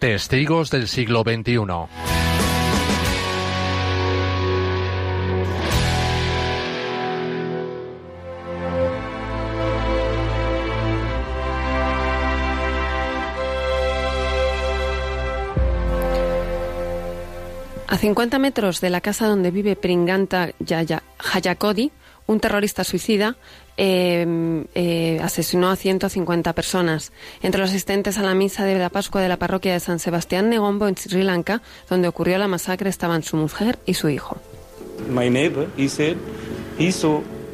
Testigos 0.00 0.70
del 0.70 0.88
siglo 0.88 1.22
XXI. 1.22 2.23
A 17.94 17.96
50 17.96 18.40
metros 18.40 18.80
de 18.80 18.90
la 18.90 19.00
casa 19.00 19.28
donde 19.28 19.52
vive 19.52 19.76
Pringanta 19.76 20.50
Hayakodi, 21.32 21.92
un 22.26 22.40
terrorista 22.40 22.82
suicida, 22.82 23.36
em, 23.76 24.64
eh, 24.74 25.20
asesinó 25.22 25.70
a 25.70 25.76
150 25.76 26.54
personas. 26.54 27.12
Entre 27.40 27.60
los 27.60 27.70
asistentes 27.70 28.18
a 28.18 28.22
la 28.22 28.34
misa 28.34 28.64
de 28.64 28.80
la 28.80 28.88
Pascua 28.88 29.22
de 29.22 29.28
la 29.28 29.36
parroquia 29.36 29.74
de 29.74 29.78
San 29.78 30.00
Sebastián 30.00 30.50
Negombo 30.50 30.88
en 30.88 30.96
Sri 30.96 31.22
Lanka, 31.22 31.62
donde 31.88 32.08
ocurrió 32.08 32.36
la 32.36 32.48
masacre, 32.48 32.90
estaban 32.90 33.22
su 33.22 33.36
mujer 33.36 33.78
y 33.86 33.94
su 33.94 34.08
hijo. 34.08 34.38
My 35.08 35.30
neighbor, 35.30 35.68
he 35.76 35.88
said, 35.88 36.16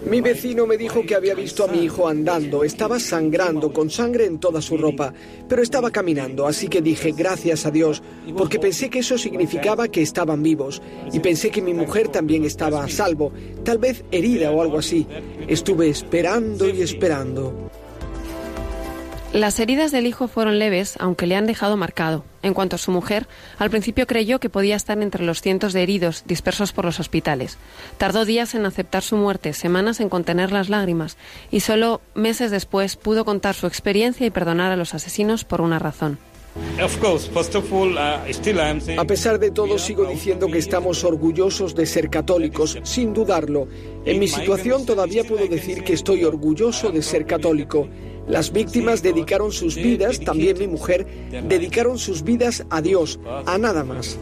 mi 0.07 0.21
vecino 0.21 0.67
me 0.67 0.77
dijo 0.77 1.03
que 1.03 1.15
había 1.15 1.35
visto 1.35 1.65
a 1.65 1.69
mi 1.69 1.85
hijo 1.85 2.09
andando, 2.09 2.65
estaba 2.65 2.99
sangrando, 2.99 3.73
con 3.73 3.91
sangre 3.91 4.27
en 4.27 4.39
toda 4.39 4.63
su 4.63 4.77
ropa, 4.77 5.13
pero 5.49 5.63
estaba 5.63 5.91
caminando, 5.91 6.47
así 6.47 6.69
que 6.69 6.81
dije 6.81 7.13
gracias 7.13 7.67
a 7.67 7.71
Dios, 7.71 8.03
porque 8.37 8.59
pensé 8.59 8.89
que 8.89 9.01
eso 9.01 9.19
significaba 9.19 9.89
que 9.89 10.03
estaban 10.03 10.43
vivos, 10.43 10.81
y 11.13 11.21
pensé 11.21 11.51
que 11.51 11.63
mi 11.63 11.75
mujer 11.75 12.09
también 12.09 12.45
estaba 12.45 12.85
a 12.85 12.89
salvo, 12.89 13.33
tal 13.65 13.79
vez 13.79 14.05
herida 14.11 14.51
o 14.51 14.63
algo 14.63 14.79
así. 14.79 15.07
Estuve 15.47 15.89
esperando 15.89 16.69
y 16.69 16.83
esperando. 16.83 17.70
Las 19.33 19.61
heridas 19.61 19.93
del 19.93 20.09
hijo 20.09 20.27
fueron 20.27 20.59
leves, 20.59 20.97
aunque 20.99 21.29
le 21.29 21.37
han 21.37 21.47
dejado 21.47 21.77
marcado. 21.77 22.25
En 22.43 22.53
cuanto 22.53 22.75
a 22.75 22.81
su 22.81 22.91
mujer, 22.91 23.29
al 23.59 23.71
principio 23.71 24.09
creyó 24.09 24.41
que 24.41 24.51
podía 24.51 24.75
estar 24.75 25.01
entre 25.01 25.25
los 25.25 25.41
cientos 25.41 25.73
de 25.73 25.85
heridos 25.85 26.25
dispersos 26.27 26.73
por 26.73 26.85
los 26.85 26.99
hospitales. 26.99 27.57
Tardó 27.97 28.25
días 28.25 28.57
en 28.57 28.67
aceptar 28.67 29.05
su 29.05 29.17
muerte, 29.17 29.53
semanas 29.53 30.01
en 30.01 30.09
contener 30.09 30.51
las 30.51 30.69
lágrimas, 30.69 31.17
y 31.53 31.61
solo 31.61 32.01
meses 32.17 32.51
después 32.51 32.97
pudo 32.97 33.25
contar 33.25 33.55
su 33.55 33.69
experiencia 33.69 34.27
y 34.27 34.31
perdonar 34.31 34.73
a 34.73 34.77
los 34.77 34.95
asesinos 34.95 35.45
por 35.45 35.61
una 35.61 35.79
razón. 35.79 36.19
A 38.99 39.05
pesar 39.05 39.39
de 39.39 39.51
todo, 39.53 39.79
sigo 39.79 40.07
diciendo 40.07 40.49
que 40.49 40.59
estamos 40.59 41.05
orgullosos 41.05 41.77
de 41.77 41.87
ser 41.87 42.11
católicos, 42.11 42.79
sin 42.83 43.15
dudarlo. 43.15 43.69
En 44.05 44.19
mi 44.19 44.27
situación 44.27 44.85
todavía 44.85 45.23
puedo 45.23 45.47
decir 45.47 45.85
que 45.85 45.93
estoy 45.93 46.25
orgulloso 46.25 46.91
de 46.91 47.03
ser 47.03 47.27
católico. 47.27 47.89
Las 48.31 48.53
víctimas 48.53 49.03
dedicaron 49.03 49.51
sus 49.51 49.75
vidas, 49.75 50.21
también 50.21 50.57
mi 50.57 50.69
mujer, 50.69 51.05
dedicaron 51.49 51.99
sus 51.99 52.23
vidas 52.23 52.65
a 52.71 52.81
Dios, 52.81 53.19
a 53.45 53.59
nada 53.59 53.83
más. 53.83 54.19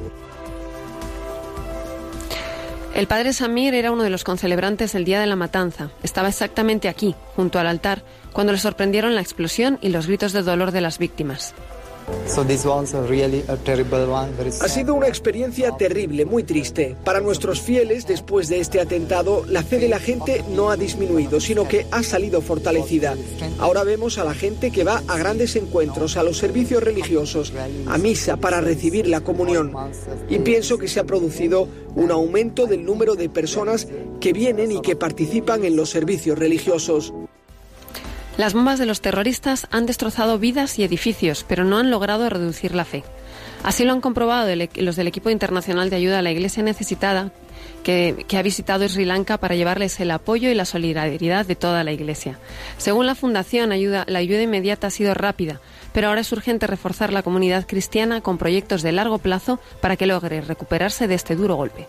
El 2.95 3.07
padre 3.07 3.35
Samir 3.35 3.75
era 3.75 3.93
uno 3.93 4.03
de 4.03 4.11
los 4.11 4.25
concelebrantes 4.25 4.95
del 4.95 5.05
día 5.05 5.21
de 5.21 5.27
la 5.27 5.37
matanza. 5.37 5.91
Estaba 6.03 6.29
exactamente 6.29 6.89
aquí, 6.89 7.15
junto 7.37 7.59
al 7.59 7.67
altar, 7.67 8.03
cuando 8.33 8.53
le 8.53 8.59
sorprendieron 8.59 9.15
la 9.15 9.21
explosión 9.21 9.79
y 9.83 9.91
los 9.91 10.07
gritos 10.07 10.33
de 10.33 10.43
dolor 10.43 10.73
de 10.73 10.81
las 10.81 10.99
víctimas. 10.99 11.55
Ha 14.63 14.69
sido 14.69 14.95
una 14.95 15.09
experiencia 15.09 15.77
terrible, 15.77 16.25
muy 16.25 16.43
triste. 16.43 16.97
Para 17.05 17.21
nuestros 17.21 17.61
fieles, 17.61 18.07
después 18.07 18.49
de 18.49 18.61
este 18.61 18.81
atentado, 18.81 19.45
la 19.47 19.63
fe 19.63 19.79
de 19.79 19.89
la 19.89 19.99
gente 19.99 20.45
no 20.51 20.71
ha 20.71 20.77
disminuido, 20.77 21.41
sino 21.41 21.67
que 21.67 21.87
ha 21.91 22.03
salido 22.03 22.41
fortalecida. 22.41 23.17
Ahora 23.59 23.85
vemos 23.85 24.19
a 24.19 24.25
la 24.25 24.35
gente 24.35 24.71
que 24.71 24.85
va 24.85 25.03
a 25.09 25.17
grandes 25.17 25.57
encuentros, 25.57 26.17
a 26.17 26.23
los 26.23 26.39
servicios 26.39 26.83
religiosos, 26.83 27.53
a 27.87 27.99
misa 27.99 28.37
para 28.37 28.61
recibir 28.61 29.07
la 29.07 29.21
comunión. 29.21 29.73
Y 30.29 30.39
pienso 30.39 30.79
que 30.79 30.89
se 30.89 31.01
ha 31.01 31.05
producido 31.05 31.69
un 31.95 32.11
aumento 32.11 32.67
del 32.67 32.85
número 32.85 33.17
de 33.17 33.29
personas 33.29 33.89
que 34.21 34.33
vienen 34.33 34.73
y 34.73 34.81
que 34.81 34.97
participan 34.97 35.65
en 35.65 35.77
los 35.77 35.91
servicios 35.91 36.39
religiosos. 36.39 37.13
Las 38.39 38.55
bombas 38.55 38.79
de 38.79 38.87
los 38.87 39.01
terroristas 39.01 39.67
han 39.73 39.85
destrozado 39.87 40.39
vidas 40.39 40.79
y 40.79 40.85
edificios, 40.85 41.45
pero 41.49 41.65
no 41.65 41.77
han 41.77 41.91
logrado 41.91 42.31
reducir 42.31 42.73
la 42.73 42.85
fe. 42.85 43.03
Así 43.65 43.83
lo 43.83 43.93
han 43.93 44.01
comprobado 44.01 44.49
los 44.77 44.95
del 44.95 45.09
equipo 45.09 45.29
internacional 45.29 45.91
de 45.91 45.97
ayuda 45.97 46.21
a 46.21 46.23
la 46.23 46.31
Iglesia 46.31 46.63
necesitada, 46.63 47.33
que, 47.83 48.25
ha 48.33 48.43
visitado 48.43 48.89
Sri 48.89 49.07
Lanka 49.07 49.39
para 49.39 49.57
llevarles 49.57 49.99
el 49.99 50.13
apoyo 50.13 50.51
y 50.51 50.55
la 50.55 50.67
solidaridad 50.67 51.47
de 51.47 51.57
toda 51.57 51.83
la 51.83 51.91
Iglesia. 51.91 52.39
Según 52.77 53.07
la 53.07 53.17
Fundación, 53.17 53.73
ayuda, 53.73 54.05
la 54.07 54.21
ayuda 54.21 54.43
inmediata 54.43 54.87
ha 54.87 54.91
sido 54.91 55.15
rápida, 55.15 55.61
pero 55.93 56.07
ahora 56.07 56.21
es 56.21 56.31
urgente 56.31 56.69
reforzar 56.69 57.13
la 57.13 57.25
comunidad 57.25 57.67
cristiana 57.67 58.21
con 58.21 58.39
proyectos 58.39 58.83
de 58.83 58.93
largo 58.93 59.19
plazo 59.19 59.59
para 59.81 59.97
que 59.97 60.07
logre 60.07 60.43
recuperarse 60.43 61.09
de 61.09 61.17
este 61.17 61.35
duro 61.35 61.57
golpe. 61.57 61.89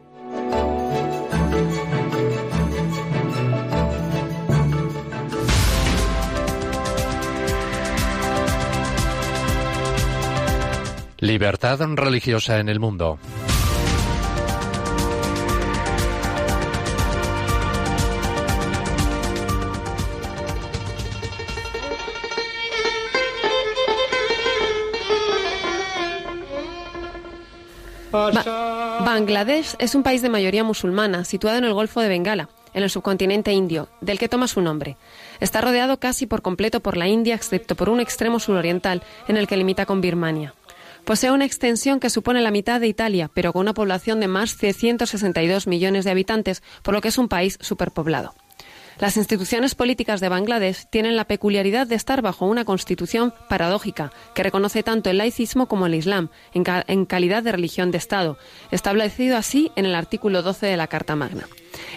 Libertad 11.21 11.79
religiosa 11.79 12.57
en 12.57 12.67
el 12.67 12.79
mundo. 12.79 13.19
Bangladesh 28.11 29.75
es 29.77 29.93
un 29.93 30.01
país 30.01 30.23
de 30.23 30.29
mayoría 30.29 30.63
musulmana, 30.63 31.23
situado 31.23 31.59
en 31.59 31.65
el 31.65 31.73
Golfo 31.73 32.01
de 32.01 32.09
Bengala, 32.09 32.49
en 32.73 32.81
el 32.81 32.89
subcontinente 32.89 33.53
indio, 33.53 33.89
del 34.01 34.17
que 34.17 34.27
toma 34.27 34.47
su 34.47 34.59
nombre. 34.59 34.97
Está 35.39 35.61
rodeado 35.61 35.99
casi 35.99 36.25
por 36.25 36.41
completo 36.41 36.79
por 36.79 36.97
la 36.97 37.07
India, 37.07 37.35
excepto 37.35 37.75
por 37.75 37.89
un 37.89 37.99
extremo 37.99 38.39
suroriental, 38.39 39.03
en 39.27 39.37
el 39.37 39.45
que 39.45 39.57
limita 39.57 39.85
con 39.85 40.01
Birmania. 40.01 40.55
Posee 41.05 41.31
una 41.31 41.45
extensión 41.45 41.99
que 41.99 42.09
supone 42.09 42.41
la 42.41 42.51
mitad 42.51 42.79
de 42.79 42.87
Italia, 42.87 43.29
pero 43.33 43.53
con 43.53 43.61
una 43.61 43.73
población 43.73 44.19
de 44.19 44.27
más 44.27 44.57
de 44.59 44.73
162 44.73 45.67
millones 45.67 46.05
de 46.05 46.11
habitantes, 46.11 46.63
por 46.83 46.93
lo 46.93 47.01
que 47.01 47.09
es 47.09 47.17
un 47.17 47.27
país 47.27 47.57
superpoblado. 47.61 48.33
Las 48.99 49.17
instituciones 49.17 49.73
políticas 49.73 50.19
de 50.19 50.29
Bangladesh 50.29 50.85
tienen 50.91 51.15
la 51.15 51.25
peculiaridad 51.25 51.87
de 51.87 51.95
estar 51.95 52.21
bajo 52.21 52.45
una 52.45 52.65
constitución 52.65 53.33
paradójica 53.49 54.11
que 54.35 54.43
reconoce 54.43 54.83
tanto 54.83 55.09
el 55.09 55.17
laicismo 55.17 55.67
como 55.67 55.87
el 55.87 55.95
islam 55.95 56.29
en, 56.53 57.05
calidad 57.05 57.41
de 57.41 57.51
religión 57.51 57.89
de 57.89 57.97
Estado, 57.97 58.37
establecido 58.69 59.37
así 59.37 59.71
en 59.75 59.87
el 59.87 59.95
artículo 59.95 60.43
12 60.43 60.67
de 60.67 60.77
la 60.77 60.85
Carta 60.85 61.15
Magna. 61.15 61.47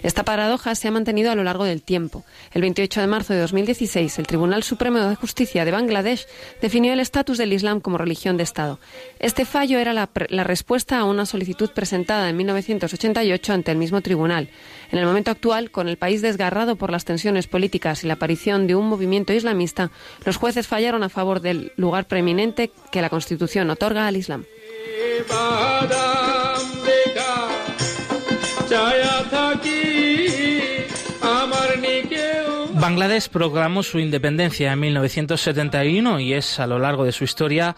Esta 0.03 0.25
paradoja 0.25 0.75
se 0.75 0.89
ha 0.89 0.91
mantenido 0.91 1.31
a 1.31 1.35
lo 1.35 1.45
largo 1.45 1.65
del 1.65 1.83
tiempo. 1.83 2.25
El 2.53 2.63
28 2.63 3.01
de 3.01 3.07
marzo 3.07 3.33
de 3.33 3.41
2016, 3.41 4.19
el 4.19 4.27
Tribunal 4.27 4.63
Supremo 4.63 4.99
de 4.99 5.15
Justicia 5.17 5.65
de 5.65 5.71
Bangladesh 5.71 6.27
definió 6.61 6.93
el 6.93 7.01
estatus 7.01 7.39
del 7.39 7.53
Islam 7.53 7.81
como 7.81 7.99
religión 7.99 8.37
de 8.37 8.43
Estado. 8.43 8.79
Este 9.19 9.45
fallo 9.45 9.79
era 9.79 9.93
la, 9.93 10.09
respuesta 10.45 10.99
a 10.99 11.05
una 11.05 11.27
solicitud 11.27 11.71
presentada 11.71 12.29
en 12.29 12.37
1988 12.37 13.53
ante 13.53 13.73
el 13.73 13.79
mismo 13.79 14.01
tribunal. 14.01 14.49
En 14.91 14.99
el 14.99 15.07
momento 15.07 15.31
actual, 15.31 15.71
con 15.71 15.89
el 15.89 15.97
país 15.97 16.23
desgarrado 16.23 16.77
por 16.77 16.91
las 16.91 17.05
tensiones 17.05 17.47
políticas 17.47 18.05
y 18.05 18.07
la 18.07 18.15
aparición 18.15 18.67
de 18.67 18.75
un 18.75 18.89
movimiento 18.89 19.33
islamista, 19.33 19.91
los 20.25 20.37
jueces 20.37 20.67
fallaron 20.67 21.03
a 21.03 21.09
favor 21.09 21.41
del 21.41 21.73
lugar 21.77 22.07
preeminente 22.07 22.71
que 22.91 23.03
la 23.03 23.11
Constitución 23.11 23.71
otorga 23.71 24.07
al 24.07 24.17
Islam. 24.17 24.45
Bangladesh 32.85 33.31
proclamó 33.31 33.83
su 33.83 33.99
independencia 33.99 34.71
en 34.71 34.81
1971 34.81 36.21
y 36.21 36.35
es 36.35 36.61
a 36.61 36.67
lo 36.67 36.79
largo 36.79 37.07
de 37.07 37.13
su 37.13 37.25
historia 37.25 37.77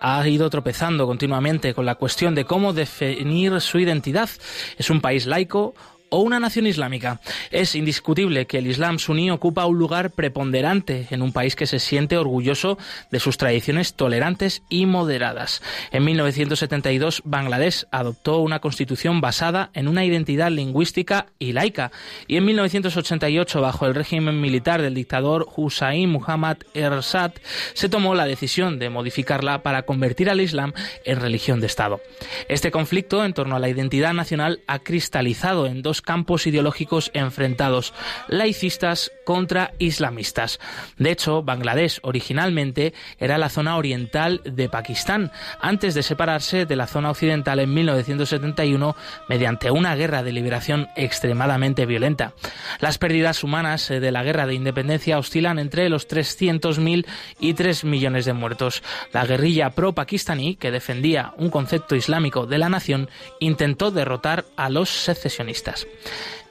ha 0.00 0.26
ido 0.26 0.48
tropezando 0.48 1.06
continuamente 1.06 1.74
con 1.74 1.84
la 1.84 1.96
cuestión 1.96 2.34
de 2.34 2.46
cómo 2.46 2.72
definir 2.72 3.60
su 3.60 3.78
identidad. 3.78 4.30
Es 4.78 4.88
un 4.88 5.02
país 5.02 5.26
laico, 5.26 5.74
o 6.10 6.20
una 6.20 6.40
nación 6.40 6.66
islámica. 6.66 7.20
Es 7.50 7.74
indiscutible 7.74 8.46
que 8.46 8.58
el 8.58 8.66
Islam 8.66 8.98
suní 8.98 9.30
ocupa 9.30 9.66
un 9.66 9.78
lugar 9.78 10.10
preponderante 10.10 11.06
en 11.10 11.22
un 11.22 11.32
país 11.32 11.56
que 11.56 11.66
se 11.66 11.78
siente 11.78 12.16
orgulloso 12.16 12.78
de 13.10 13.20
sus 13.20 13.38
tradiciones 13.38 13.94
tolerantes 13.94 14.62
y 14.68 14.86
moderadas. 14.86 15.62
En 15.90 16.04
1972, 16.04 17.22
Bangladesh 17.24 17.86
adoptó 17.90 18.38
una 18.40 18.60
constitución 18.60 19.20
basada 19.20 19.70
en 19.74 19.88
una 19.88 20.04
identidad 20.04 20.50
lingüística 20.50 21.26
y 21.38 21.52
laica, 21.52 21.92
y 22.26 22.36
en 22.36 22.44
1988, 22.44 23.60
bajo 23.60 23.86
el 23.86 23.94
régimen 23.94 24.40
militar 24.40 24.82
del 24.82 24.94
dictador 24.94 25.48
Hussein 25.56 26.10
Muhammad 26.10 26.58
Ersat, 26.74 27.38
se 27.74 27.88
tomó 27.88 28.14
la 28.14 28.26
decisión 28.26 28.78
de 28.78 28.90
modificarla 28.90 29.62
para 29.62 29.82
convertir 29.82 30.30
al 30.30 30.40
Islam 30.40 30.72
en 31.04 31.20
religión 31.20 31.60
de 31.60 31.66
Estado. 31.66 32.00
Este 32.48 32.70
conflicto 32.70 33.24
en 33.24 33.32
torno 33.32 33.56
a 33.56 33.58
la 33.58 33.68
identidad 33.68 34.14
nacional 34.14 34.60
ha 34.66 34.78
cristalizado 34.80 35.66
en 35.66 35.82
dos 35.82 35.95
campos 36.02 36.46
ideológicos 36.46 37.10
enfrentados, 37.14 37.92
laicistas 38.28 39.12
contra 39.24 39.72
islamistas. 39.78 40.60
De 40.98 41.10
hecho, 41.10 41.42
Bangladesh 41.42 42.00
originalmente 42.02 42.94
era 43.18 43.38
la 43.38 43.48
zona 43.48 43.76
oriental 43.76 44.40
de 44.44 44.68
Pakistán, 44.68 45.32
antes 45.60 45.94
de 45.94 46.02
separarse 46.02 46.66
de 46.66 46.76
la 46.76 46.86
zona 46.86 47.10
occidental 47.10 47.58
en 47.58 47.74
1971 47.74 48.96
mediante 49.28 49.70
una 49.70 49.94
guerra 49.94 50.22
de 50.22 50.32
liberación 50.32 50.88
extremadamente 50.96 51.86
violenta. 51.86 52.34
Las 52.80 52.98
pérdidas 52.98 53.42
humanas 53.44 53.90
eh, 53.90 54.00
de 54.00 54.12
la 54.12 54.22
guerra 54.22 54.46
de 54.46 54.54
independencia 54.54 55.18
oscilan 55.18 55.58
entre 55.58 55.88
los 55.88 56.08
300.000 56.08 57.06
y 57.40 57.54
3 57.54 57.84
millones 57.84 58.24
de 58.24 58.32
muertos. 58.32 58.82
La 59.12 59.26
guerrilla 59.26 59.70
pro-pakistaní, 59.70 60.56
que 60.56 60.70
defendía 60.70 61.32
un 61.36 61.50
concepto 61.50 61.96
islámico 61.96 62.46
de 62.46 62.58
la 62.58 62.68
nación, 62.68 63.08
intentó 63.40 63.90
derrotar 63.90 64.44
a 64.56 64.68
los 64.70 64.90
secesionistas. 64.90 65.85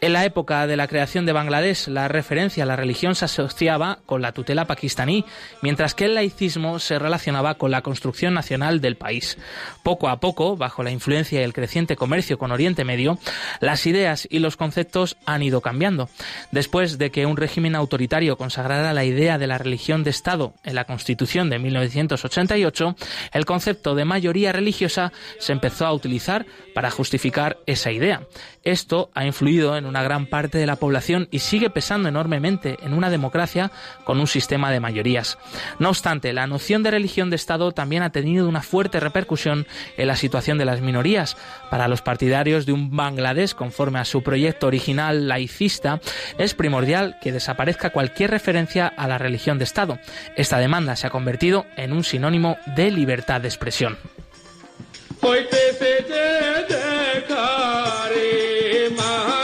En 0.01 0.13
la 0.13 0.25
época 0.25 0.67
de 0.67 0.77
la 0.77 0.87
creación 0.87 1.25
de 1.25 1.31
Bangladesh, 1.31 1.87
la 1.87 2.07
referencia 2.07 2.63
a 2.63 2.67
la 2.67 2.75
religión 2.75 3.15
se 3.15 3.25
asociaba 3.25 3.99
con 4.05 4.21
la 4.21 4.33
tutela 4.33 4.65
pakistaní, 4.65 5.25
mientras 5.63 5.95
que 5.95 6.05
el 6.05 6.13
laicismo 6.13 6.77
se 6.77 6.99
relacionaba 6.99 7.55
con 7.55 7.71
la 7.71 7.81
construcción 7.81 8.33
nacional 8.33 8.81
del 8.81 8.97
país. 8.97 9.37
Poco 9.83 10.09
a 10.09 10.19
poco, 10.19 10.57
bajo 10.57 10.83
la 10.83 10.91
influencia 10.91 11.39
y 11.39 11.43
el 11.43 11.53
creciente 11.53 11.95
comercio 11.95 12.37
con 12.37 12.51
Oriente 12.51 12.83
Medio, 12.83 13.17
las 13.61 13.87
ideas 13.87 14.27
y 14.29 14.39
los 14.39 14.57
conceptos 14.57 15.17
han 15.25 15.41
ido 15.41 15.61
cambiando. 15.61 16.09
Después 16.51 16.97
de 16.97 17.09
que 17.09 17.25
un 17.25 17.37
régimen 17.37 17.73
autoritario 17.73 18.37
consagrara 18.37 18.93
la 18.93 19.05
idea 19.05 19.39
de 19.39 19.47
la 19.47 19.57
religión 19.57 20.03
de 20.03 20.11
Estado 20.11 20.53
en 20.63 20.75
la 20.75 20.83
Constitución 20.85 21.49
de 21.49 21.57
1988, 21.57 22.95
el 23.33 23.45
concepto 23.45 23.95
de 23.95 24.05
mayoría 24.05 24.51
religiosa 24.51 25.13
se 25.39 25.53
empezó 25.53 25.87
a 25.87 25.93
utilizar 25.93 26.45
para 26.75 26.91
justificar 26.91 27.57
esa 27.65 27.91
idea. 27.91 28.21
Esto 28.63 29.11
ha 29.13 29.24
ha 29.25 29.27
influido 29.27 29.75
en 29.77 29.85
una 29.85 30.03
gran 30.03 30.25
parte 30.27 30.57
de 30.57 30.65
la 30.65 30.77
población 30.77 31.27
y 31.31 31.39
sigue 31.39 31.69
pesando 31.69 32.09
enormemente 32.09 32.77
en 32.81 32.93
una 32.93 33.09
democracia 33.09 33.71
con 34.03 34.19
un 34.19 34.27
sistema 34.27 34.71
de 34.71 34.79
mayorías. 34.79 35.37
No 35.79 35.89
obstante, 35.89 36.33
la 36.33 36.47
noción 36.47 36.83
de 36.83 36.91
religión 36.91 37.29
de 37.29 37.35
Estado 37.35 37.71
también 37.71 38.03
ha 38.03 38.11
tenido 38.11 38.47
una 38.47 38.61
fuerte 38.61 38.99
repercusión 38.99 39.67
en 39.97 40.07
la 40.07 40.15
situación 40.15 40.57
de 40.57 40.65
las 40.65 40.81
minorías. 40.81 41.37
Para 41.69 41.87
los 41.87 42.01
partidarios 42.01 42.65
de 42.65 42.73
un 42.73 42.95
Bangladesh, 42.95 43.53
conforme 43.53 43.99
a 43.99 44.05
su 44.05 44.23
proyecto 44.23 44.67
original 44.67 45.27
laicista, 45.27 45.99
es 46.37 46.53
primordial 46.53 47.17
que 47.21 47.31
desaparezca 47.31 47.89
cualquier 47.89 48.31
referencia 48.31 48.87
a 48.87 49.07
la 49.07 49.17
religión 49.17 49.57
de 49.57 49.63
Estado. 49.63 49.99
Esta 50.35 50.59
demanda 50.59 50.95
se 50.95 51.07
ha 51.07 51.09
convertido 51.09 51.65
en 51.75 51.93
un 51.93 52.03
sinónimo 52.03 52.57
de 52.75 52.91
libertad 52.91 53.41
de 53.41 53.47
expresión. 53.47 53.97
कोई 55.23 55.41
पैसे 55.51 55.91
दे 56.09 56.25
दे 56.71 57.19
खारे 57.29 58.89
महा 58.99 59.41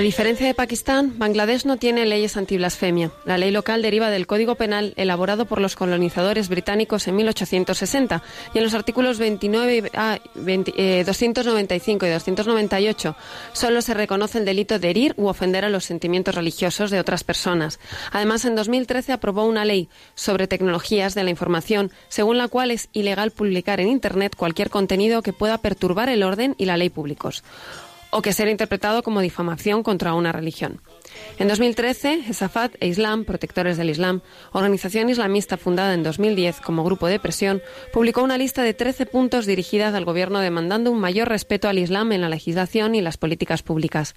A 0.00 0.02
diferencia 0.02 0.46
de 0.46 0.54
Pakistán, 0.54 1.18
Bangladesh 1.18 1.66
no 1.66 1.76
tiene 1.76 2.06
leyes 2.06 2.38
antiblasfemia. 2.38 3.10
La 3.26 3.36
ley 3.36 3.50
local 3.50 3.82
deriva 3.82 4.08
del 4.08 4.26
Código 4.26 4.54
Penal 4.54 4.94
elaborado 4.96 5.44
por 5.44 5.60
los 5.60 5.76
colonizadores 5.76 6.48
británicos 6.48 7.06
en 7.06 7.16
1860 7.16 8.22
y 8.54 8.58
en 8.58 8.64
los 8.64 8.72
artículos 8.72 9.18
29, 9.18 9.90
295 11.04 12.06
y 12.06 12.08
298 12.08 13.14
solo 13.52 13.82
se 13.82 13.92
reconoce 13.92 14.38
el 14.38 14.46
delito 14.46 14.78
de 14.78 14.88
herir 14.88 15.14
u 15.18 15.26
ofender 15.26 15.66
a 15.66 15.68
los 15.68 15.84
sentimientos 15.84 16.34
religiosos 16.34 16.90
de 16.90 16.98
otras 16.98 17.22
personas. 17.22 17.78
Además, 18.10 18.46
en 18.46 18.54
2013 18.54 19.12
aprobó 19.12 19.44
una 19.44 19.66
ley 19.66 19.90
sobre 20.14 20.46
tecnologías 20.46 21.14
de 21.14 21.24
la 21.24 21.30
información 21.30 21.90
según 22.08 22.38
la 22.38 22.48
cual 22.48 22.70
es 22.70 22.88
ilegal 22.94 23.32
publicar 23.32 23.80
en 23.80 23.88
Internet 23.88 24.34
cualquier 24.34 24.70
contenido 24.70 25.20
que 25.20 25.34
pueda 25.34 25.58
perturbar 25.58 26.08
el 26.08 26.22
orden 26.22 26.54
y 26.56 26.64
la 26.64 26.78
ley 26.78 26.88
públicos 26.88 27.44
o 28.10 28.22
que 28.22 28.32
sea 28.32 28.50
interpretado 28.50 29.02
como 29.02 29.20
difamación 29.20 29.82
contra 29.82 30.14
una 30.14 30.32
religión. 30.32 30.80
En 31.40 31.48
2013, 31.48 32.24
Esafat 32.28 32.74
e 32.80 32.86
Islam, 32.86 33.24
Protectores 33.24 33.78
del 33.78 33.88
Islam, 33.88 34.20
organización 34.52 35.08
islamista 35.08 35.56
fundada 35.56 35.94
en 35.94 36.02
2010 36.02 36.60
como 36.60 36.84
grupo 36.84 37.06
de 37.06 37.18
presión, 37.18 37.62
publicó 37.94 38.22
una 38.22 38.36
lista 38.36 38.62
de 38.62 38.74
13 38.74 39.06
puntos 39.06 39.46
dirigidas 39.46 39.94
al 39.94 40.04
gobierno 40.04 40.40
demandando 40.40 40.90
un 40.90 41.00
mayor 41.00 41.30
respeto 41.30 41.66
al 41.66 41.78
Islam 41.78 42.12
en 42.12 42.20
la 42.20 42.28
legislación 42.28 42.94
y 42.94 43.00
las 43.00 43.16
políticas 43.16 43.62
públicas. 43.62 44.14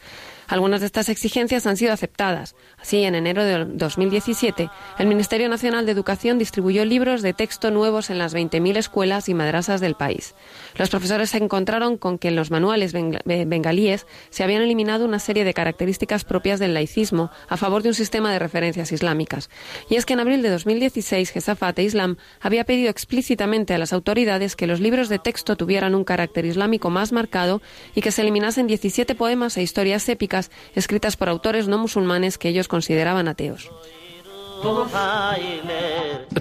Algunas 0.49 0.81
de 0.81 0.87
estas 0.87 1.07
exigencias 1.07 1.65
han 1.65 1.77
sido 1.77 1.93
aceptadas. 1.93 2.57
Así, 2.77 3.05
en 3.05 3.15
enero 3.15 3.45
de 3.45 3.67
2017, 3.67 4.69
el 4.99 5.07
Ministerio 5.07 5.47
Nacional 5.47 5.85
de 5.85 5.93
Educación 5.93 6.37
distribuyó 6.37 6.83
libros 6.83 7.21
de 7.21 7.31
texto 7.31 7.71
nuevos 7.71 8.09
en 8.09 8.17
las 8.17 8.35
20.000 8.35 8.75
escuelas 8.75 9.29
y 9.29 9.33
madrasas 9.33 9.79
del 9.79 9.95
país. 9.95 10.35
Los 10.75 10.89
profesores 10.89 11.29
se 11.29 11.37
encontraron 11.37 11.97
con 11.97 12.17
que 12.19 12.27
en 12.27 12.35
los 12.35 12.51
manuales 12.51 12.91
bengalíes 12.91 14.07
se 14.29 14.43
habían 14.43 14.61
eliminado 14.61 15.05
una 15.05 15.19
serie 15.19 15.45
de 15.45 15.53
características 15.53 16.25
propias 16.25 16.59
del 16.59 16.73
laicismo 16.73 17.12
a 17.13 17.57
favor 17.57 17.83
de 17.83 17.89
un 17.89 17.95
sistema 17.95 18.31
de 18.31 18.39
referencias 18.39 18.91
islámicas. 18.91 19.49
Y 19.89 19.95
es 19.95 20.05
que 20.05 20.13
en 20.13 20.19
abril 20.19 20.41
de 20.41 20.49
2016, 20.49 21.31
Gesafat 21.31 21.79
e 21.79 21.83
Islam 21.83 22.17
había 22.41 22.65
pedido 22.65 22.89
explícitamente 22.89 23.73
a 23.73 23.77
las 23.77 23.93
autoridades 23.93 24.55
que 24.55 24.67
los 24.67 24.79
libros 24.79 25.09
de 25.09 25.19
texto 25.19 25.55
tuvieran 25.55 25.95
un 25.95 26.03
carácter 26.03 26.45
islámico 26.45 26.89
más 26.89 27.11
marcado 27.11 27.61
y 27.95 28.01
que 28.01 28.11
se 28.11 28.21
eliminasen 28.21 28.67
17 28.67 29.15
poemas 29.15 29.57
e 29.57 29.63
historias 29.63 30.09
épicas 30.09 30.51
escritas 30.75 31.15
por 31.15 31.29
autores 31.29 31.67
no 31.67 31.77
musulmanes 31.77 32.37
que 32.37 32.49
ellos 32.49 32.67
consideraban 32.67 33.27
ateos. 33.27 33.69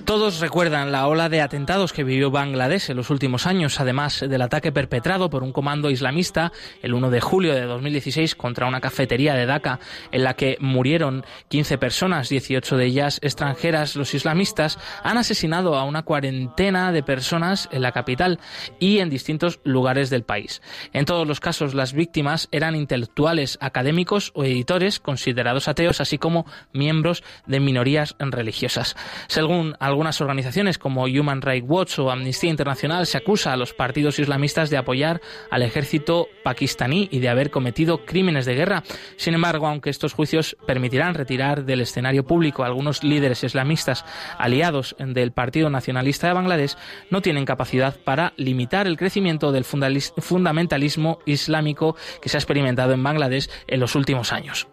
Todos 0.04 0.40
recuerdan 0.40 0.92
la 0.92 1.08
ola 1.08 1.28
de 1.28 1.40
atentados 1.40 1.92
que 1.92 2.04
vivió 2.04 2.30
Bangladesh 2.30 2.90
en 2.90 2.96
los 2.96 3.10
últimos 3.10 3.46
años, 3.46 3.80
además 3.80 4.20
del 4.20 4.42
ataque 4.42 4.70
perpetrado 4.70 5.30
por 5.30 5.42
un 5.42 5.52
comando 5.52 5.90
islamista 5.90 6.52
el 6.82 6.94
1 6.94 7.10
de 7.10 7.20
julio 7.20 7.54
de 7.54 7.62
2016 7.62 8.34
contra 8.34 8.66
una 8.66 8.80
cafetería 8.80 9.34
de 9.34 9.46
Dhaka 9.46 9.80
en 10.10 10.24
la 10.24 10.34
que 10.34 10.56
murieron 10.60 11.24
15 11.48 11.78
personas, 11.78 12.28
18 12.28 12.76
de 12.76 12.84
ellas 12.84 13.18
extranjeras. 13.22 13.96
Los 13.96 14.14
islamistas 14.14 14.78
han 15.02 15.18
asesinado 15.18 15.76
a 15.76 15.84
una 15.84 16.02
cuarentena 16.02 16.92
de 16.92 17.02
personas 17.02 17.68
en 17.72 17.82
la 17.82 17.92
capital 17.92 18.38
y 18.78 18.98
en 18.98 19.10
distintos 19.10 19.60
lugares 19.64 20.10
del 20.10 20.24
país. 20.24 20.62
En 20.92 21.06
todos 21.06 21.26
los 21.26 21.40
casos, 21.40 21.74
las 21.74 21.92
víctimas 21.92 22.48
eran 22.52 22.76
intelectuales, 22.76 23.58
académicos 23.60 24.30
o 24.34 24.44
editores 24.44 25.00
considerados 25.00 25.68
ateos, 25.68 26.00
así 26.00 26.18
como 26.18 26.46
miembros 26.72 27.22
de 27.46 27.60
minorías 27.60 28.11
religiosas. 28.18 28.96
Según 29.28 29.76
algunas 29.80 30.20
organizaciones 30.20 30.78
como 30.78 31.04
Human 31.04 31.42
Rights 31.42 31.68
Watch 31.68 31.98
o 31.98 32.10
Amnistía 32.10 32.50
Internacional, 32.50 33.06
se 33.06 33.18
acusa 33.18 33.52
a 33.52 33.56
los 33.56 33.74
partidos 33.74 34.18
islamistas 34.18 34.70
de 34.70 34.76
apoyar 34.76 35.20
al 35.50 35.62
ejército 35.62 36.28
pakistaní 36.42 37.08
y 37.10 37.20
de 37.20 37.28
haber 37.28 37.50
cometido 37.50 38.04
crímenes 38.04 38.46
de 38.46 38.54
guerra. 38.54 38.82
Sin 39.16 39.34
embargo, 39.34 39.66
aunque 39.66 39.90
estos 39.90 40.12
juicios 40.12 40.56
permitirán 40.66 41.14
retirar 41.14 41.64
del 41.64 41.80
escenario 41.80 42.24
público 42.24 42.62
a 42.62 42.66
algunos 42.66 43.04
líderes 43.04 43.44
islamistas 43.44 44.04
aliados 44.38 44.96
del 44.98 45.32
Partido 45.32 45.70
Nacionalista 45.70 46.28
de 46.28 46.34
Bangladesh, 46.34 46.76
no 47.10 47.22
tienen 47.22 47.44
capacidad 47.44 47.96
para 47.96 48.32
limitar 48.36 48.86
el 48.86 48.96
crecimiento 48.96 49.52
del 49.52 49.64
fundamentalismo 49.64 51.18
islámico 51.26 51.96
que 52.20 52.28
se 52.28 52.36
ha 52.36 52.40
experimentado 52.40 52.92
en 52.92 53.02
Bangladesh 53.02 53.48
en 53.66 53.80
los 53.80 53.94
últimos 53.94 54.32
años. 54.32 54.71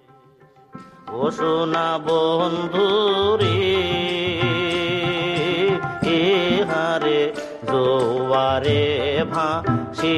ও 1.13 1.31
সোনা 1.31 1.99
বন্ধুরে 1.99 3.59
এ 6.19 6.21
হারে 6.71 7.33
জোয়ারে 7.71 8.83
ভাসে 9.33 10.17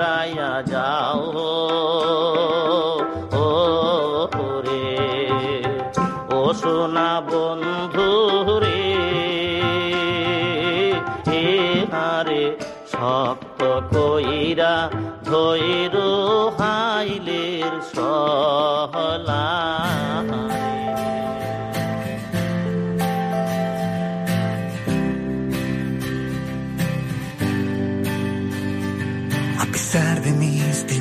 রায়া 0.00 0.52
যাও। 0.72 1.22
ও 3.42 3.48
রে 4.66 4.88
ও 6.38 6.40
সোনা 6.60 7.12
বন্ধু 7.30 8.10
রে 8.62 8.82
হে 11.28 11.46
হারে 11.92 12.44
শক্ত 12.92 13.60
কইরা 13.94 14.76
ধৈর 15.28 15.94
হাইলের 16.58 17.72
সহলা 17.94 19.48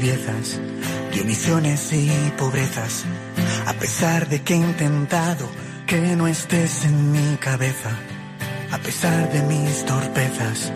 tibiezas, 0.09 0.59
y 1.93 2.31
pobrezas, 2.37 3.05
a 3.65 3.73
pesar 3.73 4.27
de 4.27 4.41
que 4.41 4.53
he 4.53 4.57
intentado 4.57 5.47
que 5.85 6.15
no 6.15 6.27
estés 6.27 6.85
en 6.85 7.11
mi 7.11 7.37
cabeza, 7.37 7.91
a 8.71 8.77
pesar 8.79 9.31
de 9.31 9.41
mis 9.43 9.85
torpezas, 9.85 10.71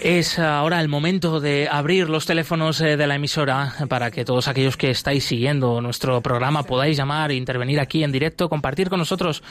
Es 0.00 0.38
ahora 0.38 0.80
el 0.80 0.86
momento 0.86 1.40
de 1.40 1.66
abrir 1.68 2.08
los 2.08 2.24
teléfonos 2.24 2.80
eh, 2.80 2.96
de 2.96 3.08
la 3.08 3.16
emisora 3.16 3.74
para 3.88 4.12
que 4.12 4.24
todos 4.24 4.46
aquellos 4.46 4.76
que 4.76 4.90
estáis 4.90 5.24
siguiendo 5.24 5.80
nuestro 5.80 6.20
programa 6.20 6.62
podáis 6.62 6.96
llamar 6.96 7.32
e 7.32 7.34
intervenir 7.34 7.80
aquí 7.80 8.04
en 8.04 8.12
directo, 8.12 8.48
compartir 8.48 8.88
con 8.88 9.00
nosotros 9.00 9.42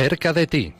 cerca 0.08 0.32
de 0.32 0.46
ti. 0.46 0.74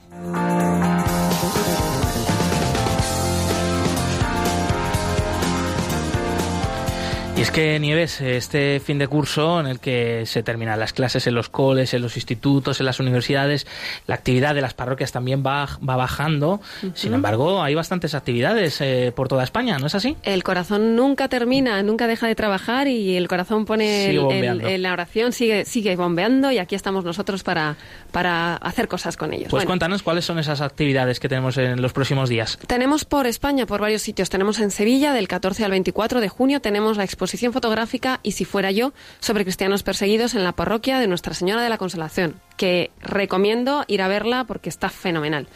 Y 7.39 7.41
es 7.41 7.51
que 7.51 7.79
Nieves, 7.79 8.19
este 8.19 8.81
fin 8.81 8.99
de 8.99 9.07
curso 9.07 9.61
en 9.61 9.67
el 9.67 9.79
que 9.79 10.25
se 10.25 10.43
terminan 10.43 10.77
las 10.77 10.91
clases 10.91 11.25
en 11.25 11.35
los 11.35 11.47
coles, 11.47 11.93
en 11.93 12.01
los 12.01 12.17
institutos, 12.17 12.81
en 12.81 12.85
las 12.85 12.99
universidades, 12.99 13.65
la 14.07 14.15
actividad 14.15 14.53
de 14.53 14.59
las 14.59 14.73
parroquias 14.73 15.13
también 15.13 15.41
va, 15.41 15.69
va 15.87 15.95
bajando. 15.95 16.59
Sin 16.95 17.13
embargo, 17.13 17.63
hay 17.63 17.75
bastantes 17.75 18.13
actividades 18.13 18.81
eh, 18.81 19.13
por 19.15 19.29
toda 19.29 19.45
España, 19.45 19.79
¿no 19.79 19.87
es 19.87 19.95
así? 19.95 20.17
El 20.23 20.43
corazón 20.43 20.97
nunca 20.97 21.29
termina, 21.29 21.81
nunca 21.81 22.07
deja 22.07 22.27
de 22.27 22.35
trabajar 22.35 22.89
y 22.89 23.15
el 23.15 23.29
corazón 23.29 23.63
pone 23.63 24.09
el, 24.09 24.83
la 24.83 24.91
oración, 24.91 25.31
sigue, 25.31 25.63
sigue 25.63 25.95
bombeando 25.95 26.51
y 26.51 26.57
aquí 26.57 26.75
estamos 26.75 27.05
nosotros 27.05 27.43
para, 27.43 27.77
para 28.11 28.55
hacer 28.55 28.89
cosas 28.89 29.15
con 29.15 29.31
ellos. 29.31 29.47
Pues 29.49 29.63
cuéntanos 29.63 30.03
cuáles 30.03 30.25
son 30.25 30.39
esas 30.39 30.59
actividades 30.59 31.21
que 31.21 31.29
tenemos 31.29 31.57
en 31.57 31.81
los 31.81 31.93
próximos 31.93 32.27
días. 32.27 32.59
Tenemos 32.67 33.05
por 33.05 33.27
España, 33.27 33.65
por 33.65 33.79
varios 33.79 34.01
sitios. 34.01 34.29
Tenemos 34.29 34.59
en 34.59 34.71
Sevilla 34.71 35.13
del 35.13 35.29
14 35.29 35.63
al 35.63 35.71
24 35.71 36.19
de 36.19 36.27
junio, 36.27 36.59
tenemos 36.59 36.97
la 36.97 37.05
exposición 37.05 37.28
exposición 37.29 37.53
fotográfica 37.53 38.19
y 38.23 38.31
si 38.31 38.43
fuera 38.43 38.71
yo 38.71 38.91
sobre 39.19 39.43
cristianos 39.43 39.83
perseguidos 39.83 40.33
en 40.33 40.43
la 40.43 40.53
parroquia 40.53 40.99
de 40.99 41.05
Nuestra 41.05 41.35
Señora 41.35 41.61
de 41.61 41.69
la 41.69 41.77
Consolación, 41.77 42.41
que 42.57 42.89
recomiendo 43.01 43.85
ir 43.87 44.01
a 44.01 44.07
verla 44.07 44.45
porque 44.45 44.69
está 44.69 44.89
fenomenal. 44.89 45.47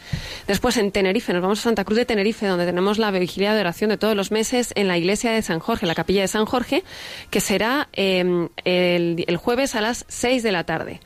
Después 0.46 0.76
en 0.76 0.92
Tenerife, 0.92 1.32
nos 1.32 1.42
vamos 1.42 1.58
a 1.58 1.62
Santa 1.62 1.84
Cruz 1.84 1.98
de 1.98 2.04
Tenerife, 2.04 2.46
donde 2.46 2.64
tenemos 2.64 2.98
la 2.98 3.10
vigilia 3.10 3.54
de 3.54 3.60
oración 3.60 3.90
de 3.90 3.96
todos 3.96 4.14
los 4.14 4.30
meses 4.30 4.72
en 4.76 4.86
la 4.86 4.96
iglesia 4.96 5.32
de 5.32 5.42
San 5.42 5.58
Jorge, 5.58 5.86
la 5.86 5.96
capilla 5.96 6.20
de 6.20 6.28
San 6.28 6.44
Jorge, 6.44 6.84
que 7.30 7.40
será 7.40 7.88
em, 7.92 8.48
el, 8.64 9.36
jueves 9.36 9.74
a 9.74 9.80
las 9.80 10.04
6 10.06 10.44
de 10.44 10.52
la 10.52 10.62
tarde. 10.62 11.00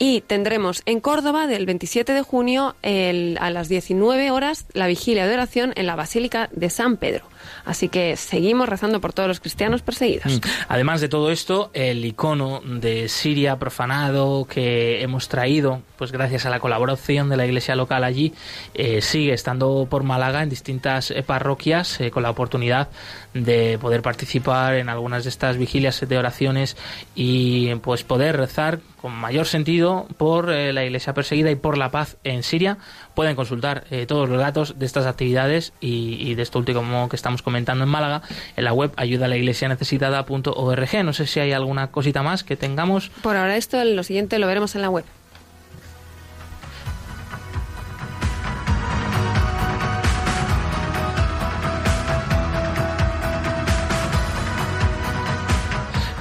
Y 0.00 0.22
tendremos 0.22 0.82
en 0.86 0.98
Córdoba 0.98 1.46
del 1.46 1.66
27 1.66 2.14
de 2.14 2.22
junio 2.22 2.74
a 2.82 3.50
las 3.50 3.68
19 3.68 4.32
horas 4.32 4.66
la 4.72 4.88
vigilia 4.88 5.28
de 5.28 5.34
oración 5.34 5.72
en 5.76 5.86
la 5.86 5.94
Basílica 5.94 6.48
de 6.52 6.68
San 6.68 6.96
Pedro. 6.96 7.29
Así 7.64 7.88
que 7.88 8.16
seguimos 8.16 8.68
rezando 8.68 9.00
por 9.00 9.12
todos 9.12 9.28
los 9.28 9.40
cristianos 9.40 9.82
perseguidos. 9.82 10.32
Mm. 10.36 10.40
Además 10.68 11.00
de 11.00 11.08
todo 11.08 11.30
esto, 11.30 11.70
el 11.74 12.04
icono 12.04 12.60
de 12.64 13.08
Siria 13.08 13.58
profanado 13.58 14.46
que 14.46 15.02
hemos 15.02 15.28
traído, 15.28 15.82
pues 15.96 16.12
gracias 16.12 16.46
a 16.46 16.50
la 16.50 16.60
colaboración 16.60 17.28
de 17.28 17.36
la 17.36 17.46
iglesia 17.46 17.76
local 17.76 18.04
allí, 18.04 18.32
eh, 18.74 19.00
sigue 19.00 19.32
estando 19.32 19.86
por 19.88 20.02
Málaga 20.02 20.42
en 20.42 20.48
distintas 20.48 21.10
eh, 21.10 21.22
parroquias 21.22 22.00
eh, 22.00 22.10
con 22.10 22.22
la 22.22 22.30
oportunidad 22.30 22.88
de 23.34 23.78
poder 23.80 24.02
participar 24.02 24.74
en 24.74 24.88
algunas 24.88 25.24
de 25.24 25.30
estas 25.30 25.56
vigilias 25.56 26.00
de 26.00 26.18
oraciones 26.18 26.76
y 27.14 27.74
pues 27.76 28.02
poder 28.02 28.36
rezar 28.36 28.80
con 29.00 29.12
mayor 29.12 29.46
sentido 29.46 30.06
por 30.18 30.48
la 30.48 30.84
iglesia 30.84 31.14
perseguida 31.14 31.50
y 31.50 31.54
por 31.54 31.78
la 31.78 31.90
paz 31.90 32.16
en 32.24 32.42
Siria. 32.42 32.76
Pueden 33.14 33.36
consultar 33.36 33.84
todos 34.06 34.28
los 34.28 34.38
datos 34.38 34.78
de 34.78 34.84
estas 34.84 35.06
actividades 35.06 35.72
y, 35.80 36.16
y 36.20 36.34
de 36.34 36.42
esto 36.42 36.58
último 36.58 37.08
que 37.08 37.16
estamos 37.16 37.29
comentando 37.42 37.84
en 37.84 37.90
Málaga, 37.90 38.22
en 38.56 38.64
la 38.64 38.72
web 38.72 38.92
ayuda 38.96 39.26
a 39.26 39.28
la 39.28 39.36
iglesia 39.36 39.68
necesitada.org. 39.68 41.04
No 41.04 41.12
sé 41.12 41.26
si 41.26 41.40
hay 41.40 41.52
alguna 41.52 41.90
cosita 41.90 42.22
más 42.22 42.44
que 42.44 42.56
tengamos. 42.56 43.10
Por 43.22 43.36
ahora 43.36 43.56
esto, 43.56 43.82
lo 43.84 44.02
siguiente 44.02 44.38
lo 44.38 44.46
veremos 44.46 44.74
en 44.74 44.82
la 44.82 44.90
web. 44.90 45.04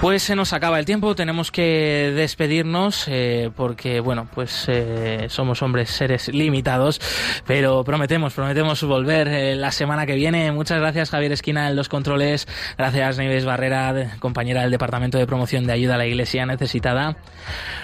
Pues 0.01 0.23
se 0.23 0.33
nos 0.33 0.53
acaba 0.53 0.79
el 0.79 0.85
tiempo, 0.85 1.13
tenemos 1.13 1.51
que 1.51 2.13
despedirnos 2.15 3.05
eh, 3.09 3.51
porque, 3.53 3.99
bueno, 3.99 4.29
pues 4.33 4.63
eh, 4.69 5.25
somos 5.27 5.61
hombres, 5.61 5.89
seres 5.89 6.29
limitados, 6.29 7.01
pero 7.45 7.83
prometemos, 7.83 8.33
prometemos 8.33 8.81
volver 8.83 9.27
eh, 9.27 9.55
la 9.57 9.73
semana 9.73 10.05
que 10.05 10.15
viene. 10.15 10.53
Muchas 10.53 10.79
gracias 10.79 11.09
Javier 11.09 11.33
Esquina 11.33 11.67
en 11.67 11.75
los 11.75 11.89
controles, 11.89 12.47
gracias 12.77 13.17
Nieves 13.17 13.43
Barrera, 13.43 14.15
compañera 14.19 14.61
del 14.61 14.71
Departamento 14.71 15.17
de 15.17 15.27
Promoción 15.27 15.67
de 15.67 15.73
Ayuda 15.73 15.95
a 15.95 15.97
la 15.97 16.05
Iglesia 16.05 16.45
Necesitada. 16.45 17.17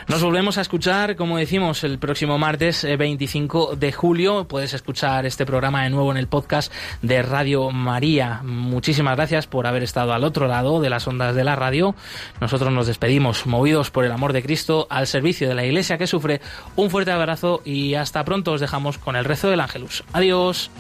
Nos 0.08 0.24
volvemos 0.24 0.58
a 0.58 0.62
escuchar, 0.62 1.18
como 1.18 1.38
decimos, 1.38 1.84
el 1.84 2.00
próximo 2.00 2.38
martes 2.38 2.88
25 2.98 3.76
de 3.76 3.92
julio. 3.92 4.48
Puedes 4.48 4.74
escuchar 4.74 5.26
este 5.26 5.46
programa 5.46 5.84
de 5.84 5.90
nuevo 5.90 6.12
en 6.12 6.18
el 6.18 6.28
podcast 6.28 6.72
de 7.02 7.22
Radio 7.24 7.72
María. 7.72 8.40
Muchísimas 8.44 9.18
gracias 9.18 9.48
por 9.48 9.68
haber 9.68 9.84
estado 9.84 10.14
al 10.14 10.24
otro 10.24 10.48
lado 10.48 10.80
de 10.80 10.90
las 10.90 11.06
ondas 11.10 11.36
de 11.36 11.44
la 11.44 11.58
radio. 11.58 11.94
Nosotros 12.42 12.72
nos 12.72 12.88
despedimos, 12.88 13.46
movidos 13.46 13.92
por 13.92 14.06
el 14.06 14.12
amor 14.12 14.34
de 14.34 14.44
Cristo, 14.44 14.88
al 14.90 15.08
servicio 15.08 15.48
de 15.48 15.56
la 15.56 15.66
Iglesia 15.66 15.98
que 15.98 16.08
sufre. 16.08 16.42
Un 16.76 16.90
fuerte 16.90 17.12
abrazo 17.12 17.62
y 17.66 17.96
hasta 17.96 18.24
pronto 18.24 18.54
os 18.54 18.62
dejamos 18.62 18.98
con 18.98 19.16
el 19.16 19.26
rezo 19.26 19.50
del 19.50 19.62
Ángelus. 19.62 20.04
Adiós. 20.14 20.72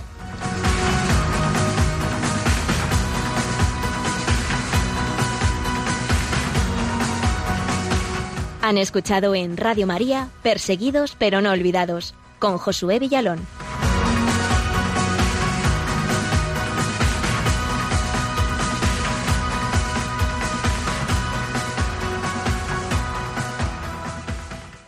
Han 8.61 8.79
escuchado 8.79 9.35
en 9.35 9.57
Radio 9.57 9.85
María 9.85 10.29
Perseguidos 10.41 11.15
pero 11.19 11.39
no 11.39 11.51
olvidados 11.51 12.15
con 12.39 12.57
Josué 12.57 12.97
Villalón. 12.97 13.45